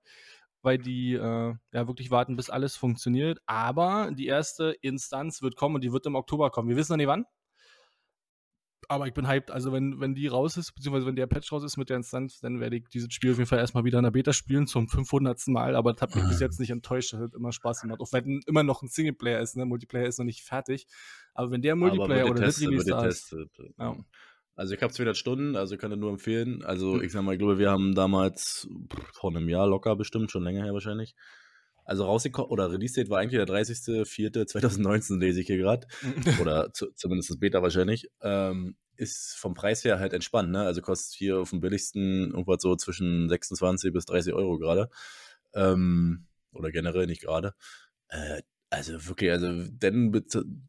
weil 0.66 0.80
die 0.80 1.14
äh, 1.14 1.54
ja 1.74 1.88
wirklich 1.88 2.12
warten, 2.12 2.36
bis 2.36 2.50
alles 2.50 2.76
funktioniert. 2.76 3.40
Aber 3.46 4.12
die 4.12 4.26
erste 4.26 4.76
Instanz 4.82 5.42
wird 5.42 5.56
kommen 5.56 5.76
und 5.76 5.84
die 5.84 5.94
wird 5.94 6.08
im 6.08 6.16
Oktober 6.16 6.50
kommen. 6.50 6.68
Wir 6.68 6.76
wissen 6.76 6.94
noch 6.94 6.98
nicht 6.98 7.08
wann. 7.08 7.26
Aber 8.88 9.08
ich 9.08 9.14
bin 9.14 9.28
hyped. 9.28 9.52
Also 9.52 9.72
wenn, 9.72 10.00
wenn 10.00 10.14
die 10.14 10.28
raus 10.28 10.58
ist, 10.58 10.74
beziehungsweise 10.74 11.08
wenn 11.08 11.16
der 11.16 11.28
Patch 11.28 11.52
raus 11.52 11.64
ist 11.64 11.78
mit 11.78 11.90
der 11.90 11.98
Instanz, 11.98 12.40
dann 12.40 12.60
werde 12.60 12.76
ich 12.76 12.88
dieses 12.90 13.12
Spiel 13.14 13.32
auf 13.32 13.38
jeden 13.38 13.48
Fall 13.48 13.60
erstmal 13.60 13.84
wieder 13.84 14.00
in 14.00 14.04
der 14.04 14.12
Beta 14.12 14.34
spielen 14.34 14.68
zum 14.68 14.88
500. 14.88 15.48
Mal. 15.48 15.76
Aber 15.76 15.94
das 15.94 16.02
hat 16.02 16.16
mich 16.16 16.28
bis 16.28 16.40
jetzt 16.40 16.60
nicht 16.60 16.72
enttäuscht. 16.72 17.14
Das 17.14 17.22
hat 17.22 17.34
immer 17.36 17.52
Spaß 17.52 17.82
gemacht. 17.82 18.00
Auch 18.00 18.12
wenn 18.12 18.42
immer 18.46 18.64
noch 18.64 18.82
ein 18.82 18.88
Singleplayer 18.88 19.42
ist. 19.42 19.56
Ne? 19.56 19.66
Multiplayer 19.66 20.08
ist 20.08 20.20
noch 20.20 20.26
nicht 20.26 20.44
fertig. 20.44 20.88
Aber 21.34 21.52
wenn 21.52 21.62
der 21.62 21.76
Multiplayer 21.76 22.28
oder 22.30 22.42
das 22.42 22.60
Release 22.62 22.86
da 22.86 23.06
ist. 23.06 23.36
Ja. 23.78 23.96
Also 24.56 24.74
ich 24.74 24.82
habe 24.82 24.94
200 24.94 25.18
Stunden, 25.18 25.56
also 25.56 25.76
ich 25.76 25.82
kann 25.82 25.92
das 25.92 26.00
nur 26.00 26.12
empfehlen. 26.12 26.64
Also 26.64 26.94
Hm. 26.96 27.04
ich 27.04 27.12
sag 27.12 27.24
mal, 27.24 27.34
ich 27.34 27.40
glaube, 27.40 27.58
wir 27.58 27.70
haben 27.70 27.94
damals 27.94 28.68
pff, 28.94 29.12
vor 29.14 29.30
einem 29.32 29.50
Jahr 29.50 29.68
locker 29.68 29.96
bestimmt, 29.96 30.32
schon 30.32 30.44
länger 30.44 30.64
her 30.64 30.74
wahrscheinlich. 30.74 31.16
Also 31.84 32.06
rausgekommen, 32.06 32.50
oder 32.50 32.72
Release-Date 32.72 33.10
war 33.10 33.20
eigentlich 33.20 33.38
der 33.38 33.46
30.04.2019, 33.46 35.20
lese 35.20 35.42
ich 35.42 35.48
hier 35.48 35.58
gerade. 35.58 35.86
Oder 36.42 36.74
zu, 36.74 36.92
zumindest 36.96 37.30
das 37.30 37.38
Beta 37.38 37.62
wahrscheinlich. 37.62 38.10
Ähm, 38.22 38.76
ist 38.98 39.36
vom 39.38 39.54
Preis 39.54 39.84
her 39.84 40.00
halt 40.00 40.14
entspannt, 40.14 40.50
ne? 40.50 40.62
Also 40.62 40.82
kostet 40.82 41.16
hier 41.16 41.38
auf 41.38 41.52
dem 41.52 41.60
billigsten 41.60 42.32
irgendwas 42.32 42.62
so 42.62 42.76
zwischen 42.76 43.30
26 43.30 43.94
bis 43.94 44.06
30 44.06 44.34
Euro 44.34 44.58
gerade. 44.58 44.90
Ähm, 45.54 46.26
oder 46.54 46.72
generell 46.72 47.06
nicht 47.06 47.22
gerade. 47.22 47.54
Äh, 48.08 48.42
also 48.76 49.08
wirklich, 49.08 49.32
also 49.32 49.48
dann 49.80 50.12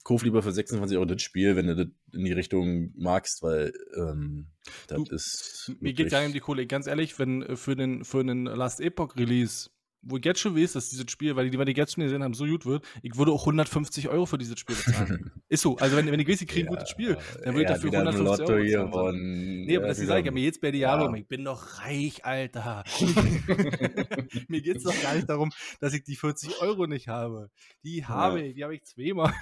kauf 0.05 0.23
lieber 0.23 0.43
für 0.43 0.53
26 0.53 0.97
Euro 0.97 1.07
das 1.07 1.23
Spiel, 1.23 1.57
wenn 1.57 1.67
du 1.67 1.75
das 1.77 1.87
in 2.13 2.25
die 2.25 2.33
Richtung 2.33 2.93
magst, 2.97 3.43
weil 3.43 3.73
ähm, 3.97 4.47
das 4.87 5.05
Du, 5.05 5.15
ist. 5.15 5.73
Mir 5.81 5.93
geht 5.93 6.11
gar 6.11 6.21
nicht 6.21 6.29
um 6.29 6.33
die 6.33 6.41
Kohle. 6.41 6.67
Ganz 6.67 6.87
ehrlich, 6.87 7.19
wenn 7.19 7.43
äh, 7.43 7.57
für 7.57 7.77
den, 7.77 8.05
für 8.05 8.25
den 8.25 8.45
Last 8.45 8.81
Epoch 8.81 9.17
Release 9.17 9.71
wo 10.09 10.17
ich 10.17 10.25
jetzt 10.25 10.41
schon 10.41 10.57
weiß, 10.57 10.73
dass 10.73 10.89
dieses 10.89 11.11
Spiel, 11.11 11.35
weil 11.37 11.51
die, 11.51 11.59
weil 11.59 11.65
die 11.65 11.73
jetzt 11.73 11.95
schon 11.95 12.05
gesehen 12.05 12.23
haben, 12.23 12.35
so 12.35 12.47
gut 12.47 12.65
wird, 12.65 12.85
ich 13.03 13.17
würde 13.17 13.33
auch 13.33 13.43
150 13.43 14.09
Euro 14.09 14.27
für 14.27 14.39
dieses 14.39 14.59
Spiel 14.59 14.77
bezahlen. 14.77 15.33
ist 15.49 15.63
so. 15.63 15.77
Also 15.77 15.97
wenn, 15.97 16.11
wenn 16.11 16.21
ich 16.21 16.29
weiß, 16.29 16.41
ich 16.43 16.49
kriege 16.49 16.67
ein 16.67 16.71
gutes 16.71 16.91
Spiel, 16.91 17.17
dann 17.43 17.55
würde 17.55 17.63
ich 17.63 17.69
dafür 17.69 17.93
150 17.93 18.49
Euro 18.49 18.63
bezahlen. 18.63 18.93
Von, 18.93 19.21
nee, 19.67 19.77
aber 19.77 19.89
das 19.89 19.99
ist 19.99 20.11
ich 20.11 20.31
mir 20.31 20.41
jetzt 20.41 20.61
bei 20.61 20.71
Diablo, 20.71 21.11
ja. 21.11 21.15
ich 21.17 21.27
bin 21.27 21.45
doch 21.45 21.81
reich, 21.81 22.25
Alter. 22.25 22.85
mir 24.49 24.63
geht 24.63 24.77
es 24.77 24.85
doch 24.85 25.03
gar 25.03 25.15
nicht 25.15 25.29
darum, 25.29 25.51
dass 25.81 25.93
ich 25.93 26.05
die 26.05 26.17
40 26.17 26.61
Euro 26.63 26.87
nicht 26.87 27.09
habe. 27.09 27.51
Die 27.85 28.05
habe 28.05 28.41
ja. 28.41 28.47
ich, 28.47 28.55
die 28.55 28.65
habe 28.65 28.75
ich 28.75 28.85
zweimal. 28.85 29.33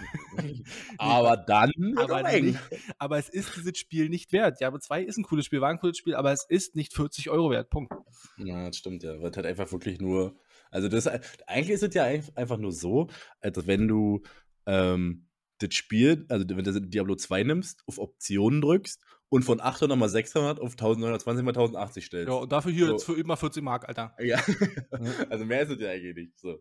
aber 0.98 1.36
dann 1.36 1.72
aber, 1.96 2.22
nicht, 2.40 2.58
aber 2.98 3.18
es 3.18 3.28
ist 3.28 3.56
dieses 3.56 3.78
Spiel 3.78 4.08
nicht 4.08 4.32
wert. 4.32 4.60
Diablo 4.60 4.78
2 4.78 5.02
ist 5.02 5.18
ein 5.18 5.24
cooles 5.24 5.44
Spiel, 5.44 5.60
war 5.60 5.70
ein 5.70 5.78
cooles 5.78 5.98
Spiel, 5.98 6.14
aber 6.14 6.32
es 6.32 6.46
ist 6.48 6.74
nicht 6.74 6.94
40 6.94 7.30
Euro 7.30 7.50
wert. 7.50 7.70
Punkt. 7.70 7.92
Ja, 8.38 8.66
das 8.66 8.76
stimmt 8.76 9.02
ja. 9.02 9.20
Wird 9.20 9.36
halt 9.36 9.46
einfach 9.46 9.70
wirklich 9.72 10.00
nur 10.00 10.36
also 10.74 10.88
das, 10.88 11.06
eigentlich 11.46 11.70
ist 11.70 11.84
es 11.84 11.94
ja 11.94 12.04
einfach 12.04 12.58
nur 12.58 12.72
so, 12.72 13.08
als 13.40 13.66
wenn 13.66 13.86
du 13.86 14.22
ähm, 14.66 15.28
das 15.58 15.72
Spiel, 15.74 16.26
also 16.28 16.44
wenn 16.48 16.64
du 16.64 16.80
Diablo 16.80 17.14
2 17.14 17.44
nimmst, 17.44 17.84
auf 17.86 17.98
Optionen 17.98 18.60
drückst 18.60 19.00
und 19.28 19.44
von 19.44 19.60
800 19.60 19.96
mal 19.96 20.08
600 20.08 20.58
auf 20.58 20.72
1920 20.72 21.44
mal 21.44 21.50
1080 21.50 22.04
stellst. 22.04 22.28
Ja, 22.28 22.34
und 22.34 22.50
dafür 22.50 22.72
hier 22.72 22.86
so. 22.86 22.92
jetzt 22.92 23.04
für 23.04 23.14
immer 23.14 23.36
40 23.36 23.62
Mark, 23.62 23.88
Alter. 23.88 24.16
Ja, 24.18 24.42
also 25.30 25.44
mehr 25.44 25.62
ist 25.62 25.70
es 25.70 25.80
ja 25.80 25.90
eigentlich 25.90 26.16
nicht. 26.16 26.40
So. 26.40 26.58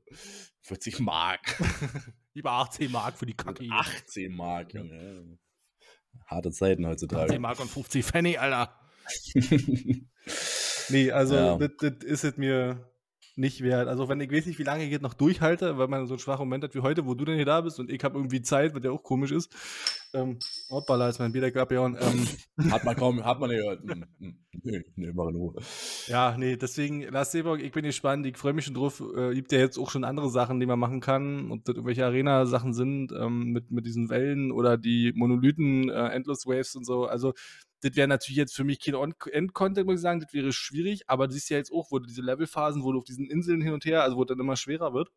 40 0.62 1.00
Mark. 1.00 1.60
Über 2.34 2.52
18 2.52 2.92
Mark 2.92 3.18
für 3.18 3.26
die 3.26 3.36
Kacke. 3.36 3.68
18 3.68 4.36
Mark, 4.36 4.76
Junge. 4.76 5.40
Harte 6.28 6.52
Zeiten 6.52 6.86
heutzutage. 6.86 7.24
18 7.24 7.42
Mark 7.42 7.60
und 7.60 7.70
50 7.70 8.06
Pfennig, 8.06 8.40
Alter. 8.40 8.80
nee, 10.90 11.12
also 11.12 11.36
ja. 11.36 11.58
das, 11.58 11.72
das 11.80 12.04
ist 12.04 12.24
es 12.24 12.38
mir 12.38 12.93
nicht 13.36 13.62
wert. 13.62 13.88
Also 13.88 14.10
wenn 14.10 14.22
ich 14.22 14.32
weiß 14.32 14.46
nicht, 14.46 14.60
wie 14.60 14.64
lange 14.64 14.86
ich 14.86 14.92
jetzt 14.92 15.02
noch 15.02 15.14
durchhalte, 15.14 15.78
weil 15.78 15.88
man 15.88 16.06
so 16.08 16.14
einen 16.14 16.20
schwachen 16.20 16.46
Moment 16.46 16.64
hat 16.64 16.76
wie 16.76 16.82
heute, 16.82 17.06
wo 17.06 17.14
du 17.14 17.26
denn 17.26 17.36
hier 17.36 17.46
da 17.46 17.62
bist 17.62 17.80
und 17.80 17.90
ich 17.90 18.04
habe 18.04 18.18
irgendwie 18.18 18.42
Zeit, 18.42 18.76
was 18.76 18.84
ja 18.84 18.92
auch 18.92 19.04
komisch 19.04 19.32
ist. 19.32 19.54
Ähm, 20.16 20.38
hoppala, 20.70 21.10
ist 21.10 21.18
mein 21.18 21.32
Bierdeckel 21.32 21.62
abgehauen. 21.62 21.98
Ähm, 22.00 22.28
hat 22.72 22.84
man 22.84 22.96
kaum, 22.96 23.26
hat 23.26 23.40
man 23.40 23.50
gehört. 23.50 23.82
Hm, 23.82 24.06
hm, 24.20 24.38
nee, 24.62 24.84
nee, 24.96 25.12
mach 25.12 25.32
nur. 25.32 25.56
Ja, 26.08 26.38
nee, 26.38 26.56
deswegen, 26.56 27.02
Lars 27.02 27.32
Seeborg, 27.32 27.62
ich 27.62 27.72
bin 27.72 27.84
gespannt, 27.84 28.26
ich 28.28 28.38
freue 28.38 28.54
mich 28.54 28.66
schon 28.66 28.76
drauf. 28.76 29.02
Äh, 29.18 29.34
gibt 29.34 29.52
ja 29.52 29.58
jetzt 29.58 29.80
auch 29.80 29.90
schon 29.90 30.04
andere 30.04 30.30
Sachen, 30.30 30.60
die 30.60 30.68
man 30.68 30.78
machen 30.78 31.02
kann, 31.02 31.52
ob 31.52 31.66
das 31.66 31.76
irgendwelche 31.76 32.06
Arena-Sachen 32.06 32.74
sind, 32.74 33.12
ähm, 33.12 33.52
mit, 33.52 33.72
mit 33.72 33.88
diesen 33.88 34.10
Wellen 34.10 34.52
oder 34.52 34.78
die 34.78 35.14
Monolithen, 35.16 35.90
äh, 35.90 36.10
Endless 36.10 36.46
Waves 36.46 36.76
und 36.76 36.86
so. 36.86 37.06
Also 37.06 37.34
das 37.84 37.96
wäre 37.96 38.08
natürlich 38.08 38.38
jetzt 38.38 38.56
für 38.56 38.64
mich 38.64 38.80
kein 38.80 38.96
End-Content, 38.96 39.86
muss 39.86 39.96
ich 39.96 40.02
sagen, 40.02 40.22
das 40.22 40.34
wäre 40.34 40.54
schwierig, 40.54 41.04
aber 41.08 41.28
du 41.28 41.34
siehst 41.34 41.50
ja 41.50 41.58
jetzt 41.58 41.72
auch, 41.72 41.92
wo 41.92 42.00
du 42.00 42.06
diese 42.06 42.22
Levelphasen, 42.22 42.84
wo 42.84 42.94
du 42.94 43.00
auf 43.00 43.04
diesen 43.04 43.30
Inseln 43.30 43.62
hin 43.62 43.74
und 43.74 43.84
her, 43.84 44.04
also 44.04 44.16
wo 44.16 44.24
das 44.24 44.40
immer 44.40 44.56
schwerer 44.56 44.94
wird. 44.94 45.12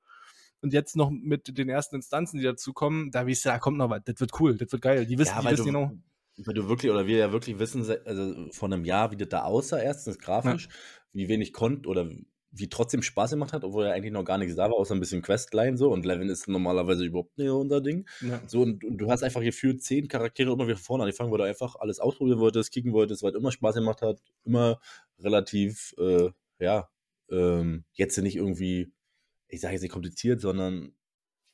Und 0.63 0.73
jetzt 0.73 0.97
noch 0.97 1.11
mit 1.11 1.57
den 1.57 1.69
ersten 1.69 1.97
Instanzen, 1.97 2.39
die 2.39 2.45
dazukommen, 2.45 3.13
da 3.13 3.27
weißt 3.27 3.45
du, 3.45 3.49
da 3.51 3.59
kommt 3.59 3.79
noch 3.79 3.91
was. 3.91 4.03
Das 4.05 4.19
wird 4.19 4.41
cool, 4.41 4.57
das 4.57 4.73
wird 4.73 4.83
geil. 4.83 5.07
Die 5.07 5.17
wissen, 5.17 5.35
ja, 5.37 5.43
die 5.43 5.51
wissen 5.51 5.67
du, 5.67 5.73
genau. 5.73 5.93
Weil 6.39 6.55
du 6.55 6.69
wirklich, 6.69 6.91
oder 6.91 7.07
wir 7.07 7.19
ja 7.19 7.33
wirklich 7.33 7.59
wissen, 7.59 7.89
also 8.05 8.51
von 8.51 8.73
einem 8.73 8.85
Jahr, 8.85 9.13
wie 9.13 9.17
das 9.17 9.29
da 9.29 9.43
aussah, 9.43 9.79
erstens 9.79 10.19
grafisch, 10.19 10.67
ja. 10.67 10.73
wie 11.13 11.29
wenig 11.29 11.53
konnt 11.53 11.87
oder 11.87 12.11
wie 12.59 12.69
trotzdem 12.69 13.03
Spaß 13.03 13.31
gemacht 13.31 13.53
hat, 13.53 13.65
obwohl 13.65 13.87
er 13.87 13.95
eigentlich 13.95 14.13
noch 14.13 14.25
gar 14.25 14.39
nichts 14.39 14.57
da 14.57 14.65
war, 14.65 14.75
außer 14.75 14.95
ein 14.95 15.01
bisschen 15.01 15.23
Questline 15.23 15.77
so. 15.77 15.91
Und 15.91 16.05
Levin 16.07 16.29
ist 16.29 16.49
normalerweise 16.49 17.05
überhaupt 17.05 17.37
nicht 17.39 17.51
unser 17.51 17.81
Ding. 17.81 18.09
Ja. 18.21 18.41
So, 18.47 18.63
und, 18.63 18.83
und, 18.85 18.99
du 18.99 19.11
hast 19.11 19.23
einfach 19.23 19.43
gefühlt 19.43 19.83
zehn 19.83 20.09
Charaktere 20.09 20.53
immer 20.53 20.67
wieder 20.67 20.77
vorne 20.77 21.05
angefangen, 21.05 21.31
wo 21.31 21.37
du 21.37 21.45
einfach 21.45 21.77
alles 21.77 22.01
ausprobieren 22.01 22.41
wolltest, 22.41 22.73
kicken 22.73 22.93
wolltest, 22.93 23.23
weil 23.23 23.31
es 23.31 23.37
immer 23.37 23.53
Spaß 23.53 23.77
gemacht 23.77 24.03
hat, 24.03 24.21
immer 24.45 24.81
relativ, 25.19 25.95
äh, 25.99 26.31
ja, 26.59 26.89
ähm, 27.31 27.85
jetzt 27.93 28.17
nicht 28.19 28.37
irgendwie, 28.37 28.93
ich 29.49 29.61
sage 29.61 29.75
jetzt 29.75 29.83
nicht 29.83 29.93
kompliziert, 29.93 30.41
sondern 30.41 30.93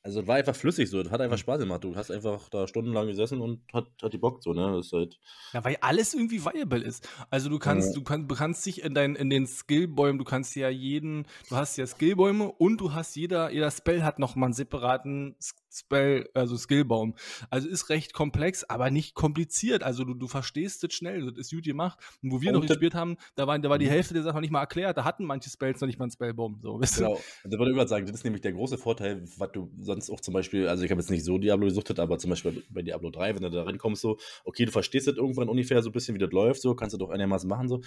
also 0.05 0.21
es 0.21 0.27
war 0.27 0.37
einfach 0.37 0.57
flüssig 0.57 0.91
so, 0.91 0.99
hat 0.99 1.21
einfach 1.21 1.37
mhm. 1.37 1.41
Spaß 1.41 1.61
gemacht. 1.61 1.85
Du 1.85 1.95
hast 1.95 2.11
einfach 2.11 2.49
da 2.49 2.67
stundenlang 2.67 3.07
gesessen 3.07 3.41
und 3.41 3.61
hat, 3.73 3.87
hat 4.03 4.12
die 4.12 4.19
Bock 4.19 4.43
so, 4.43 4.53
ne? 4.53 4.73
Das 4.77 4.87
ist 4.87 4.93
halt 4.93 5.19
ja, 5.53 5.65
weil 5.65 5.77
alles 5.81 6.12
irgendwie 6.15 6.45
viable 6.45 6.83
ist. 6.83 7.09
Also 7.31 7.49
du 7.49 7.59
kannst, 7.61 7.88
ja. 7.88 7.95
du, 7.95 8.03
kann, 8.03 8.27
du 8.27 8.35
kannst 8.35 8.67
dich 8.67 8.83
in, 8.83 8.95
dein, 8.95 9.15
in 9.15 9.31
den 9.31 9.47
Skillbäumen, 9.47 10.19
du 10.19 10.25
kannst 10.25 10.57
ja 10.57 10.69
jeden, 10.69 11.27
du 11.49 11.57
hast 11.57 11.77
ja 11.77 11.87
Skillbäume 11.87 12.51
und 12.51 12.81
du 12.81 12.93
hast 12.93 13.15
jeder, 13.15 13.51
jeder 13.51 13.71
Spell 13.71 14.03
hat 14.03 14.19
nochmal 14.19 14.49
einen 14.49 14.55
separaten 14.55 15.37
Spell, 15.73 16.29
also 16.35 16.57
Skillbaum. 16.57 17.15
Also 17.51 17.69
ist 17.69 17.89
recht 17.89 18.13
komplex, 18.13 18.65
aber 18.65 18.91
nicht 18.91 19.15
kompliziert. 19.15 19.83
Also 19.83 20.05
du, 20.05 20.15
du 20.15 20.29
verstehst 20.29 20.85
es 20.85 20.95
schnell, 20.95 21.31
das 21.31 21.39
ist 21.39 21.51
gut 21.51 21.65
gemacht. 21.65 21.99
Und 22.23 22.33
wo 22.33 22.41
wir 22.41 22.53
und 22.53 22.61
noch 22.61 22.67
gespielt 22.67 22.95
haben, 22.95 23.17
da 23.35 23.47
war, 23.47 23.59
da 23.59 23.71
war 23.71 23.79
die 23.79 23.87
mhm. 23.87 23.91
Hälfte 23.91 24.15
der 24.15 24.23
Sachen 24.23 24.41
nicht 24.41 24.51
mal 24.51 24.61
erklärt. 24.61 24.97
Da 24.97 25.05
hatten 25.05 25.25
manche 25.25 25.51
Spells 25.51 25.81
noch 25.81 25.87
nicht 25.87 25.99
mal 25.99 26.05
einen 26.05 26.13
Spellbaum. 26.13 26.59
So, 26.61 26.81
weißt 26.81 26.99
genau. 26.99 27.19
Da 27.45 27.59
würde 27.59 27.71
ich 27.71 27.77
immer 27.77 27.89
sagen, 27.89 28.07
das 28.07 28.17
ist 28.17 28.25
nämlich 28.25 28.43
der 28.43 28.53
große 28.53 28.79
Vorteil, 28.79 29.25
was 29.39 29.53
du 29.53 29.71
sonst 29.81 30.11
auch 30.11 30.21
zum 30.21 30.35
Beispiel, 30.35 30.69
also 30.69 30.85
ich 30.85 30.91
habe 30.91 31.01
jetzt 31.01 31.11
nicht 31.11 31.25
so 31.25 31.39
Diablo 31.39 31.67
gesuchtet, 31.67 31.99
aber 31.99 32.19
zum 32.19 32.31
Beispiel 32.31 32.63
bei 32.71 32.83
Diablo 32.83 33.11
3, 33.11 33.35
wenn 33.35 33.43
du 33.43 33.51
da 33.51 33.63
reinkommst, 33.63 34.03
so, 34.03 34.19
okay, 34.45 34.65
du 34.65 34.73
verstehst 34.73 35.07
das 35.07 35.17
irgendwann 35.17 35.49
ungefähr 35.49 35.83
so 35.83 35.91
ein 35.91 35.93
bisschen, 35.93 36.15
wie 36.15 36.19
das 36.19 36.31
läuft, 36.31 36.61
so, 36.61 36.75
kannst 36.75 36.95
du 36.95 36.99
doch 36.99 37.11
einigermaßen 37.11 37.49
machen, 37.49 37.69
so. 37.69 37.81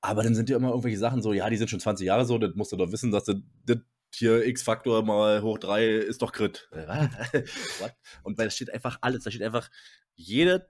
Aber 0.00 0.22
dann 0.22 0.34
sind 0.34 0.50
ja 0.50 0.56
immer 0.56 0.68
irgendwelche 0.68 0.98
Sachen 0.98 1.22
so, 1.22 1.32
ja, 1.32 1.48
die 1.50 1.56
sind 1.56 1.68
schon 1.68 1.80
20 1.80 2.06
Jahre 2.06 2.24
so, 2.24 2.38
das 2.38 2.54
musst 2.54 2.72
du 2.72 2.76
doch 2.76 2.92
wissen, 2.92 3.10
dass 3.10 3.24
du 3.24 3.42
das 3.64 3.78
hier 4.18 4.44
X-Faktor 4.44 5.04
mal 5.04 5.42
hoch 5.42 5.58
3 5.58 5.86
ist 5.86 6.22
doch 6.22 6.32
Crit. 6.32 6.68
und 8.22 8.38
weil 8.38 8.46
da 8.46 8.50
steht 8.50 8.72
einfach 8.72 8.98
alles, 9.00 9.24
da 9.24 9.30
steht 9.30 9.42
einfach 9.42 9.70
jeder 10.14 10.68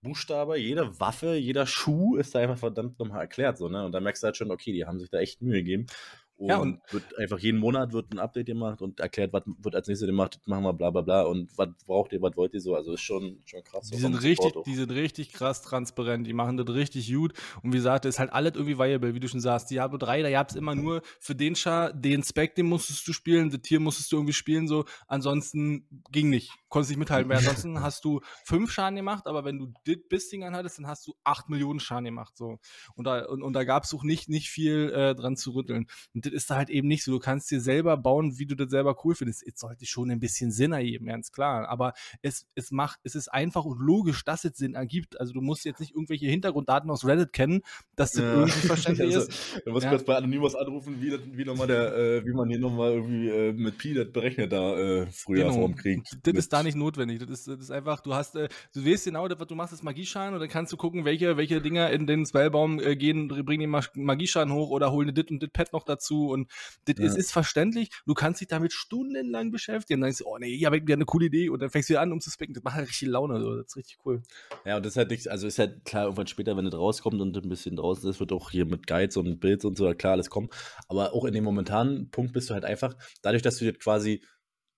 Buchstabe, 0.00 0.58
jede 0.58 1.00
Waffe, 1.00 1.34
jeder 1.34 1.66
Schuh 1.66 2.16
ist 2.16 2.34
da 2.34 2.38
einfach 2.38 2.58
verdammt 2.58 2.98
nochmal 2.98 3.22
erklärt, 3.22 3.58
so, 3.58 3.68
ne? 3.68 3.84
Und 3.84 3.92
da 3.92 4.00
merkst 4.00 4.22
du 4.22 4.26
halt 4.26 4.36
schon, 4.36 4.50
okay, 4.50 4.72
die 4.72 4.84
haben 4.86 5.00
sich 5.00 5.10
da 5.10 5.18
echt 5.18 5.42
Mühe 5.42 5.58
gegeben. 5.58 5.86
Und, 6.38 6.48
ja, 6.48 6.58
und 6.58 6.80
wird 6.90 7.18
einfach 7.18 7.40
jeden 7.40 7.58
Monat 7.58 7.92
wird 7.92 8.12
ein 8.12 8.20
Update 8.20 8.46
gemacht 8.46 8.80
und 8.80 9.00
erklärt, 9.00 9.32
was 9.32 9.42
wird 9.44 9.74
als 9.74 9.88
nächstes 9.88 10.06
gemacht, 10.06 10.38
machen 10.46 10.62
wir 10.62 10.72
bla 10.72 10.90
bla 10.90 11.00
bla 11.00 11.22
und 11.22 11.50
was 11.58 11.70
braucht 11.84 12.12
ihr, 12.12 12.22
was 12.22 12.36
wollt 12.36 12.54
ihr 12.54 12.60
so. 12.60 12.76
Also 12.76 12.92
ist 12.92 13.00
schon, 13.00 13.42
schon 13.44 13.64
krass. 13.64 13.90
Die 13.90 13.98
sind 13.98 14.14
richtig, 14.22 14.52
die 14.64 14.76
sind 14.76 14.92
richtig 14.92 15.32
krass 15.32 15.62
transparent, 15.62 16.28
die 16.28 16.32
machen 16.32 16.56
das 16.56 16.68
richtig 16.68 17.12
gut. 17.12 17.32
Und 17.64 17.72
wie 17.72 17.78
gesagt, 17.78 18.04
ist 18.04 18.20
halt 18.20 18.32
alles 18.32 18.52
irgendwie 18.54 18.78
viable, 18.78 19.14
wie 19.14 19.20
du 19.20 19.26
schon 19.26 19.40
sagst. 19.40 19.68
Diablo 19.68 19.98
3, 19.98 20.22
da 20.22 20.30
gab 20.30 20.50
es 20.50 20.54
immer 20.54 20.76
nur 20.76 21.02
für 21.18 21.34
den 21.34 21.56
Char, 21.56 21.92
den 21.92 22.22
Spec, 22.22 22.54
den 22.54 22.66
musstest 22.66 23.08
du 23.08 23.12
spielen, 23.12 23.50
das 23.50 23.60
Tier 23.62 23.80
musstest 23.80 24.12
du 24.12 24.16
irgendwie 24.18 24.32
spielen, 24.32 24.68
so. 24.68 24.84
Ansonsten 25.08 25.88
ging 26.12 26.30
nicht. 26.30 26.52
Konntest 26.68 26.90
nicht 26.90 27.00
mithalten. 27.00 27.28
Weil 27.28 27.38
ansonsten 27.38 27.80
hast 27.82 28.04
du 28.04 28.20
fünf 28.44 28.70
Schaden 28.70 28.94
gemacht, 28.94 29.26
aber 29.26 29.44
wenn 29.44 29.58
du 29.58 29.72
das 29.84 29.96
Bisting 30.08 30.44
anhattest, 30.44 30.78
dann 30.78 30.86
hast 30.86 31.04
du 31.08 31.14
acht 31.24 31.48
Millionen 31.48 31.80
Schaden 31.80 32.04
gemacht, 32.04 32.36
so. 32.36 32.60
Und 32.94 33.08
da, 33.08 33.24
und, 33.26 33.42
und 33.42 33.54
da 33.54 33.64
gab 33.64 33.82
es 33.82 33.92
auch 33.92 34.04
nicht, 34.04 34.28
nicht 34.28 34.50
viel 34.50 34.92
äh, 34.94 35.16
dran 35.16 35.36
zu 35.36 35.50
rütteln. 35.50 35.88
Und 36.14 36.27
das 36.30 36.42
ist 36.42 36.50
da 36.50 36.56
halt 36.56 36.70
eben 36.70 36.88
nicht 36.88 37.04
so. 37.04 37.12
Du 37.12 37.18
kannst 37.18 37.50
dir 37.50 37.60
selber 37.60 37.96
bauen, 37.96 38.38
wie 38.38 38.46
du 38.46 38.54
das 38.54 38.70
selber 38.70 38.96
cool 39.04 39.14
findest. 39.14 39.46
Es 39.46 39.60
sollte 39.60 39.86
schon 39.86 40.10
ein 40.10 40.20
bisschen 40.20 40.50
Sinn 40.50 40.72
ergeben, 40.72 41.06
ganz 41.06 41.32
klar. 41.32 41.68
Aber 41.68 41.92
es, 42.22 42.46
es 42.54 42.70
macht, 42.70 43.00
es 43.02 43.14
ist 43.14 43.28
einfach 43.28 43.64
und 43.64 43.78
logisch, 43.80 44.24
dass 44.24 44.44
es 44.44 44.56
Sinn 44.56 44.74
ergibt. 44.74 45.20
Also 45.20 45.32
du 45.32 45.40
musst 45.40 45.64
jetzt 45.64 45.80
nicht 45.80 45.94
irgendwelche 45.94 46.26
Hintergrunddaten 46.26 46.90
aus 46.90 47.04
Reddit 47.04 47.32
kennen, 47.32 47.62
dass 47.96 48.12
das 48.12 48.22
ja. 48.22 48.34
irgendwie 48.34 48.66
verständlich 48.66 49.06
also, 49.14 49.28
ist. 49.28 49.62
Du 49.64 49.72
musst 49.72 49.84
ja. 49.84 49.90
kurz 49.90 50.04
bei 50.04 50.16
Anonymous 50.16 50.54
anrufen, 50.54 51.00
wie, 51.00 51.18
wie 51.36 51.44
nochmal 51.44 51.66
der, 51.66 51.96
äh, 51.96 52.26
wie 52.26 52.32
man 52.32 52.48
hier 52.48 52.58
nochmal 52.58 52.92
irgendwie 52.92 53.28
äh, 53.28 53.52
mit 53.52 53.78
Pi 53.78 53.94
das 53.94 54.10
berechnet 54.12 54.52
da 54.52 54.76
äh, 54.78 55.06
früher 55.10 55.44
genau. 55.44 55.54
vorm 55.54 55.76
Krieg. 55.76 56.02
Das 56.22 56.34
ist 56.34 56.52
da 56.52 56.62
nicht 56.62 56.76
notwendig. 56.76 57.18
Das 57.18 57.30
ist, 57.30 57.48
das 57.48 57.58
ist 57.58 57.70
einfach, 57.70 58.00
du 58.00 58.14
hast, 58.14 58.36
äh, 58.36 58.48
du 58.74 58.84
weißt 58.84 59.06
genau, 59.06 59.28
was 59.28 59.46
du 59.46 59.54
machst, 59.54 59.72
ist 59.72 59.82
Magieschein 59.82 60.34
und 60.34 60.40
dann 60.40 60.48
kannst 60.48 60.72
du 60.72 60.76
gucken, 60.76 61.04
welche, 61.04 61.36
welche 61.36 61.60
Dinger 61.60 61.90
in 61.90 62.06
den 62.06 62.26
Spellbaum 62.26 62.80
äh, 62.80 62.96
gehen, 62.96 63.28
bringen 63.28 63.70
den 63.70 64.04
Magieschein 64.04 64.52
hoch 64.52 64.70
oder 64.70 64.92
holen 64.92 65.14
dit 65.14 65.30
und 65.30 65.42
dit 65.42 65.52
Pad 65.52 65.72
noch 65.72 65.84
dazu 65.84 66.17
und 66.26 66.50
das 66.84 66.96
ja. 66.98 67.06
ist, 67.06 67.16
ist 67.16 67.32
verständlich. 67.32 67.90
Du 68.06 68.14
kannst 68.14 68.40
dich 68.40 68.48
damit 68.48 68.72
stundenlang 68.72 69.50
beschäftigen. 69.50 70.00
Dann 70.00 70.08
denkst 70.08 70.18
du, 70.18 70.26
oh 70.26 70.38
nee, 70.38 70.48
ich 70.48 70.64
habe 70.64 70.76
eine 70.76 71.04
coole 71.04 71.26
Idee 71.26 71.48
und 71.48 71.60
dann 71.60 71.70
fängst 71.70 71.88
du 71.88 71.92
wieder 71.92 72.02
an, 72.02 72.12
um 72.12 72.20
zu 72.20 72.30
specken. 72.30 72.54
Das 72.54 72.62
macht 72.62 72.76
halt 72.76 72.88
richtig 72.88 73.08
Laune. 73.08 73.40
So. 73.40 73.56
Das 73.56 73.66
ist 73.66 73.76
richtig 73.76 73.98
cool. 74.04 74.22
Ja, 74.64 74.76
und 74.76 74.84
das 74.84 74.92
ist 74.92 74.96
halt 74.96 75.10
nichts, 75.10 75.26
also 75.26 75.46
ist 75.46 75.58
halt 75.58 75.84
klar, 75.84 76.04
irgendwann 76.04 76.26
später, 76.26 76.56
wenn 76.56 76.66
es 76.66 76.74
rauskommt 76.74 77.20
und 77.20 77.36
ein 77.36 77.48
bisschen 77.48 77.76
draußen 77.76 78.08
ist, 78.08 78.20
wird 78.20 78.32
auch 78.32 78.50
hier 78.50 78.66
mit 78.66 78.86
Guides 78.86 79.16
und 79.16 79.40
Builds 79.40 79.64
und 79.64 79.78
so 79.78 79.88
klar 79.94 80.12
alles 80.12 80.30
kommen. 80.30 80.48
Aber 80.88 81.14
auch 81.14 81.24
in 81.24 81.34
dem 81.34 81.44
momentanen 81.44 82.10
Punkt 82.10 82.32
bist 82.32 82.50
du 82.50 82.54
halt 82.54 82.64
einfach, 82.64 82.94
dadurch, 83.22 83.42
dass 83.42 83.58
du 83.58 83.64
jetzt 83.64 83.80
quasi 83.80 84.22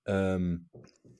ähm, 0.06 0.68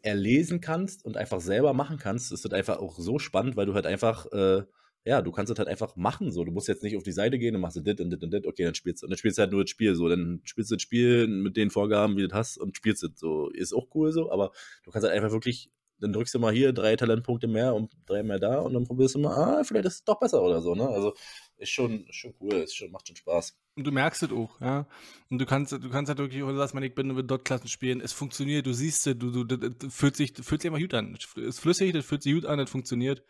erlesen 0.03 0.61
kannst 0.61 1.05
und 1.05 1.17
einfach 1.17 1.41
selber 1.41 1.75
machen 1.75 1.99
kannst, 1.99 2.33
ist 2.33 2.45
das 2.45 2.53
einfach 2.53 2.79
auch 2.79 2.99
so 2.99 3.19
spannend, 3.19 3.57
weil 3.57 3.67
du 3.67 3.75
halt 3.75 3.87
einfach 3.87 4.27
äh, 4.33 4.63
ja, 5.05 5.23
du 5.23 5.33
kannst 5.33 5.51
es 5.51 5.59
halt 5.59 5.69
einfach 5.69 5.97
machen. 5.97 6.31
So, 6.31 6.45
du 6.45 6.53
musst 6.53 6.69
jetzt 6.69 6.83
nicht 6.83 6.97
auf 6.97 7.03
die 7.03 7.13
Seite 7.13 7.39
gehen 7.39 7.55
und 7.55 7.63
machst 7.63 7.77
dit 7.85 8.01
und 8.01 8.11
dit 8.11 8.23
und 8.23 8.33
dit, 8.33 8.47
okay, 8.47 8.65
dann 8.65 8.75
spielst 8.75 9.03
du. 9.03 9.07
Dann 9.07 9.17
spielst 9.17 9.39
du 9.39 9.43
halt 9.43 9.53
nur 9.53 9.63
das 9.65 9.71
Spiel 9.71 9.95
so. 9.95 10.09
Dann 10.09 10.41
spielst 10.45 10.71
du 10.71 10.77
das 10.77 10.83
Spiel 10.83 11.27
mit 11.27 11.57
den 11.57 11.71
Vorgaben, 11.71 12.17
wie 12.17 12.23
du 12.23 12.29
das 12.29 12.39
hast, 12.39 12.59
und 12.59 12.77
spielst 12.77 13.03
es 13.03 13.19
so. 13.19 13.49
Ist 13.51 13.73
auch 13.73 13.89
cool 13.95 14.13
so, 14.13 14.31
aber 14.31 14.53
du 14.85 14.91
kannst 14.91 15.07
halt 15.09 15.17
einfach 15.17 15.33
wirklich, 15.33 15.71
dann 15.99 16.13
drückst 16.13 16.35
du 16.35 16.39
mal 16.39 16.53
hier 16.53 16.73
drei 16.73 16.97
Talentpunkte 16.97 17.47
mehr 17.49 17.75
und 17.75 17.93
drei 18.07 18.23
mehr 18.23 18.39
da 18.39 18.61
und 18.61 18.75
dann 18.75 18.85
probierst 18.85 19.15
du 19.15 19.21
mal, 19.21 19.35
ah, 19.35 19.65
vielleicht 19.65 19.87
ist 19.87 19.95
es 19.95 20.05
doch 20.05 20.19
besser 20.19 20.43
oder 20.43 20.61
so, 20.61 20.75
ne? 20.75 20.89
Also 20.89 21.15
ist 21.61 21.71
schon, 21.71 22.07
ist 22.07 22.17
schon 22.17 22.35
cool, 22.41 22.55
ist 22.55 22.75
schon, 22.75 22.91
macht 22.91 23.07
schon 23.07 23.17
Spaß. 23.17 23.57
Und 23.77 23.87
du 23.87 23.93
merkst 23.93 24.23
es 24.23 24.33
auch, 24.33 24.61
ja. 24.61 24.87
Und 25.31 25.39
du 25.39 25.47
kannst, 25.47 25.73
du 25.73 25.91
kannst 25.91 26.09
halt 26.09 26.19
wirklich, 26.19 26.43
oder 26.43 26.57
sagst 26.57 26.75
man, 26.75 26.83
ich 26.83 26.95
bin 26.95 27.15
mit 27.15 27.31
Dot-Klassen 27.31 27.69
spielen, 27.69 28.01
es 28.01 28.13
funktioniert, 28.13 28.67
du 28.67 28.73
siehst 28.73 29.07
es, 29.07 29.19
du, 29.19 29.45
du, 29.45 29.45
das 29.45 29.95
fühlt 29.95 30.17
sich, 30.17 30.33
fühlt 30.33 30.63
sich 30.63 30.69
immer 30.69 30.81
gut 30.81 30.95
an. 30.95 31.15
Es 31.17 31.37
ist 31.37 31.61
flüssig, 31.61 31.93
das 31.93 32.05
fühlt 32.05 32.23
sich 32.23 32.35
gut 32.35 32.47
an, 32.47 32.59
das 32.59 32.71
funktioniert. 32.71 33.23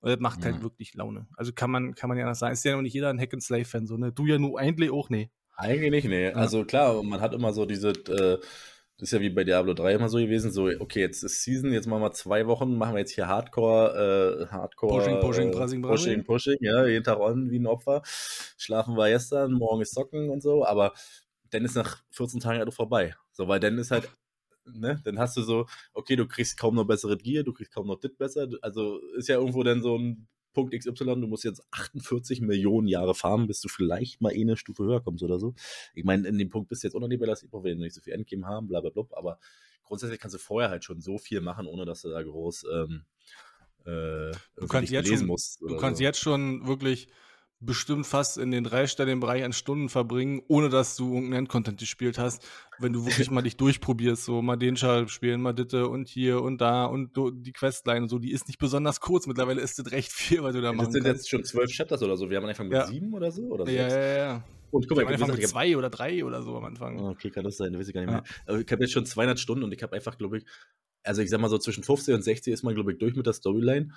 Und 0.00 0.10
das 0.10 0.20
macht 0.20 0.44
halt 0.44 0.46
mhm. 0.46 0.52
halt 0.52 0.62
wirklich 0.62 0.94
Laune. 0.94 1.26
Also 1.36 1.52
kann 1.52 1.70
man, 1.70 1.94
kann 1.94 2.08
man 2.08 2.18
ja 2.18 2.24
anders 2.24 2.38
sagen. 2.38 2.52
Ist 2.52 2.64
ja 2.64 2.76
noch 2.76 2.82
nicht 2.82 2.94
jeder 2.94 3.10
ein 3.10 3.18
Hack-and-Slave-Fan, 3.18 3.86
so, 3.86 3.96
ne? 3.96 4.12
Du 4.12 4.26
ja 4.26 4.38
nur 4.38 4.58
eigentlich 4.60 4.90
auch, 4.90 5.10
nee. 5.10 5.30
Eigentlich 5.56 5.90
nicht, 5.90 6.08
nee. 6.08 6.28
Also 6.28 6.64
klar, 6.64 7.02
man 7.02 7.20
hat 7.20 7.34
immer 7.34 7.52
so 7.52 7.66
diese, 7.66 7.88
äh, 7.90 8.38
das 8.98 9.08
ist 9.08 9.12
ja 9.12 9.20
wie 9.20 9.30
bei 9.30 9.44
Diablo 9.44 9.74
3 9.74 9.94
immer 9.94 10.08
so 10.08 10.18
gewesen, 10.18 10.50
so, 10.50 10.64
okay, 10.66 11.00
jetzt 11.00 11.22
ist 11.22 11.44
Season, 11.44 11.72
jetzt 11.72 11.86
machen 11.86 12.02
wir 12.02 12.10
zwei 12.12 12.48
Wochen, 12.48 12.76
machen 12.76 12.94
wir 12.94 12.98
jetzt 12.98 13.12
hier 13.12 13.28
Hardcore, 13.28 14.48
äh, 14.48 14.52
Hardcore. 14.52 14.98
Pushing, 14.98 15.20
pushing, 15.20 15.48
äh, 15.48 15.52
pressing, 15.52 15.82
pushing, 15.82 16.24
pushing, 16.24 16.56
ja, 16.60 16.84
jeden 16.84 17.04
Tag 17.04 17.20
on 17.20 17.48
wie 17.48 17.60
ein 17.60 17.66
Opfer. 17.68 18.02
Schlafen 18.56 18.96
wir 18.96 19.08
gestern, 19.08 19.52
morgen 19.52 19.82
ist 19.82 19.94
Socken 19.94 20.30
und 20.30 20.42
so, 20.42 20.66
aber 20.66 20.94
dann 21.50 21.64
ist 21.64 21.76
nach 21.76 22.02
14 22.10 22.40
Tagen 22.40 22.58
halt 22.58 22.74
vorbei. 22.74 23.14
So, 23.30 23.46
weil 23.46 23.60
dann 23.60 23.78
ist 23.78 23.92
halt, 23.92 24.10
ne, 24.64 25.00
dann 25.04 25.20
hast 25.20 25.36
du 25.36 25.42
so, 25.42 25.66
okay, 25.94 26.16
du 26.16 26.26
kriegst 26.26 26.58
kaum 26.58 26.74
noch 26.74 26.84
bessere 26.84 27.16
Gear, 27.16 27.44
du 27.44 27.52
kriegst 27.52 27.72
kaum 27.72 27.86
noch 27.86 28.00
dit 28.00 28.18
besser, 28.18 28.48
also 28.62 28.98
ist 29.16 29.28
ja 29.28 29.36
irgendwo 29.36 29.62
dann 29.62 29.80
so 29.80 29.96
ein 29.96 30.26
Punkt 30.58 30.74
XY, 30.74 31.04
du 31.04 31.28
musst 31.28 31.44
jetzt 31.44 31.62
48 31.70 32.40
Millionen 32.40 32.88
Jahre 32.88 33.14
farmen, 33.14 33.46
bis 33.46 33.60
du 33.60 33.68
vielleicht 33.68 34.20
mal 34.20 34.34
eh 34.34 34.40
eine 34.40 34.56
Stufe 34.56 34.82
höher 34.82 35.00
kommst 35.00 35.22
oder 35.22 35.38
so. 35.38 35.54
Ich 35.94 36.04
meine, 36.04 36.26
in 36.26 36.36
dem 36.36 36.48
Punkt 36.48 36.68
bist 36.68 36.82
du 36.82 36.88
jetzt 36.88 36.96
auch 36.96 37.00
noch 37.00 37.06
nicht 37.06 37.20
bei 37.20 37.26
das 37.26 37.46
weil 37.52 37.62
wir 37.62 37.76
nicht 37.76 37.94
so 37.94 38.00
viel 38.00 38.12
Endgame 38.12 38.44
haben, 38.44 38.66
bla 38.66 38.80
bla 38.80 38.90
bla, 38.90 39.04
aber 39.12 39.38
grundsätzlich 39.84 40.18
kannst 40.18 40.34
du 40.34 40.40
vorher 40.40 40.70
halt 40.70 40.82
schon 40.82 41.00
so 41.00 41.16
viel 41.16 41.40
machen, 41.40 41.66
ohne 41.66 41.84
dass 41.84 42.02
du 42.02 42.08
da 42.08 42.20
groß 42.20 42.66
ähm, 42.72 43.04
äh, 43.84 44.32
Du 44.56 44.66
kannst, 44.68 44.90
jetzt 44.90 45.08
schon, 45.08 45.28
du 45.28 45.76
kannst 45.76 45.98
so. 45.98 46.04
jetzt 46.04 46.18
schon 46.18 46.66
wirklich 46.66 47.08
bestimmt 47.60 48.06
fast 48.06 48.38
in 48.38 48.50
den 48.52 48.62
dreistelligen 48.62 49.18
Bereich 49.20 49.42
an 49.42 49.52
Stunden 49.52 49.88
verbringen, 49.88 50.40
ohne 50.46 50.68
dass 50.68 50.94
du 50.96 51.06
irgendeinen 51.14 51.40
Endcontent 51.44 51.80
gespielt 51.80 52.16
hast, 52.18 52.46
wenn 52.78 52.92
du 52.92 53.04
wirklich 53.04 53.30
mal 53.32 53.42
dich 53.42 53.56
durchprobierst, 53.56 54.24
so 54.24 54.42
mal 54.42 54.56
den 54.56 54.76
Schall 54.76 55.08
spielen, 55.08 55.40
mal 55.42 55.52
Ditte 55.54 55.88
und 55.88 56.08
hier 56.08 56.40
und 56.42 56.60
da 56.60 56.84
und 56.84 57.16
die 57.16 57.52
Questline 57.52 58.02
und 58.02 58.08
so, 58.08 58.18
die 58.20 58.30
ist 58.30 58.46
nicht 58.46 58.58
besonders 58.60 59.00
kurz. 59.00 59.26
Mittlerweile 59.26 59.60
ist 59.60 59.78
das 59.78 59.90
recht 59.90 60.12
viel, 60.12 60.42
was 60.42 60.54
du 60.54 60.60
da 60.60 60.68
das 60.68 60.76
machen 60.76 60.92
sind 60.92 61.02
kannst. 61.04 61.22
jetzt 61.22 61.30
schon 61.30 61.44
zwölf 61.44 61.70
Chapters 61.72 62.02
oder 62.02 62.16
so. 62.16 62.30
Wir 62.30 62.36
haben 62.36 62.46
einfach 62.46 62.62
mit 62.64 62.74
Ja. 62.74 62.86
sieben 62.86 63.12
oder 63.12 63.32
so? 63.32 63.42
Oder 63.42 63.68
Ja, 63.68 63.90
sechs? 63.90 63.94
ja, 63.94 64.16
ja. 64.16 64.44
Und 64.70 64.86
guck 64.86 64.96
mal, 64.98 65.02
ich 65.04 65.08
einfach 65.08 65.28
hab- 65.28 65.36
mit 65.38 65.48
zwei 65.48 65.76
oder 65.76 65.90
drei 65.90 66.24
oder 66.24 66.42
so 66.42 66.54
am 66.56 66.64
Anfang. 66.64 67.00
Ah, 67.00 67.10
Okay, 67.10 67.30
kann 67.30 67.42
das 67.42 67.56
sein, 67.56 67.76
weiß 67.76 67.88
ich 67.88 67.94
gar 67.94 68.02
nicht 68.02 68.10
Ja. 68.10 68.16
mehr. 68.20 68.24
Aber 68.46 68.60
ich 68.60 68.70
habe 68.70 68.82
jetzt 68.82 68.92
schon 68.92 69.06
200 69.06 69.40
Stunden 69.40 69.64
und 69.64 69.72
ich 69.72 69.82
habe 69.82 69.96
einfach, 69.96 70.16
glaube 70.18 70.38
ich, 70.38 70.44
also 71.02 71.22
ich 71.22 71.30
sag 71.30 71.40
mal 71.40 71.48
so 71.48 71.58
zwischen 71.58 71.82
50 71.82 72.14
und 72.14 72.22
60 72.22 72.52
ist 72.52 72.62
man, 72.62 72.74
glaube 72.74 72.92
ich, 72.92 72.98
durch 72.98 73.16
mit 73.16 73.26
der 73.26 73.32
Storyline. 73.32 73.94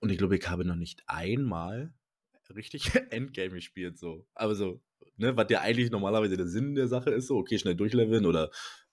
Und 0.00 0.10
ich 0.10 0.18
glaube, 0.18 0.36
ich 0.36 0.48
habe 0.50 0.64
noch 0.64 0.74
nicht 0.76 1.02
einmal 1.06 1.94
richtig 2.54 2.90
Endgame 3.10 3.54
gespielt, 3.54 3.98
so. 3.98 4.26
Aber 4.34 4.54
so, 4.54 4.80
ne, 5.16 5.36
was 5.36 5.46
ja 5.50 5.60
eigentlich 5.60 5.90
normalerweise 5.90 6.36
der 6.36 6.46
Sinn 6.46 6.74
der 6.74 6.88
Sache 6.88 7.10
ist, 7.10 7.26
so, 7.26 7.36
okay, 7.36 7.58
schnell 7.58 7.76
durchleveln 7.76 8.26
oder 8.26 8.50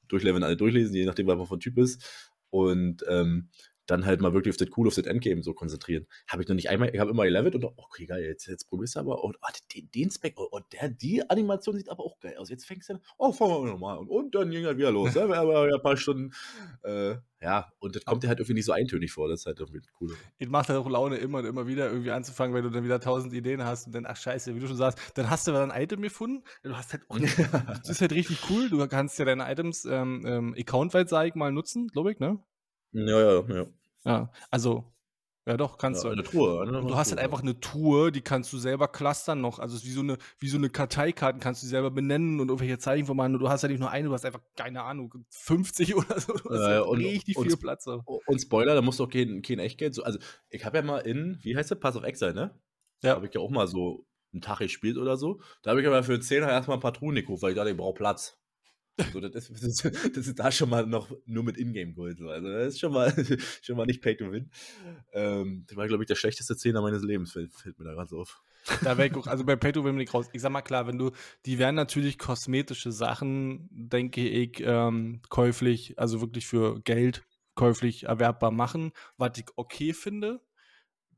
durchleveln, 0.07 0.43
alle 0.43 0.57
durchlesen, 0.57 0.95
je 0.95 1.05
nachdem, 1.05 1.27
was 1.27 1.37
man 1.37 1.47
von 1.47 1.59
Typ 1.59 1.77
ist. 1.77 2.33
Und 2.49 3.03
ähm, 3.09 3.49
dann 3.87 4.05
halt 4.05 4.21
mal 4.21 4.33
wirklich 4.33 4.53
auf 4.53 4.57
das 4.57 4.69
Cool, 4.77 4.87
auf 4.87 4.95
das 4.95 5.05
Endgame 5.05 5.41
so 5.43 5.53
konzentrieren. 5.53 6.07
Habe 6.27 6.43
ich 6.43 6.47
noch 6.49 6.55
nicht 6.55 6.69
einmal, 6.69 6.93
ich 6.93 6.99
habe 6.99 7.11
immer 7.11 7.23
gelevelt 7.23 7.55
und 7.55 7.65
okay, 7.65 8.05
geil, 8.05 8.23
jetzt, 8.23 8.45
jetzt 8.45 8.67
probierst 8.69 8.95
du 8.95 8.99
aber, 8.99 9.23
und 9.23 9.37
oh, 9.41 9.47
den, 9.73 9.89
den 9.91 10.11
Spec, 10.11 10.33
oh, 10.37 10.47
oh, 10.51 10.59
der, 10.71 10.89
die 10.89 11.27
Animation 11.29 11.75
sieht 11.75 11.89
aber 11.89 12.03
auch 12.03 12.19
geil 12.19 12.37
aus. 12.37 12.49
Jetzt 12.49 12.65
fängst 12.65 12.89
du 12.89 12.93
an, 12.93 12.99
oh, 13.17 13.31
fangen 13.31 13.65
wir 13.65 13.71
nochmal 13.71 13.97
an. 13.97 14.07
Und 14.07 14.35
dann 14.35 14.51
ging 14.51 14.65
halt 14.65 14.77
wieder 14.77 14.91
los. 14.91 15.15
Ne? 15.15 15.27
Wir 15.27 15.35
haben 15.37 15.49
ja 15.49 15.75
ein 15.75 15.81
paar 15.81 15.97
Stunden, 15.97 16.33
äh, 16.83 17.15
ja, 17.39 17.71
und 17.79 17.95
das 17.95 18.03
kommt 18.03 18.23
dir 18.23 18.29
halt 18.29 18.39
irgendwie 18.39 18.55
nicht 18.55 18.65
so 18.65 18.71
eintönig 18.71 19.11
vor. 19.11 19.29
Das 19.29 19.41
ist 19.41 19.45
halt 19.45 19.59
irgendwie 19.59 19.81
cool. 20.01 20.15
Es 20.39 20.49
macht 20.49 20.69
halt 20.69 20.79
auch 20.79 20.89
Laune, 20.89 21.17
immer 21.17 21.39
und 21.39 21.45
immer 21.45 21.67
wieder 21.67 21.89
irgendwie 21.89 22.11
anzufangen, 22.11 22.55
wenn 22.55 22.63
du 22.63 22.71
dann 22.71 22.83
wieder 22.83 22.99
tausend 22.99 23.33
Ideen 23.33 23.63
hast 23.63 23.85
und 23.85 23.93
dann, 23.93 24.05
ach 24.07 24.17
scheiße, 24.17 24.55
wie 24.55 24.59
du 24.59 24.67
schon 24.67 24.77
sagst, 24.77 24.99
dann 25.15 25.29
hast 25.29 25.47
du 25.47 25.51
aber 25.51 25.61
ein 25.61 25.81
Item 25.81 26.01
gefunden. 26.01 26.43
Du 26.63 26.75
hast 26.75 26.93
halt 26.93 27.03
auch, 27.09 27.19
das 27.79 27.89
ist 27.89 28.01
halt 28.01 28.13
richtig 28.13 28.39
cool. 28.49 28.69
Du 28.69 28.85
kannst 28.87 29.19
ja 29.19 29.25
deine 29.25 29.49
Items 29.51 29.85
ähm, 29.85 30.23
ähm, 30.25 30.55
accountweit, 30.57 31.09
sag 31.09 31.27
ich 31.27 31.35
mal, 31.35 31.51
nutzen, 31.51 31.87
glaube 31.89 32.11
ich, 32.11 32.19
ne? 32.19 32.39
Ja, 32.93 33.19
ja, 33.19 33.55
ja. 33.55 33.67
Ja, 34.07 34.31
also, 34.49 34.93
ja 35.45 35.55
doch, 35.57 35.77
kannst 35.77 36.03
ja 36.03 36.09
du. 36.09 36.13
eine 36.13 36.23
Truhe. 36.23 36.61
Eine 36.61 36.79
Und 36.79 36.87
du 36.87 36.95
hast 36.95 37.09
halt 37.11 37.19
einfach 37.19 37.41
eine 37.41 37.59
Tour, 37.59 38.11
die 38.11 38.21
kannst 38.21 38.51
du 38.51 38.57
selber 38.57 38.87
clustern 38.87 39.39
noch. 39.41 39.59
Also 39.59 39.75
es 39.75 39.83
ist 39.83 39.87
wie 39.87 39.93
so 39.93 40.01
eine, 40.01 40.17
wie 40.39 40.49
so 40.49 40.57
eine 40.57 40.69
Karteikarten 40.69 41.39
kannst 41.39 41.63
du 41.63 41.67
selber 41.67 41.89
benennen 41.91 42.39
und 42.39 42.49
irgendwelche 42.49 42.77
Zeichen. 42.79 43.09
Und 43.09 43.33
du 43.39 43.49
hast 43.49 43.61
ja 43.61 43.69
nicht 43.69 43.79
nur 43.79 43.89
eine, 43.91 44.07
du 44.07 44.13
hast 44.13 44.25
einfach, 44.25 44.41
keine 44.55 44.83
Ahnung, 44.83 45.13
50 45.29 45.95
oder 45.95 46.19
so. 46.19 46.33
Du 46.33 46.49
hast 46.49 46.59
halt 46.61 46.85
und- 46.85 46.97
richtig 46.99 47.37
und- 47.37 47.47
viel 47.47 47.57
Platz. 47.57 47.85
Und 47.87 48.39
Spoiler, 48.41 48.75
da 48.75 48.81
musst 48.81 48.99
du 48.99 49.05
auch 49.05 49.09
kein, 49.09 49.41
kein 49.41 49.59
Echtgeld. 49.59 49.93
So, 49.93 50.03
also, 50.03 50.19
ich 50.49 50.65
habe 50.65 50.77
ja 50.77 50.83
mal 50.83 50.99
in, 50.99 51.37
wie 51.41 51.55
heißt 51.55 51.71
der, 51.71 51.75
Pass 51.75 51.95
of 51.95 52.03
Exile, 52.03 52.33
ne? 52.33 52.59
Ja. 53.03 53.15
Habe 53.15 53.27
ich 53.27 53.33
ja 53.33 53.39
auch 53.41 53.49
mal 53.49 53.67
so 53.67 54.05
einen 54.33 54.41
Tag 54.41 54.59
gespielt 54.59 54.97
oder 54.97 55.15
so. 55.17 55.39
Da 55.63 55.71
habe 55.71 55.81
ich 55.81 55.87
aber 55.87 56.03
für 56.03 56.13
einen 56.13 56.21
Zehner 56.21 56.49
erstmal 56.49 56.77
ein 56.77 56.81
paar 56.81 56.93
Truhen 56.93 57.15
gekauft, 57.15 57.41
weil 57.41 57.51
ich 57.51 57.55
dachte, 57.55 57.69
ich 57.71 57.77
brauche 57.77 57.93
Platz. 57.93 58.37
So, 59.13 59.19
das, 59.19 59.49
ist, 59.49 59.63
das, 59.63 59.63
ist, 59.63 59.83
das 60.17 60.27
ist 60.27 60.39
da 60.39 60.51
schon 60.51 60.69
mal 60.69 60.85
noch 60.85 61.11
nur 61.25 61.43
mit 61.43 61.57
Ingame-Gold. 61.57 62.17
So. 62.17 62.29
Also, 62.29 62.49
das 62.49 62.67
ist 62.73 62.79
schon 62.79 62.93
mal, 62.93 63.13
schon 63.61 63.77
mal 63.77 63.85
nicht 63.85 64.01
Pay 64.01 64.17
to 64.17 64.31
Win. 64.31 64.49
Ähm, 65.13 65.65
das 65.67 65.77
war, 65.77 65.87
glaube 65.87 66.03
ich, 66.03 66.07
der 66.07 66.15
schlechteste 66.15 66.57
Zehner 66.57 66.81
meines 66.81 67.03
Lebens, 67.03 67.31
fällt, 67.31 67.53
fällt 67.53 67.77
mir 67.79 67.85
da 67.85 67.93
gerade 67.93 68.09
so 68.09 68.19
auf. 68.19 68.41
Da 68.83 68.97
wäre 68.97 69.07
ich, 69.07 69.27
also 69.27 69.45
bei 69.45 69.55
Pay 69.55 69.71
to 69.71 69.83
Win 69.83 69.95
bin 69.95 70.01
ich 70.01 70.13
raus. 70.13 70.27
Ich 70.33 70.41
sag 70.41 70.51
mal 70.51 70.61
klar, 70.61 70.87
wenn 70.87 70.97
du, 70.97 71.11
die 71.45 71.59
wären 71.59 71.75
natürlich 71.75 72.17
kosmetische 72.17 72.91
Sachen, 72.91 73.69
denke 73.71 74.27
ich, 74.27 74.61
ähm, 74.61 75.21
käuflich, 75.29 75.97
also 75.97 76.21
wirklich 76.21 76.47
für 76.47 76.81
Geld 76.81 77.23
käuflich 77.55 78.03
erwerbbar 78.03 78.51
machen, 78.51 78.91
was 79.17 79.37
ich 79.37 79.45
okay 79.55 79.93
finde. 79.93 80.41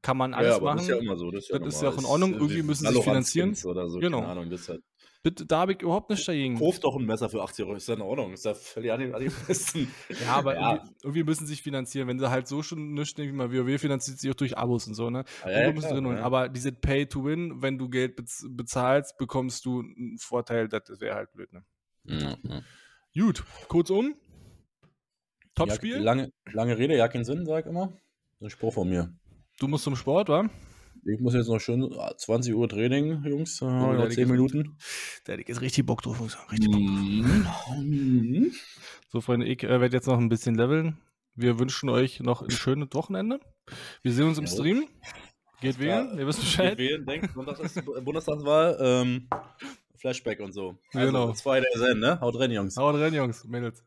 Kann 0.01 0.15
man 0.15 0.33
alles 0.33 0.55
aber 0.55 0.75
machen. 0.75 0.77
das 0.77 0.85
ist 0.85 0.89
ja 0.91 0.97
immer 0.97 1.17
so. 1.17 1.29
Das 1.29 1.43
ist 1.43 1.49
ja, 1.49 1.59
Das 1.59 1.75
ist 1.75 1.81
ja 1.81 1.89
auch 1.89 1.97
in 1.97 2.05
Ordnung. 2.05 2.33
Irgendwie 2.33 2.57
wie 2.57 2.63
müssen 2.63 2.87
sie 2.87 2.93
sich 2.93 3.03
finanzieren. 3.03 3.55
Oder 3.65 3.89
so, 3.89 3.99
Genau. 3.99 4.21
Keine 4.21 4.31
Ahnung, 4.31 4.49
das 4.49 4.69
halt. 4.69 4.81
Bitte, 5.21 5.45
da 5.45 5.59
habe 5.59 5.73
ich 5.73 5.81
überhaupt 5.81 6.09
nichts 6.09 6.25
dagegen. 6.25 6.57
Kauft 6.57 6.85
doch 6.85 6.95
ein 6.95 7.05
Messer 7.05 7.29
für 7.29 7.41
80 7.43 7.65
Euro, 7.65 7.75
ist 7.75 7.89
ja 7.89 7.95
in 7.95 8.01
Ordnung. 8.01 8.31
Ist 8.31 8.45
ja 8.45 8.53
völlig 8.53 8.91
an 8.93 9.01
den, 9.01 9.11
den 9.11 9.33
besten. 9.47 9.91
Ja, 10.23 10.37
aber 10.37 10.55
Ja. 10.55 10.75
Irgendwie, 10.75 10.93
irgendwie 11.03 11.23
müssen 11.25 11.45
sie 11.45 11.53
sich 11.53 11.61
finanzieren. 11.61 12.07
Wenn 12.07 12.19
sie 12.19 12.29
halt 12.29 12.47
so 12.47 12.63
schon 12.63 12.93
nichts, 12.93 13.15
denke 13.15 13.31
ich 13.31 13.35
mal, 13.35 13.51
WoW 13.51 13.79
finanziert 13.81 14.17
sich 14.17 14.31
auch 14.31 14.35
durch 14.35 14.57
Abos 14.57 14.87
und 14.87 14.93
so, 14.93 15.09
ne? 15.09 15.25
Müssen 15.45 15.73
sie 15.73 15.87
klar, 15.87 15.93
drin 15.93 16.05
ja. 16.05 16.23
Aber 16.23 16.47
diese 16.47 16.71
Pay 16.71 17.07
to 17.07 17.25
Win, 17.25 17.61
wenn 17.61 17.77
du 17.77 17.89
Geld 17.89 18.15
bez 18.15 18.45
bezahlst, 18.49 19.17
bekommst 19.17 19.65
du 19.65 19.81
einen 19.81 20.17
Vorteil, 20.19 20.69
das 20.69 20.83
wäre 21.01 21.15
halt 21.15 21.33
blöd, 21.33 21.51
ne? 21.51 21.65
Ja, 22.05 22.37
ja. 22.43 22.61
Gut, 23.13 23.43
kurzum. 23.67 24.15
Ja, 24.81 24.87
Top-Spiel. 25.65 25.97
lange, 25.97 26.31
lange 26.53 26.77
Rede, 26.77 26.95
ja, 26.95 27.09
keinen 27.09 27.25
Sinn, 27.25 27.45
sag 27.45 27.65
ich 27.65 27.69
immer. 27.69 27.91
Ein 28.39 28.49
Spruch 28.49 28.73
von 28.73 28.87
mir. 28.87 29.13
Du 29.59 29.67
musst 29.67 29.83
zum 29.83 29.97
Sport, 29.97 30.29
wa? 30.29 30.49
Ich 31.05 31.19
muss 31.19 31.33
jetzt 31.33 31.47
noch 31.47 31.59
schön 31.59 31.91
ah, 31.97 32.13
20 32.15 32.53
Uhr 32.55 32.67
Training, 32.69 33.23
Jungs. 33.23 33.61
Äh, 33.61 33.65
ja, 33.65 33.93
noch 33.93 34.09
die 34.09 34.15
10 34.15 34.23
geht- 34.25 34.31
Minuten. 34.31 34.77
Hätte 35.25 35.41
ich 35.41 35.47
jetzt 35.47 35.61
richtig 35.61 35.85
Bock 35.85 36.01
drauf. 36.01 36.19
Richtig 36.51 36.71
Bock. 36.71 36.81
Mhm. 36.81 38.51
So, 39.11 39.21
Freunde, 39.21 39.45
ich 39.47 39.63
äh, 39.63 39.81
werde 39.81 39.95
jetzt 39.95 40.07
noch 40.07 40.17
ein 40.17 40.29
bisschen 40.29 40.55
leveln. 40.55 40.97
Wir 41.35 41.57
wünschen 41.59 41.89
euch 41.89 42.19
noch 42.19 42.41
ein 42.41 42.51
schönes 42.51 42.89
Wochenende. 42.93 43.39
Wir 44.01 44.11
sehen 44.11 44.27
uns 44.27 44.37
im. 44.37 44.47
Stream. 44.47 44.87
Geht 45.61 45.77
wählen, 45.79 46.17
ihr 46.17 46.25
wisst 46.25 46.39
Bescheid. 46.39 46.77
Wählen, 46.77 47.05
denkt, 47.05 47.33
Sonntag 47.33 47.59
ist 47.59 47.83
Bundestagswahl. 48.05 48.77
Ähm, 48.79 49.27
Flashback 49.95 50.39
und 50.39 50.53
so. 50.53 50.77
Also, 50.93 51.07
Genau. 51.07 51.33
Zwei 51.33 51.59
der 51.59 51.71
Sen, 51.77 51.99
ne? 51.99 52.19
Haut 52.21 52.39
rein, 52.39 52.51
Jungs. 52.51 52.77
Haut 52.77 52.95
rein, 52.95 53.13
Jungs, 53.13 53.43
Mädels. 53.45 53.83